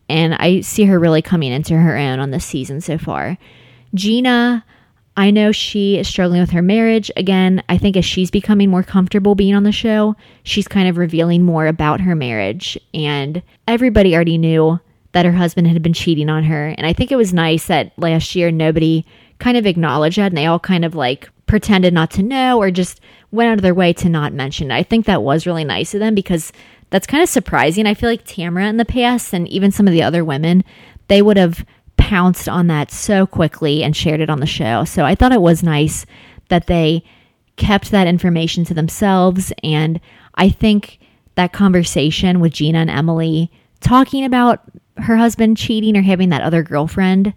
And 0.08 0.34
I 0.34 0.60
see 0.60 0.84
her 0.84 0.98
really 0.98 1.22
coming 1.22 1.52
into 1.52 1.76
her 1.76 1.96
own 1.96 2.18
on 2.18 2.30
this 2.30 2.44
season 2.44 2.80
so 2.80 2.98
far. 2.98 3.38
Gina, 3.94 4.64
I 5.16 5.30
know 5.30 5.52
she 5.52 5.98
is 5.98 6.08
struggling 6.08 6.40
with 6.40 6.50
her 6.50 6.62
marriage. 6.62 7.10
Again, 7.16 7.62
I 7.68 7.76
think 7.76 7.96
as 7.96 8.04
she's 8.04 8.30
becoming 8.30 8.70
more 8.70 8.82
comfortable 8.82 9.34
being 9.34 9.54
on 9.54 9.64
the 9.64 9.72
show, 9.72 10.16
she's 10.42 10.68
kind 10.68 10.88
of 10.88 10.96
revealing 10.96 11.42
more 11.42 11.66
about 11.66 12.00
her 12.00 12.14
marriage. 12.14 12.78
And 12.94 13.42
everybody 13.68 14.14
already 14.14 14.38
knew 14.38 14.80
that 15.12 15.26
her 15.26 15.32
husband 15.32 15.68
had 15.68 15.82
been 15.82 15.92
cheating 15.92 16.30
on 16.30 16.44
her. 16.44 16.68
And 16.68 16.86
I 16.86 16.94
think 16.94 17.12
it 17.12 17.16
was 17.16 17.34
nice 17.34 17.66
that 17.66 17.92
last 17.98 18.34
year 18.34 18.50
nobody 18.50 19.04
kind 19.38 19.58
of 19.58 19.66
acknowledged 19.66 20.18
that 20.18 20.30
and 20.30 20.36
they 20.36 20.46
all 20.46 20.58
kind 20.58 20.84
of 20.84 20.94
like 20.94 21.28
pretended 21.52 21.92
not 21.92 22.10
to 22.10 22.22
know 22.22 22.56
or 22.56 22.70
just 22.70 22.98
went 23.30 23.50
out 23.50 23.58
of 23.58 23.60
their 23.60 23.74
way 23.74 23.92
to 23.92 24.08
not 24.08 24.32
mention 24.32 24.70
it. 24.70 24.74
I 24.74 24.82
think 24.82 25.04
that 25.04 25.22
was 25.22 25.44
really 25.44 25.64
nice 25.64 25.92
of 25.92 26.00
them 26.00 26.14
because 26.14 26.50
that's 26.88 27.06
kind 27.06 27.22
of 27.22 27.28
surprising. 27.28 27.86
I 27.86 27.92
feel 27.92 28.08
like 28.08 28.24
Tamra 28.24 28.66
in 28.66 28.78
the 28.78 28.86
past 28.86 29.34
and 29.34 29.46
even 29.48 29.70
some 29.70 29.86
of 29.86 29.92
the 29.92 30.02
other 30.02 30.24
women, 30.24 30.64
they 31.08 31.20
would 31.20 31.36
have 31.36 31.62
pounced 31.98 32.48
on 32.48 32.68
that 32.68 32.90
so 32.90 33.26
quickly 33.26 33.84
and 33.84 33.94
shared 33.94 34.22
it 34.22 34.30
on 34.30 34.40
the 34.40 34.46
show. 34.46 34.84
So 34.84 35.04
I 35.04 35.14
thought 35.14 35.30
it 35.32 35.42
was 35.42 35.62
nice 35.62 36.06
that 36.48 36.68
they 36.68 37.04
kept 37.56 37.90
that 37.90 38.06
information 38.06 38.64
to 38.64 38.72
themselves. 38.72 39.52
And 39.62 40.00
I 40.36 40.48
think 40.48 41.00
that 41.34 41.52
conversation 41.52 42.40
with 42.40 42.54
Gina 42.54 42.78
and 42.78 42.88
Emily 42.88 43.50
talking 43.80 44.24
about 44.24 44.62
her 44.96 45.18
husband 45.18 45.58
cheating 45.58 45.98
or 45.98 46.02
having 46.02 46.30
that 46.30 46.40
other 46.40 46.62
girlfriend, 46.62 47.34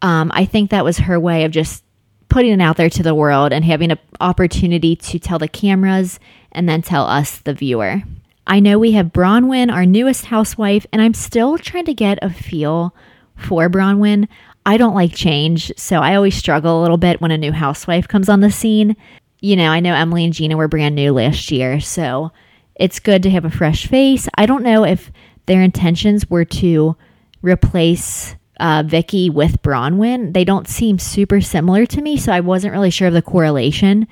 um, 0.00 0.32
I 0.34 0.46
think 0.46 0.70
that 0.70 0.86
was 0.86 0.96
her 0.96 1.20
way 1.20 1.44
of 1.44 1.50
just 1.50 1.84
putting 2.32 2.52
it 2.52 2.62
out 2.62 2.78
there 2.78 2.88
to 2.88 3.02
the 3.02 3.14
world 3.14 3.52
and 3.52 3.62
having 3.62 3.90
an 3.90 3.98
opportunity 4.18 4.96
to 4.96 5.18
tell 5.18 5.38
the 5.38 5.46
cameras 5.46 6.18
and 6.50 6.66
then 6.66 6.80
tell 6.80 7.04
us, 7.04 7.38
the 7.40 7.52
viewer. 7.52 8.02
I 8.46 8.58
know 8.58 8.78
we 8.78 8.92
have 8.92 9.12
Braunwyn, 9.12 9.70
our 9.70 9.84
newest 9.84 10.24
housewife, 10.24 10.86
and 10.92 11.02
I'm 11.02 11.12
still 11.12 11.58
trying 11.58 11.84
to 11.84 11.94
get 11.94 12.18
a 12.22 12.30
feel 12.30 12.94
for 13.36 13.68
Braunwyn. 13.68 14.28
I 14.64 14.78
don't 14.78 14.94
like 14.94 15.14
change, 15.14 15.72
so 15.76 15.98
I 15.98 16.14
always 16.14 16.34
struggle 16.34 16.80
a 16.80 16.82
little 16.82 16.96
bit 16.96 17.20
when 17.20 17.32
a 17.32 17.36
new 17.36 17.52
housewife 17.52 18.08
comes 18.08 18.30
on 18.30 18.40
the 18.40 18.50
scene. 18.50 18.96
You 19.40 19.56
know, 19.56 19.68
I 19.68 19.80
know 19.80 19.94
Emily 19.94 20.24
and 20.24 20.32
Gina 20.32 20.56
were 20.56 20.68
brand 20.68 20.94
new 20.94 21.12
last 21.12 21.50
year, 21.50 21.80
so 21.80 22.32
it's 22.76 22.98
good 22.98 23.22
to 23.24 23.30
have 23.30 23.44
a 23.44 23.50
fresh 23.50 23.86
face. 23.88 24.26
I 24.36 24.46
don't 24.46 24.64
know 24.64 24.84
if 24.84 25.12
their 25.44 25.60
intentions 25.60 26.30
were 26.30 26.46
to 26.46 26.96
replace 27.42 28.36
uh, 28.60 28.82
Vicki 28.86 29.30
with 29.30 29.62
Braunwyn, 29.62 30.32
They 30.32 30.44
don't 30.44 30.68
seem 30.68 30.98
super 30.98 31.40
similar 31.40 31.86
to 31.86 32.02
me, 32.02 32.16
so 32.16 32.32
I 32.32 32.40
wasn't 32.40 32.72
really 32.72 32.90
sure 32.90 33.08
of 33.08 33.14
the 33.14 33.22
correlation. 33.22 34.06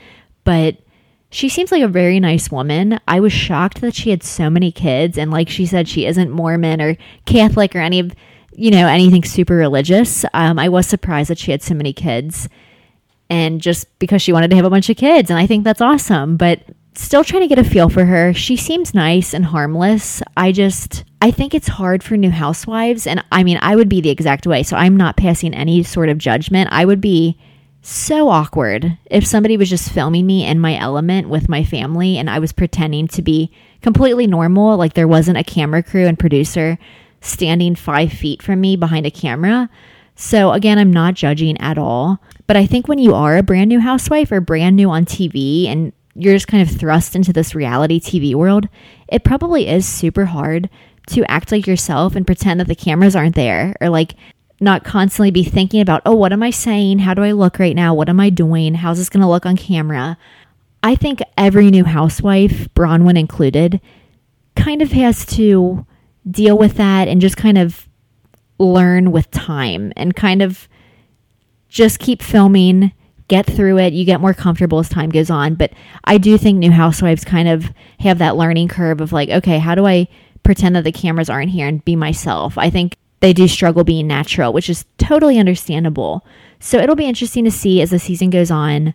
But 0.45 0.76
she 1.30 1.49
seems 1.49 1.70
like 1.70 1.82
a 1.82 1.88
very 1.88 2.18
nice 2.18 2.51
woman. 2.51 2.99
I 3.07 3.20
was 3.20 3.32
shocked 3.32 3.80
that 3.82 3.95
she 3.95 4.11
had 4.11 4.22
so 4.22 4.51
many 4.51 4.72
kids, 4.72 5.16
and 5.16 5.30
like 5.30 5.49
she 5.49 5.66
said, 5.66 5.88
she 5.88 6.07
isn't 6.07 6.30
Mormon 6.30 6.80
or 6.80 6.97
Catholic 7.24 7.76
or 7.76 7.80
any 7.80 8.01
of 8.01 8.14
you 8.53 8.70
know 8.70 8.88
anything 8.88 9.22
super 9.22 9.55
religious. 9.55 10.24
Um, 10.34 10.59
I 10.59 10.68
was 10.68 10.86
surprised 10.86 11.30
that 11.30 11.38
she 11.38 11.53
had 11.53 11.62
so 11.62 11.74
many 11.74 11.93
kids, 11.93 12.49
and 13.28 13.61
just 13.61 13.86
because 14.01 14.22
she 14.22 14.32
wanted 14.32 14.51
to 14.51 14.57
have 14.57 14.64
a 14.64 14.70
bunch 14.70 14.91
of 14.91 14.97
kids, 14.97 15.30
and 15.30 15.38
I 15.38 15.47
think 15.47 15.62
that's 15.62 15.80
awesome. 15.80 16.36
But 16.36 16.62
still 16.95 17.24
trying 17.24 17.43
to 17.43 17.49
get 17.49 17.59
a 17.59 17.68
feel 17.68 17.88
for 17.88 18.05
her. 18.05 18.32
She 18.34 18.57
seems 18.57 18.95
nice 18.95 19.34
and 19.34 19.45
harmless. 19.45 20.22
I 20.36 20.53
just 20.53 21.05
I 21.22 21.30
think 21.30 21.55
it's 21.55 21.68
hard 21.68 22.03
for 22.03 22.16
new 22.16 22.30
housewives 22.30 23.07
and 23.07 23.24
I 23.30 23.45
mean 23.45 23.59
I 23.61 23.76
would 23.76 23.88
be 23.88 24.01
the 24.01 24.11
exact 24.11 24.47
way. 24.47 24.62
So 24.62 24.76
I'm 24.76 24.97
not 24.97 25.16
passing 25.16 25.55
any 25.55 25.82
sort 25.82 26.09
of 26.09 26.18
judgment. 26.18 26.68
I 26.72 26.84
would 26.84 27.01
be 27.01 27.38
so 27.82 28.28
awkward 28.28 28.99
if 29.11 29.26
somebody 29.26 29.57
was 29.57 29.70
just 29.70 29.91
filming 29.93 30.26
me 30.26 30.47
in 30.47 30.61
my 30.61 30.76
element 30.78 31.28
with 31.28 31.49
my 31.49 31.64
family 31.64 32.18
and 32.18 32.28
I 32.28 32.38
was 32.38 32.53
pretending 32.53 33.09
to 33.09 33.22
be 33.22 33.53
completely 33.80 34.26
normal, 34.26 34.76
like 34.76 34.95
there 34.95 35.09
wasn't 35.09 35.38
a 35.38 35.45
camera 35.45 35.82
crew 35.82 36.07
and 36.07 36.18
producer 36.18 36.78
standing 37.20 37.74
five 37.74 38.12
feet 38.12 38.43
from 38.43 38.61
me 38.61 38.76
behind 38.76 39.07
a 39.07 39.11
camera. 39.11 39.70
So, 40.16 40.53
again, 40.53 40.78
I'm 40.78 40.93
not 40.93 41.14
judging 41.14 41.59
at 41.59 41.78
all. 41.78 42.22
But 42.47 42.57
I 42.57 42.66
think 42.66 42.88
when 42.88 42.99
you 42.99 43.14
are 43.14 43.36
a 43.36 43.43
brand 43.43 43.68
new 43.68 43.80
housewife 43.80 44.30
or 44.32 44.41
brand 44.41 44.76
new 44.76 44.91
on 44.91 45.07
TV 45.07 45.66
and 45.66 45.93
you're 46.23 46.35
just 46.35 46.49
kind 46.49 46.62
of 46.62 46.75
thrust 46.75 47.16
into 47.16 47.33
this 47.33 47.55
reality 47.55 48.01
TV 48.01 48.35
world, 48.35 48.68
it 49.09 49.25
probably 49.25 49.68
is 49.68 49.87
super 49.87 50.27
hard 50.27 50.68
to 51.09 51.25
act 51.31 51.51
like 51.51 51.66
yourself 51.66 52.14
and 52.14 52.27
pretend 52.27 52.61
that 52.61 52.68
the 52.68 52.75
cameras 52.75 53.16
aren't 53.16 53.35
there 53.35 53.75
or 53.81 53.89
like 53.89 54.14
not 54.61 54.85
constantly 54.85 55.31
be 55.31 55.43
thinking 55.43 55.81
about, 55.81 56.03
oh, 56.05 56.14
what 56.14 56.33
am 56.33 56.43
I 56.43 56.51
saying? 56.51 57.01
How 57.01 57.14
do 57.14 57.23
I 57.23 57.33
look 57.33 57.59
right 57.59 57.75
now? 57.75 57.95
What 57.95 58.09
am 58.09 58.21
I 58.21 58.31
doing? 58.31 58.75
How's 58.75 58.99
this 58.99 59.09
going 59.09 59.23
to 59.23 59.29
look 59.29 59.47
on 59.47 59.57
camera? 59.57 60.18
I 60.83 60.95
think 60.95 61.21
every 61.37 61.71
new 61.71 61.85
housewife, 61.85 62.68
Braunwyn 62.75 63.18
included, 63.18 63.81
kind 64.57 64.83
of 64.83 64.93
has 64.93 65.25
to 65.27 65.87
deal 66.31 66.59
with 66.59 66.75
that 66.75 67.09
and 67.09 67.21
just 67.21 67.37
kind 67.37 67.59
of 67.59 67.89
learn 68.59 69.11
with 69.11 69.31
time 69.31 69.93
and 69.97 70.14
kind 70.14 70.43
of 70.43 70.68
just 71.68 71.99
keep 71.99 72.21
filming 72.23 72.93
get 73.31 73.47
through 73.47 73.78
it. 73.78 73.95
You 73.95 74.05
get 74.05 74.20
more 74.20 74.35
comfortable 74.35 74.81
as 74.81 74.89
time 74.89 75.09
goes 75.09 75.31
on. 75.31 75.55
But 75.55 75.72
I 76.05 76.18
do 76.18 76.37
think 76.37 76.59
new 76.59 76.72
housewives 76.72 77.24
kind 77.24 77.49
of 77.49 77.72
have 78.01 78.18
that 78.18 78.37
learning 78.37 78.68
curve 78.68 79.01
of 79.01 79.12
like, 79.12 79.31
okay, 79.31 79.59
how 79.59 79.74
do 79.74 79.87
I 79.87 80.09
pretend 80.43 80.76
that 80.76 80.85
the 80.85 80.93
cameras 80.93 81.31
aren't 81.31 81.51
here 81.51 81.68
and 81.68 81.85
be 81.85 81.97
myself? 81.97 82.59
I 82.59 82.68
think 82.68 82.97
they 83.20 83.33
do 83.33 83.47
struggle 83.47 83.85
being 83.85 84.07
natural, 84.07 84.53
which 84.53 84.68
is 84.68 84.85
totally 84.99 85.39
understandable. 85.39 86.26
So 86.59 86.78
it'll 86.78 86.97
be 86.97 87.07
interesting 87.07 87.45
to 87.45 87.51
see 87.51 87.81
as 87.81 87.91
the 87.91 87.99
season 87.99 88.31
goes 88.31 88.51
on 88.51 88.93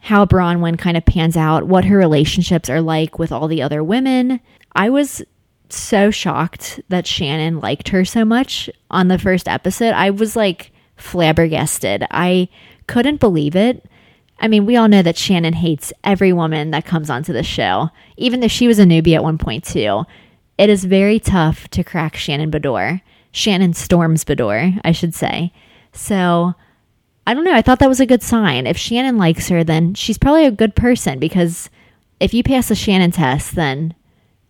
how 0.00 0.26
Braunwyn 0.26 0.78
kind 0.78 0.96
of 0.96 1.06
pans 1.06 1.36
out, 1.36 1.66
what 1.66 1.86
her 1.86 1.96
relationships 1.96 2.68
are 2.68 2.82
like 2.82 3.18
with 3.18 3.32
all 3.32 3.48
the 3.48 3.62
other 3.62 3.82
women. 3.82 4.40
I 4.72 4.90
was 4.90 5.22
so 5.70 6.10
shocked 6.10 6.80
that 6.90 7.06
Shannon 7.06 7.60
liked 7.60 7.88
her 7.88 8.04
so 8.04 8.24
much 8.24 8.68
on 8.90 9.08
the 9.08 9.18
first 9.18 9.48
episode. 9.48 9.94
I 9.94 10.10
was 10.10 10.36
like 10.36 10.72
flabbergasted. 10.96 12.06
I 12.10 12.48
couldn't 12.86 13.20
believe 13.20 13.56
it. 13.56 13.84
I 14.38 14.48
mean, 14.48 14.66
we 14.66 14.76
all 14.76 14.88
know 14.88 15.02
that 15.02 15.16
Shannon 15.16 15.54
hates 15.54 15.92
every 16.04 16.32
woman 16.32 16.70
that 16.70 16.84
comes 16.84 17.08
onto 17.08 17.32
the 17.32 17.42
show, 17.42 17.90
even 18.16 18.40
though 18.40 18.48
she 18.48 18.68
was 18.68 18.78
a 18.78 18.84
newbie 18.84 19.14
at 19.14 19.22
one 19.22 19.38
point, 19.38 19.64
too. 19.64 20.04
It 20.58 20.70
is 20.70 20.84
very 20.84 21.18
tough 21.18 21.68
to 21.68 21.84
crack 21.84 22.16
Shannon 22.16 22.50
Beador. 22.50 23.00
Shannon 23.32 23.74
Storms 23.74 24.24
Beador, 24.24 24.80
I 24.84 24.92
should 24.92 25.14
say. 25.14 25.52
So, 25.92 26.54
I 27.26 27.34
don't 27.34 27.44
know. 27.44 27.54
I 27.54 27.62
thought 27.62 27.80
that 27.80 27.88
was 27.88 28.00
a 28.00 28.06
good 28.06 28.22
sign. 28.22 28.66
If 28.66 28.76
Shannon 28.76 29.18
likes 29.18 29.48
her, 29.48 29.64
then 29.64 29.94
she's 29.94 30.18
probably 30.18 30.46
a 30.46 30.50
good 30.50 30.74
person 30.74 31.18
because 31.18 31.68
if 32.20 32.32
you 32.32 32.42
pass 32.42 32.68
the 32.68 32.74
Shannon 32.74 33.10
test, 33.10 33.54
then 33.54 33.94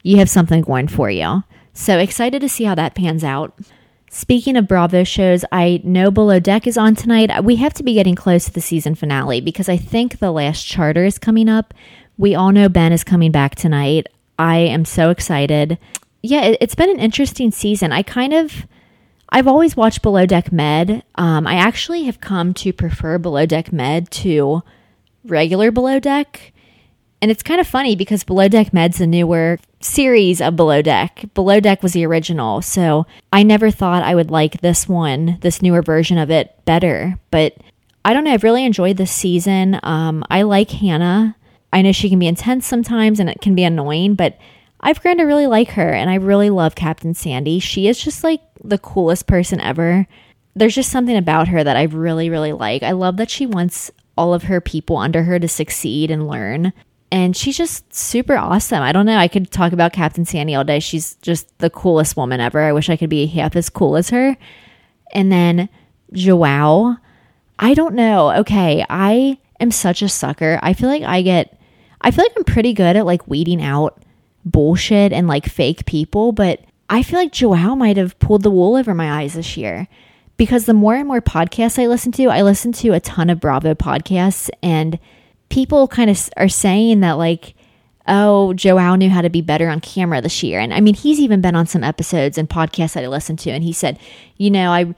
you 0.03 0.19
have 0.19 0.31
something 0.31 0.63
going 0.63 0.89
for 0.89 1.11
you. 1.11 1.43
So, 1.73 1.99
excited 1.99 2.41
to 2.41 2.49
see 2.49 2.65
how 2.65 2.75
that 2.77 2.95
pans 2.95 3.25
out. 3.25 3.59
Speaking 4.17 4.57
of 4.57 4.67
Bravo 4.67 5.05
shows, 5.05 5.45
I 5.53 5.83
know 5.85 6.11
Below 6.11 6.41
Deck 6.41 6.67
is 6.67 6.79
on 6.79 6.95
tonight. 6.95 7.45
We 7.45 7.57
have 7.57 7.75
to 7.75 7.83
be 7.83 7.93
getting 7.93 8.15
close 8.15 8.47
to 8.47 8.51
the 8.51 8.63
season 8.63 8.95
finale 8.95 9.43
because 9.43 9.69
I 9.69 9.77
think 9.77 10.21
the 10.21 10.31
last 10.31 10.67
charter 10.67 11.05
is 11.05 11.19
coming 11.19 11.51
up. 11.51 11.75
We 12.17 12.35
all 12.35 12.51
know 12.51 12.71
Ben 12.71 12.93
is 12.93 13.05
coming 13.05 13.31
back 13.31 13.57
tonight. 13.57 14.07
I 14.39 14.57
am 14.57 14.87
so 14.87 15.11
excited. 15.11 15.77
Yeah, 16.23 16.45
it, 16.45 16.63
has 16.63 16.75
been 16.75 16.89
an 16.89 16.99
interesting 16.99 17.51
season. 17.51 17.93
I 17.93 18.01
kind 18.01 18.33
of, 18.33 18.67
I've 19.29 19.47
always 19.47 19.77
watched 19.77 20.01
Below 20.01 20.25
Deck 20.25 20.51
Med. 20.51 21.03
Um, 21.17 21.47
I 21.47 21.57
actually 21.57 22.05
have 22.05 22.19
come 22.19 22.55
to 22.55 22.73
prefer 22.73 23.19
Below 23.19 23.45
Deck 23.45 23.71
Med 23.71 24.11
to 24.13 24.63
regular 25.27 25.71
Below 25.71 26.01
Deck. 26.01 26.55
And 27.21 27.31
it's 27.31 27.43
kind 27.43 27.61
of 27.61 27.67
funny 27.67 27.95
because 27.95 28.25
Below 28.25 28.49
Deck 28.49 28.73
Med's 28.73 28.99
a 28.99 29.07
newer 29.07 29.59
series 29.87 30.41
of 30.41 30.57
Below 30.57 30.83
Deck. 30.83 31.25
Below 31.35 31.61
Deck 31.61 31.83
was 31.83 31.93
the 31.93 32.07
original, 32.07 32.63
so 32.63 33.07
I 33.33 33.43
never 33.43 33.71
thought 33.71 34.03
I 34.03 34.15
would 34.15 34.31
like 34.31 34.61
this 34.61 34.89
one, 34.89 35.39
this 35.41 35.63
newer 35.63 35.83
version 35.83 36.19
of 36.19 36.31
it, 36.31 36.55
better. 36.65 37.19
But 37.31 37.57
I 38.05 38.13
don't 38.13 38.25
know. 38.25 38.33
I've 38.33 38.45
really 38.45 38.65
enjoyed 38.65 38.97
this 38.97 39.11
season. 39.11 39.81
Um, 39.83 40.25
I 40.31 40.43
like 40.43 40.71
Hannah. 40.71 41.37
I 41.73 41.83
know 41.83 41.93
she 41.93 42.09
can 42.09 42.19
be 42.19 42.29
intense 42.29 42.67
sometimes 42.67 43.19
and 43.19 43.29
it 43.29 43.41
can 43.41 43.55
be 43.55 43.65
annoying, 43.65 44.15
but 44.15 44.39
I've 44.81 45.01
grown 45.01 45.19
to 45.19 45.25
really 45.25 45.47
like 45.47 45.71
her 45.71 45.93
and 45.93 46.09
I 46.09 46.15
really 46.15 46.51
love 46.51 46.75
Captain 46.75 47.15
Sandy. 47.15 47.59
She 47.59 47.89
is 47.89 47.99
just 47.99 48.23
like 48.23 48.41
the 48.63 48.79
coolest 48.79 49.27
person 49.27 49.61
ever. 49.61 50.07
There's 50.55 50.75
just 50.75 50.91
something 50.91 51.17
about 51.17 51.49
her 51.49 51.65
that 51.65 51.77
I 51.77 51.83
really, 51.85 52.31
really 52.31 52.53
like. 52.53 52.83
I 52.83 52.93
love 52.93 53.17
that 53.17 53.31
she 53.31 53.47
wants 53.47 53.91
all 54.17 54.33
of 54.33 54.45
her 54.45 54.61
people 54.61 54.97
under 54.97 55.25
her 55.25 55.39
to 55.39 55.49
succeed 55.49 56.11
and 56.11 56.29
learn. 56.29 56.73
And 57.11 57.37
she's 57.37 57.57
just 57.57 57.95
super 57.95 58.37
awesome. 58.37 58.83
I 58.83 58.93
don't 58.93 59.07
know. 59.07 59.17
I 59.17 59.29
could 59.29 59.51
talk 59.51 59.73
about 59.73 59.93
Captain 59.93 60.25
Sandy 60.25 60.55
all 60.55 60.65
day. 60.65 60.81
She's 60.81 61.15
just 61.17 61.57
the 61.59 61.71
coolest 61.71 62.17
woman 62.17 62.41
ever. 62.41 62.61
I 62.63 62.73
wish 62.73 62.91
I 62.91 62.97
could 62.97 63.11
be 63.11 63.27
half 63.27 63.55
as 63.55 63.71
cool 63.71 63.97
as 63.97 64.11
her. 64.11 64.37
And 65.13 65.31
then 65.31 65.69
Joao, 66.13 66.97
I 67.59 67.75
don't 67.75 67.95
know. 67.95 68.33
Okay, 68.41 68.85
I 68.91 69.39
am 69.61 69.71
such 69.71 70.03
a 70.03 70.09
sucker. 70.09 70.59
I 70.63 70.73
feel 70.73 70.89
like 70.89 71.03
I 71.03 71.23
get, 71.23 71.59
I 72.01 72.11
feel 72.11 72.25
like 72.25 72.35
I'm 72.37 72.45
pretty 72.45 72.73
good 72.73 72.97
at 72.97 73.07
like 73.07 73.29
weeding 73.29 73.63
out 73.63 74.03
bullshit 74.45 75.13
and 75.13 75.29
like 75.29 75.47
fake 75.47 75.87
people, 75.87 76.33
but 76.33 76.61
I 76.89 77.03
feel 77.03 77.19
like 77.19 77.33
Joao 77.33 77.75
might 77.75 77.97
have 77.97 78.19
pulled 78.19 78.43
the 78.43 78.51
wool 78.51 78.77
over 78.77 78.95
my 78.95 79.21
eyes 79.21 79.35
this 79.35 79.57
year 79.57 79.89
because 80.37 80.67
the 80.67 80.75
more 80.75 80.95
and 80.95 81.09
more 81.09 81.21
podcasts 81.21 81.83
I 81.83 81.87
listen 81.87 82.13
to, 82.13 82.27
I 82.27 82.43
listen 82.43 82.73
to 82.73 82.91
a 82.91 83.01
ton 83.01 83.31
of 83.31 83.41
Bravo 83.41 83.75
podcasts 83.75 84.51
and 84.63 84.99
people 85.49 85.89
kind 85.89 86.11
of 86.11 86.29
are 86.37 86.49
saying 86.49 87.01
that 87.01 87.13
like 87.13 87.55
oh, 88.09 88.53
Joao 88.55 88.95
knew 88.95 89.11
how 89.11 89.21
to 89.21 89.31
be 89.31 89.41
better 89.41 89.69
on 89.69 89.81
camera 89.81 90.21
this 90.21 90.43
year. 90.43 90.61
And 90.61 90.73
I 90.73 90.81
mean, 90.81 90.95
he's 90.95 91.19
even 91.19 91.41
been 91.41 91.57
on 91.57 91.67
some 91.67 91.83
episodes 91.83 92.39
and 92.39 92.49
podcasts 92.49 92.93
that 92.93 93.05
I 93.05 93.09
listened 93.09 93.39
to 93.41 93.51
and 93.51 93.65
he 93.65 93.73
said, 93.73 93.99
you 94.37 94.51
know, 94.51 94.71
I 94.71 94.95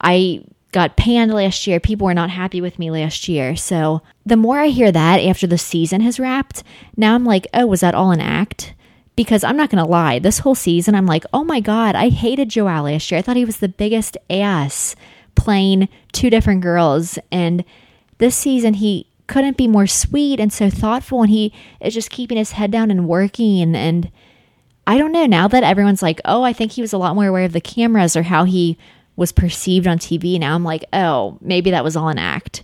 I 0.00 0.44
got 0.72 0.96
panned 0.96 1.32
last 1.32 1.66
year. 1.66 1.80
People 1.80 2.06
were 2.06 2.14
not 2.14 2.30
happy 2.30 2.60
with 2.60 2.78
me 2.78 2.90
last 2.90 3.28
year. 3.28 3.56
So 3.56 4.02
the 4.24 4.36
more 4.36 4.58
I 4.58 4.68
hear 4.68 4.92
that 4.92 5.20
after 5.20 5.46
the 5.46 5.58
season 5.58 6.00
has 6.02 6.20
wrapped, 6.20 6.62
now 6.96 7.14
I'm 7.14 7.24
like, 7.24 7.46
oh, 7.54 7.66
was 7.66 7.80
that 7.80 7.94
all 7.94 8.10
an 8.10 8.20
act? 8.20 8.74
Because 9.14 9.42
I'm 9.42 9.56
not 9.56 9.70
going 9.70 9.82
to 9.82 9.90
lie, 9.90 10.18
this 10.18 10.40
whole 10.40 10.54
season, 10.54 10.94
I'm 10.94 11.06
like, 11.06 11.24
oh 11.32 11.44
my 11.44 11.60
God, 11.60 11.94
I 11.94 12.10
hated 12.10 12.50
Joao 12.50 12.82
last 12.82 13.10
year. 13.10 13.18
I 13.18 13.22
thought 13.22 13.36
he 13.36 13.46
was 13.46 13.58
the 13.58 13.68
biggest 13.68 14.18
ass 14.28 14.94
playing 15.34 15.88
two 16.12 16.28
different 16.28 16.60
girls. 16.60 17.18
And 17.32 17.64
this 18.18 18.36
season, 18.36 18.74
he 18.74 19.06
couldn't 19.26 19.56
be 19.56 19.66
more 19.66 19.86
sweet 19.86 20.40
and 20.40 20.52
so 20.52 20.70
thoughtful. 20.70 21.22
And 21.22 21.30
he 21.30 21.52
is 21.80 21.94
just 21.94 22.10
keeping 22.10 22.38
his 22.38 22.52
head 22.52 22.70
down 22.70 22.90
and 22.90 23.08
working. 23.08 23.60
And, 23.60 23.76
and 23.76 24.10
I 24.86 24.98
don't 24.98 25.12
know, 25.12 25.26
now 25.26 25.48
that 25.48 25.64
everyone's 25.64 26.02
like, 26.02 26.20
oh, 26.24 26.42
I 26.42 26.52
think 26.52 26.72
he 26.72 26.82
was 26.82 26.92
a 26.92 26.98
lot 26.98 27.14
more 27.14 27.26
aware 27.26 27.44
of 27.44 27.52
the 27.52 27.60
cameras 27.60 28.16
or 28.16 28.22
how 28.22 28.44
he 28.44 28.78
was 29.16 29.32
perceived 29.32 29.86
on 29.86 29.98
TV. 29.98 30.38
Now 30.38 30.54
I'm 30.54 30.64
like, 30.64 30.84
oh, 30.92 31.38
maybe 31.40 31.70
that 31.70 31.84
was 31.84 31.96
all 31.96 32.08
an 32.08 32.18
act. 32.18 32.62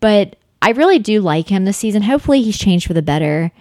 But 0.00 0.36
I 0.60 0.70
really 0.70 0.98
do 0.98 1.20
like 1.20 1.48
him 1.48 1.64
this 1.64 1.76
season. 1.76 2.02
Hopefully 2.02 2.42
he's 2.42 2.58
changed 2.58 2.86
for 2.86 2.94
the 2.94 3.02
better. 3.02 3.52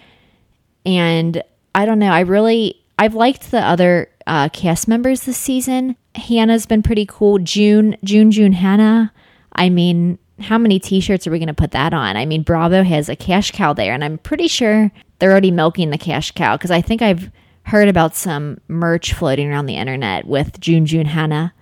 And 0.86 1.43
I 1.75 1.86
don't 1.86 1.99
know, 1.99 2.11
I 2.11 2.21
really 2.21 2.79
I've 2.97 3.15
liked 3.15 3.51
the 3.51 3.59
other 3.59 4.09
uh, 4.25 4.49
cast 4.49 4.88
members 4.88 5.23
this 5.23 5.38
season. 5.38 5.95
Hannah's 6.15 6.65
been 6.65 6.84
pretty 6.84 7.05
cool. 7.05 7.39
June, 7.39 7.97
June, 8.03 8.31
June, 8.31 8.53
Hannah. 8.53 9.11
I 9.53 9.69
mean, 9.69 10.19
how 10.43 10.57
many 10.57 10.79
t-shirts 10.79 11.25
are 11.25 11.31
we 11.31 11.39
going 11.39 11.47
to 11.47 11.53
put 11.53 11.71
that 11.71 11.93
on? 11.93 12.17
I 12.17 12.25
mean, 12.25 12.43
Bravo 12.43 12.83
has 12.83 13.09
a 13.09 13.15
cash 13.15 13.51
cow 13.51 13.73
there, 13.73 13.93
and 13.93 14.03
I'm 14.03 14.17
pretty 14.17 14.47
sure 14.47 14.91
they're 15.19 15.31
already 15.31 15.51
milking 15.51 15.89
the 15.89 15.97
cash 15.97 16.31
cow 16.31 16.57
because 16.57 16.71
I 16.71 16.81
think 16.81 17.01
I've 17.01 17.31
heard 17.63 17.87
about 17.87 18.15
some 18.15 18.59
merch 18.67 19.13
floating 19.13 19.49
around 19.49 19.65
the 19.65 19.77
internet 19.77 20.27
with 20.27 20.59
June, 20.59 20.85
June, 20.85 21.05
Hannah. 21.05 21.53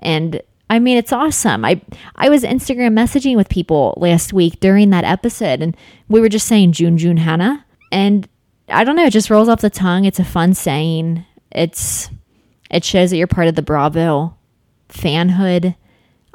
And 0.00 0.40
I 0.68 0.78
mean, 0.78 0.96
it's 0.96 1.12
awesome. 1.12 1.64
I 1.64 1.80
I 2.16 2.28
was 2.28 2.42
Instagram 2.42 2.94
messaging 2.94 3.36
with 3.36 3.48
people 3.48 3.94
last 3.98 4.32
week 4.32 4.60
during 4.60 4.90
that 4.90 5.04
episode, 5.04 5.62
and 5.62 5.76
we 6.08 6.20
were 6.20 6.28
just 6.28 6.46
saying 6.46 6.72
June 6.72 6.98
June 6.98 7.18
Hannah, 7.18 7.64
and 7.92 8.28
I 8.68 8.82
don't 8.84 8.96
know, 8.96 9.06
it 9.06 9.12
just 9.12 9.30
rolls 9.30 9.48
off 9.48 9.60
the 9.60 9.70
tongue. 9.70 10.04
It's 10.04 10.18
a 10.18 10.24
fun 10.24 10.54
saying. 10.54 11.24
It's 11.52 12.10
it 12.70 12.84
shows 12.84 13.10
that 13.10 13.16
you're 13.16 13.28
part 13.28 13.48
of 13.48 13.54
the 13.54 13.62
Bravo 13.62 14.36
fanhood. 14.88 15.76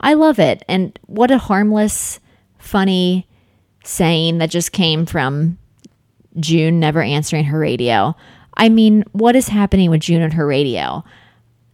I 0.01 0.15
love 0.15 0.39
it, 0.39 0.63
and 0.67 0.97
what 1.05 1.31
a 1.31 1.37
harmless, 1.37 2.19
funny 2.57 3.27
saying 3.83 4.39
that 4.39 4.49
just 4.49 4.71
came 4.71 5.05
from 5.05 5.57
June 6.39 6.79
never 6.79 7.01
answering 7.01 7.45
her 7.45 7.59
radio. 7.59 8.15
I 8.55 8.69
mean, 8.69 9.05
what 9.11 9.35
is 9.35 9.47
happening 9.47 9.89
with 9.89 10.01
June 10.01 10.21
and 10.21 10.33
her 10.33 10.45
radio? 10.45 11.03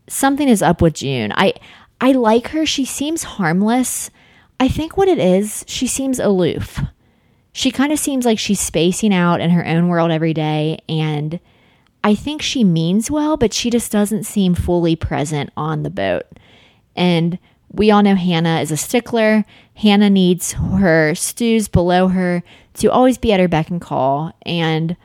something 0.07 0.47
is 0.47 0.61
up 0.61 0.81
with 0.81 0.95
June. 0.95 1.31
I 1.35 1.53
I 1.99 2.11
like 2.11 2.49
her. 2.49 2.65
She 2.65 2.85
seems 2.85 3.23
harmless. 3.23 4.09
I 4.59 4.67
think 4.67 4.97
what 4.97 5.07
it 5.07 5.19
is, 5.19 5.63
she 5.67 5.87
seems 5.87 6.19
aloof. 6.19 6.79
She 7.51 7.71
kind 7.71 7.91
of 7.91 7.99
seems 7.99 8.25
like 8.25 8.39
she's 8.39 8.59
spacing 8.59 9.13
out 9.13 9.41
in 9.41 9.49
her 9.51 9.65
own 9.65 9.87
world 9.87 10.11
every 10.11 10.33
day 10.33 10.79
and 10.87 11.39
I 12.03 12.15
think 12.15 12.41
she 12.41 12.63
means 12.63 13.11
well, 13.11 13.35
but 13.35 13.53
she 13.53 13.69
just 13.69 13.91
doesn't 13.91 14.23
seem 14.23 14.53
fully 14.53 14.95
present 14.95 15.49
on 15.57 15.83
the 15.83 15.89
boat. 15.89 16.25
And 16.95 17.37
we 17.69 17.91
all 17.91 18.03
know 18.03 18.15
Hannah 18.15 18.61
is 18.61 18.71
a 18.71 18.77
stickler. 18.77 19.45
Hannah 19.75 20.09
needs 20.09 20.53
her 20.53 21.13
stews 21.15 21.67
below 21.67 22.07
her 22.07 22.43
to 22.75 22.87
always 22.87 23.17
be 23.17 23.33
at 23.33 23.39
her 23.39 23.47
beck 23.47 23.69
and 23.69 23.81
call. 23.81 24.33
And 24.43 24.95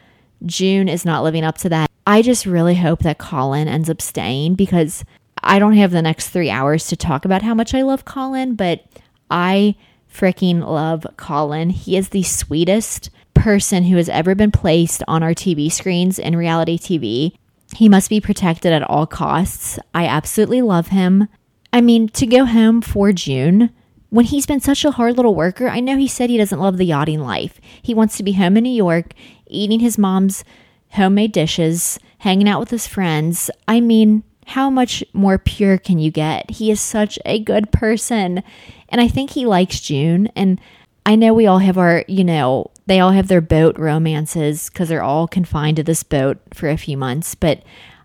June 0.47 0.89
is 0.89 1.05
not 1.05 1.23
living 1.23 1.45
up 1.45 1.59
to 1.59 1.69
that. 1.71 1.91
I 2.07 2.23
just 2.23 2.47
really 2.47 2.75
hope 2.75 3.01
that 3.01 3.19
Colin 3.19 3.69
ends 3.69 3.91
up 3.91 4.01
staying 4.01 4.55
because 4.55 5.05
I 5.43 5.59
don't 5.59 5.75
have 5.75 5.91
the 5.91 6.03
next 6.03 6.29
three 6.29 6.51
hours 6.51 6.87
to 6.89 6.97
talk 6.97 7.25
about 7.25 7.43
how 7.43 7.55
much 7.55 7.75
I 7.75 7.83
love 7.83 8.05
Colin, 8.05 8.55
but 8.55 8.85
I 9.31 9.77
freaking 10.13 10.67
love 10.67 11.07
Colin. 11.17 11.71
He 11.71 11.97
is 11.97 12.11
the 12.11 12.23
sweetest 12.23 13.11
person 13.35 13.85
who 13.85 13.97
has 13.97 14.09
ever 14.09 14.35
been 14.35 14.51
placed 14.53 15.03
on 15.09 15.23
our 15.23 15.33
TV 15.33 15.71
screens 15.71 16.19
in 16.19 16.37
reality 16.37 16.79
TV. 16.79 17.35
He 17.75 17.89
must 17.89 18.11
be 18.11 18.21
protected 18.21 18.73
at 18.73 18.83
all 18.83 19.07
costs. 19.07 19.79
I 19.95 20.07
absolutely 20.07 20.63
love 20.63 20.89
him. 20.89 21.29
I 21.73 21.81
mean, 21.81 22.09
to 22.11 22.27
go 22.27 22.45
home 22.45 22.83
for 22.83 23.13
June 23.13 23.71
when 24.13 24.27
he's 24.27 24.45
been 24.45 24.61
such 24.61 24.85
a 24.85 24.91
hard 24.91 25.17
little 25.17 25.35
worker, 25.35 25.69
I 25.69 25.81
know 25.81 25.97
he 25.97 26.07
said 26.07 26.29
he 26.29 26.37
doesn't 26.37 26.61
love 26.61 26.77
the 26.77 26.85
yachting 26.85 27.21
life. 27.21 27.59
He 27.81 27.95
wants 27.95 28.19
to 28.19 28.23
be 28.23 28.33
home 28.33 28.59
in 28.59 28.65
New 28.65 28.69
York, 28.69 29.15
eating 29.47 29.81
his 29.81 29.97
mom's 29.97 30.45
homemade 30.91 31.33
dishes, 31.33 31.99
hanging 32.19 32.47
out 32.47 32.61
with 32.61 32.69
his 32.69 32.87
friends. 32.87 33.51
I 33.67 33.81
mean, 33.81 34.23
how 34.49 34.69
much 34.69 35.03
more 35.15 35.39
pure 35.39 35.79
can 35.79 35.99
you 35.99 36.11
get? 36.11 36.51
He 36.51 36.71
is 36.71 36.79
such 36.79 37.19
a 37.25 37.39
good 37.39 37.73
person. 37.73 38.43
And 38.91 39.01
I 39.01 39.09
think 39.09 39.31
he 39.31 39.47
likes 39.47 39.81
June. 39.81 40.27
And 40.37 40.61
I 41.07 41.17
know 41.17 41.33
we 41.33 41.47
all 41.47 41.61
have 41.61 41.79
our, 41.79 42.05
you 42.07 42.23
know, 42.23 42.71
they 42.85 43.01
all 43.01 43.13
have 43.13 43.29
their 43.29 43.41
boat 43.41 43.79
romances 43.79 44.69
because 44.69 44.91
they're 44.91 45.03
all 45.03 45.27
confined 45.27 45.79
to 45.79 45.83
this 45.83 46.03
boat 46.03 46.37
for 46.53 46.69
a 46.69 46.77
few 46.77 46.99
months. 46.99 47.35
But 47.35 47.63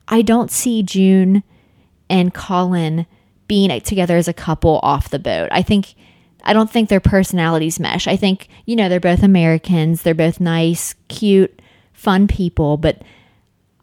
I 0.08 0.22
don't 0.22 0.52
see 0.52 0.84
June 0.84 1.44
and 2.10 2.34
Colin 2.34 3.08
being 3.48 3.80
together 3.82 4.18
as 4.18 4.28
a 4.28 4.34
couple 4.34 4.80
off 4.84 5.10
the 5.10 5.20
boat. 5.20 5.50
I 5.52 5.62
think 5.62 5.96
I 6.44 6.54
don't 6.54 6.72
think 6.72 6.90
their 6.90 7.00
personalities 7.00 7.80
mesh. 7.80 8.08
I 8.08 8.16
think, 8.16 8.48
you 8.66 8.76
know, 8.76 8.88
they're 8.88 9.00
both 9.00 9.24
Americans, 9.24 10.02
they're 10.02 10.14
both 10.14 10.40
nice, 10.40 10.96
cute, 11.10 11.62
fun 11.94 12.28
people, 12.28 12.78
but 12.78 13.02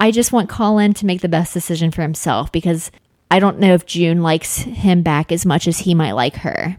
I 0.01 0.11
just 0.11 0.33
want 0.33 0.49
Colin 0.49 0.95
to 0.95 1.07
make 1.07 1.21
the 1.21 1.29
best 1.29 1.53
decision 1.53 1.91
for 1.91 2.03
himself 2.03 2.51
because 2.51 2.91
I 3.31 3.39
don't 3.39 3.59
know 3.59 3.75
if 3.75 3.87
June 3.87 4.23
likes 4.23 4.59
him 4.59 5.03
back 5.03 5.31
as 5.31 5.45
much 5.45 5.67
as 5.67 5.81
he 5.81 5.95
might 5.95 6.13
like 6.13 6.37
her. 6.37 6.77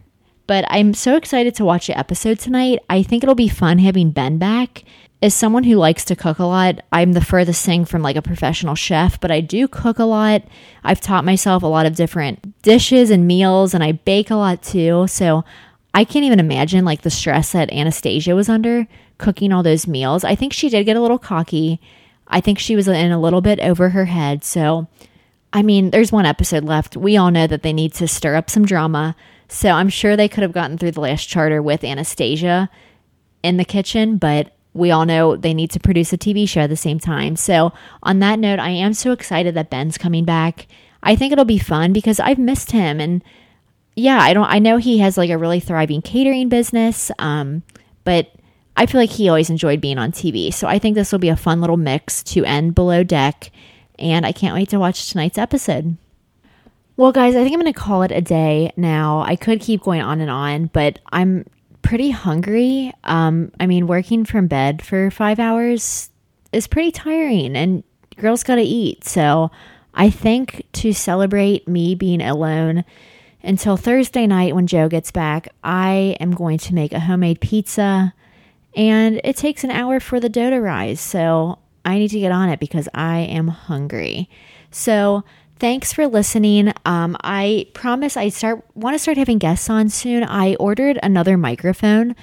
But 0.47 0.65
I'm 0.69 0.93
so 0.93 1.15
excited 1.15 1.55
to 1.55 1.65
watch 1.65 1.87
the 1.87 1.97
episode 1.97 2.39
tonight. 2.39 2.79
I 2.89 3.03
think 3.03 3.23
it'll 3.23 3.35
be 3.35 3.47
fun 3.47 3.79
having 3.79 4.11
Ben 4.11 4.37
back 4.37 4.83
as 5.21 5.33
someone 5.33 5.63
who 5.63 5.75
likes 5.75 6.05
to 6.05 6.15
cook 6.15 6.39
a 6.39 6.45
lot, 6.45 6.81
I'm 6.91 7.13
the 7.13 7.23
furthest 7.23 7.65
thing 7.65 7.85
from 7.85 8.01
like 8.01 8.15
a 8.15 8.21
professional 8.21 8.75
chef, 8.75 9.19
but 9.19 9.31
I 9.31 9.41
do 9.41 9.67
cook 9.67 9.97
a 9.97 10.03
lot. 10.03 10.43
I've 10.83 11.01
taught 11.01 11.25
myself 11.25 11.63
a 11.63 11.67
lot 11.67 11.85
of 11.85 11.95
different 11.95 12.61
dishes 12.61 13.09
and 13.09 13.25
meals, 13.25 13.73
and 13.73 13.83
I 13.83 13.93
bake 13.93 14.29
a 14.29 14.35
lot 14.35 14.61
too. 14.61 15.07
So 15.07 15.43
I 15.93 16.03
can't 16.03 16.25
even 16.25 16.39
imagine 16.39 16.83
like 16.85 17.01
the 17.01 17.09
stress 17.09 17.53
that 17.53 17.71
Anastasia 17.71 18.35
was 18.35 18.49
under 18.49 18.87
cooking 19.17 19.53
all 19.53 19.63
those 19.63 19.87
meals. 19.87 20.23
I 20.23 20.35
think 20.35 20.51
she 20.51 20.69
did 20.69 20.83
get 20.83 20.97
a 20.97 21.01
little 21.01 21.17
cocky. 21.17 21.79
I 22.27 22.41
think 22.41 22.59
she 22.59 22.75
was 22.75 22.87
in 22.87 23.11
a 23.11 23.19
little 23.19 23.41
bit 23.41 23.59
over 23.61 23.89
her 23.89 24.05
head. 24.05 24.43
So, 24.43 24.87
I 25.53 25.61
mean, 25.61 25.91
there's 25.91 26.11
one 26.11 26.25
episode 26.25 26.65
left. 26.65 26.97
We 26.97 27.15
all 27.15 27.31
know 27.31 27.47
that 27.47 27.63
they 27.63 27.71
need 27.71 27.93
to 27.93 28.07
stir 28.07 28.35
up 28.35 28.49
some 28.49 28.65
drama. 28.65 29.15
So 29.47 29.69
I'm 29.69 29.89
sure 29.89 30.15
they 30.15 30.27
could 30.27 30.41
have 30.41 30.51
gotten 30.51 30.77
through 30.77 30.91
the 30.91 31.01
last 31.01 31.25
charter 31.29 31.61
with 31.61 31.83
Anastasia 31.83 32.69
in 33.43 33.57
the 33.57 33.65
kitchen, 33.65 34.17
but 34.17 34.54
we 34.75 34.91
all 34.91 35.05
know 35.05 35.37
they 35.37 35.53
need 35.53 35.71
to 35.71 35.79
produce 35.79 36.11
a 36.11 36.17
TV 36.17 36.47
show 36.47 36.61
at 36.61 36.69
the 36.69 36.75
same 36.75 36.99
time. 36.99 37.37
So, 37.37 37.71
on 38.03 38.19
that 38.19 38.39
note, 38.39 38.59
I 38.59 38.69
am 38.69 38.93
so 38.93 39.13
excited 39.13 39.55
that 39.55 39.69
Ben's 39.69 39.97
coming 39.97 40.25
back. 40.25 40.67
I 41.01 41.15
think 41.15 41.31
it'll 41.31 41.45
be 41.45 41.57
fun 41.57 41.93
because 41.93 42.19
I've 42.19 42.37
missed 42.37 42.71
him 42.71 42.99
and 42.99 43.23
yeah, 43.95 44.19
I 44.19 44.33
don't 44.33 44.47
I 44.47 44.59
know 44.59 44.75
he 44.77 44.97
has 44.97 45.17
like 45.17 45.29
a 45.29 45.37
really 45.37 45.61
thriving 45.61 46.01
catering 46.01 46.49
business. 46.49 47.09
Um, 47.17 47.63
but 48.03 48.31
I 48.75 48.85
feel 48.85 48.99
like 48.99 49.11
he 49.11 49.29
always 49.29 49.49
enjoyed 49.49 49.79
being 49.79 49.97
on 49.97 50.11
TV. 50.11 50.53
So 50.53 50.67
I 50.67 50.77
think 50.77 50.95
this 50.95 51.11
will 51.11 51.19
be 51.19 51.29
a 51.29 51.37
fun 51.37 51.61
little 51.61 51.77
mix 51.77 52.21
to 52.23 52.43
end 52.43 52.75
Below 52.75 53.03
Deck. 53.03 53.51
And 53.97 54.25
I 54.25 54.33
can't 54.33 54.55
wait 54.55 54.69
to 54.69 54.79
watch 54.79 55.09
tonight's 55.09 55.37
episode. 55.37 55.95
Well, 56.97 57.13
guys, 57.13 57.35
I 57.35 57.43
think 57.43 57.53
I'm 57.53 57.61
going 57.61 57.73
to 57.73 57.79
call 57.79 58.03
it 58.03 58.11
a 58.11 58.21
day 58.21 58.73
now. 58.75 59.21
I 59.21 59.37
could 59.37 59.61
keep 59.61 59.83
going 59.83 60.01
on 60.01 60.19
and 60.19 60.29
on, 60.29 60.67
but 60.67 60.99
I'm 61.13 61.45
pretty 61.85 62.09
hungry. 62.09 62.91
Um, 63.03 63.51
I 63.59 63.67
mean, 63.67 63.85
working 63.85 64.25
from 64.25 64.47
bed 64.47 64.81
for 64.81 65.11
five 65.11 65.39
hours 65.39 66.09
is 66.51 66.67
pretty 66.67 66.91
tiring, 66.91 67.55
and 67.55 67.83
girls 68.17 68.43
got 68.43 68.55
to 68.55 68.61
eat. 68.61 69.05
So 69.05 69.51
I 69.93 70.09
think 70.09 70.65
to 70.73 70.93
celebrate 70.93 71.67
me 71.67 71.93
being 71.93 72.21
alone 72.21 72.83
until 73.43 73.77
Thursday 73.77 74.25
night 74.25 74.55
when 74.55 74.65
Joe 74.65 74.89
gets 74.89 75.11
back, 75.11 75.47
I 75.63 76.17
am 76.19 76.31
going 76.31 76.57
to 76.57 76.73
make 76.73 76.91
a 76.91 76.99
homemade 76.99 77.39
pizza. 77.39 78.13
And 78.75 79.21
it 79.23 79.37
takes 79.37 79.63
an 79.63 79.71
hour 79.71 79.99
for 79.99 80.19
the 80.19 80.27
dough 80.27 80.49
to 80.49 80.59
rise. 80.59 80.99
So 80.99 81.59
I 81.85 81.99
need 81.99 82.09
to 82.09 82.19
get 82.19 82.31
on 82.31 82.49
it 82.49 82.59
because 82.59 82.89
I 82.93 83.19
am 83.19 83.47
hungry. 83.47 84.27
So 84.71 85.23
thanks 85.59 85.93
for 85.93 86.07
listening. 86.07 86.73
Um, 86.85 87.17
I 87.23 87.67
promise 87.73 88.17
I 88.17 88.29
start 88.29 88.65
want 88.75 88.95
to 88.95 88.99
start 88.99 89.17
having 89.17 89.37
guests 89.37 89.69
on 89.69 89.89
soon. 89.89 90.23
I 90.23 90.55
ordered 90.55 90.99
another 91.01 91.37
microphone 91.37 92.15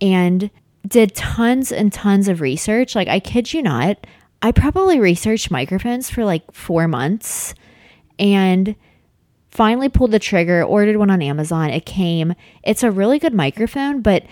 and 0.00 0.50
did 0.86 1.14
tons 1.14 1.72
and 1.72 1.92
tons 1.92 2.28
of 2.28 2.40
research. 2.40 2.94
Like 2.94 3.08
I 3.08 3.20
kid 3.20 3.52
you 3.52 3.62
not, 3.62 4.06
I 4.40 4.52
probably 4.52 5.00
researched 5.00 5.50
microphones 5.50 6.08
for 6.10 6.24
like 6.24 6.50
four 6.52 6.88
months 6.88 7.54
and 8.18 8.74
finally 9.50 9.88
pulled 9.88 10.12
the 10.12 10.18
trigger, 10.18 10.62
ordered 10.62 10.96
one 10.96 11.10
on 11.10 11.22
Amazon. 11.22 11.70
It 11.70 11.86
came. 11.86 12.34
It's 12.62 12.82
a 12.82 12.90
really 12.90 13.18
good 13.18 13.34
microphone, 13.34 14.02
but 14.02 14.24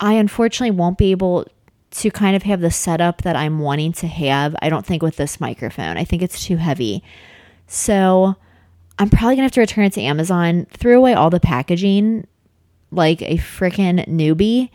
I 0.00 0.14
unfortunately 0.14 0.76
won't 0.76 0.98
be 0.98 1.10
able 1.12 1.46
to 1.92 2.10
kind 2.10 2.34
of 2.34 2.42
have 2.42 2.60
the 2.60 2.72
setup 2.72 3.22
that 3.22 3.36
I'm 3.36 3.60
wanting 3.60 3.92
to 3.92 4.08
have. 4.08 4.56
I 4.60 4.68
don't 4.68 4.84
think 4.84 5.02
with 5.02 5.16
this 5.16 5.40
microphone. 5.40 5.96
I 5.96 6.04
think 6.04 6.22
it's 6.22 6.44
too 6.44 6.56
heavy. 6.56 7.04
So 7.74 8.36
I'm 9.00 9.10
probably 9.10 9.34
gonna 9.34 9.46
have 9.46 9.52
to 9.52 9.60
return 9.60 9.84
it 9.84 9.92
to 9.94 10.00
Amazon, 10.00 10.66
threw 10.70 10.96
away 10.96 11.12
all 11.12 11.28
the 11.28 11.40
packaging 11.40 12.26
like 12.92 13.20
a 13.22 13.36
freaking 13.38 14.06
newbie, 14.06 14.70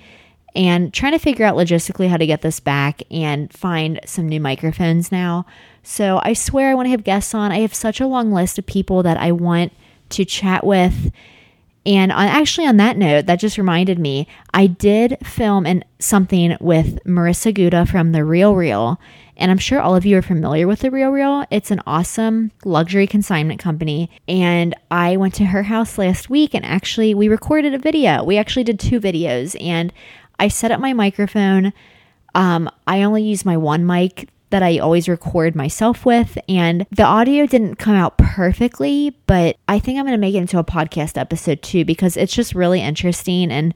and 0.53 0.93
trying 0.93 1.13
to 1.13 1.19
figure 1.19 1.45
out 1.45 1.55
logistically 1.55 2.09
how 2.09 2.17
to 2.17 2.25
get 2.25 2.41
this 2.41 2.59
back 2.59 3.01
and 3.09 3.53
find 3.53 4.01
some 4.05 4.27
new 4.27 4.41
microphones 4.41 5.11
now. 5.11 5.45
So 5.81 6.19
I 6.23 6.33
swear 6.33 6.69
I 6.69 6.73
want 6.73 6.87
to 6.87 6.91
have 6.91 7.05
guests 7.05 7.33
on. 7.33 7.53
I 7.53 7.59
have 7.59 7.73
such 7.73 8.01
a 8.01 8.07
long 8.07 8.33
list 8.33 8.59
of 8.59 8.65
people 8.65 9.01
that 9.03 9.17
I 9.17 9.31
want 9.31 9.71
to 10.09 10.25
chat 10.25 10.65
with. 10.65 11.13
And 11.85 12.11
on, 12.11 12.27
actually, 12.27 12.67
on 12.67 12.77
that 12.77 12.97
note, 12.97 13.27
that 13.27 13.39
just 13.39 13.57
reminded 13.57 13.97
me, 13.97 14.27
I 14.53 14.67
did 14.67 15.17
film 15.25 15.65
in 15.65 15.85
something 15.99 16.57
with 16.59 17.01
Marissa 17.05 17.53
Guda 17.53 17.87
from 17.87 18.11
The 18.11 18.25
Real 18.25 18.53
Real. 18.55 18.99
And 19.39 19.49
I'm 19.49 19.57
sure 19.57 19.79
all 19.79 19.95
of 19.95 20.05
you 20.05 20.17
are 20.17 20.21
familiar 20.21 20.67
with 20.67 20.81
The 20.81 20.91
Real 20.91 21.09
Real. 21.09 21.45
It's 21.49 21.71
an 21.71 21.81
awesome 21.87 22.51
luxury 22.65 23.07
consignment 23.07 23.59
company. 23.59 24.11
And 24.27 24.75
I 24.91 25.15
went 25.15 25.33
to 25.35 25.45
her 25.45 25.63
house 25.63 25.97
last 25.97 26.29
week 26.29 26.53
and 26.53 26.65
actually 26.65 27.15
we 27.15 27.29
recorded 27.29 27.73
a 27.73 27.79
video. 27.79 28.23
We 28.23 28.37
actually 28.37 28.65
did 28.65 28.79
two 28.79 28.99
videos 28.99 29.55
and 29.63 29.93
I 30.37 30.49
set 30.49 30.71
up 30.71 30.81
my 30.81 30.91
microphone. 30.91 31.71
Um, 32.35 32.69
I 32.85 33.01
only 33.01 33.23
use 33.23 33.45
my 33.45 33.55
one 33.55 33.85
mic 33.85 34.29
that 34.49 34.61
I 34.61 34.79
always 34.79 35.07
record 35.07 35.55
myself 35.55 36.05
with. 36.05 36.37
And 36.49 36.85
the 36.91 37.03
audio 37.03 37.45
didn't 37.45 37.75
come 37.75 37.95
out 37.95 38.17
perfectly, 38.17 39.15
but 39.25 39.55
I 39.69 39.79
think 39.79 39.97
I'm 39.97 40.05
going 40.05 40.17
to 40.17 40.21
make 40.21 40.35
it 40.35 40.39
into 40.39 40.59
a 40.59 40.63
podcast 40.65 41.17
episode 41.17 41.61
too 41.61 41.85
because 41.85 42.17
it's 42.17 42.33
just 42.33 42.53
really 42.53 42.81
interesting 42.81 43.51
and 43.51 43.73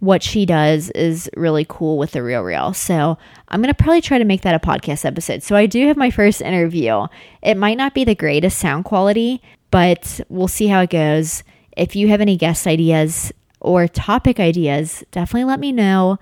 what 0.00 0.22
she 0.22 0.44
does 0.44 0.90
is 0.90 1.30
really 1.36 1.66
cool 1.68 1.98
with 1.98 2.12
the 2.12 2.22
real 2.22 2.42
real. 2.42 2.74
So 2.74 3.16
I'm 3.48 3.62
going 3.62 3.72
to 3.72 3.82
probably 3.82 4.00
try 4.00 4.18
to 4.18 4.24
make 4.24 4.42
that 4.42 4.54
a 4.54 4.58
podcast 4.58 5.04
episode. 5.04 5.42
So 5.42 5.56
I 5.56 5.66
do 5.66 5.86
have 5.88 5.96
my 5.96 6.10
first 6.10 6.42
interview. 6.42 7.06
It 7.42 7.56
might 7.56 7.78
not 7.78 7.94
be 7.94 8.04
the 8.04 8.14
greatest 8.14 8.58
sound 8.58 8.84
quality, 8.84 9.42
but 9.70 10.20
we'll 10.28 10.48
see 10.48 10.66
how 10.66 10.80
it 10.82 10.90
goes. 10.90 11.42
If 11.76 11.96
you 11.96 12.08
have 12.08 12.20
any 12.20 12.36
guest 12.36 12.66
ideas 12.66 13.32
or 13.60 13.88
topic 13.88 14.38
ideas, 14.38 15.04
definitely 15.10 15.44
let 15.44 15.60
me 15.60 15.72
know. 15.72 16.18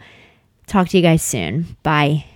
Talk 0.67 0.89
to 0.89 0.97
you 0.97 1.03
guys 1.03 1.23
soon. 1.23 1.77
Bye. 1.83 2.32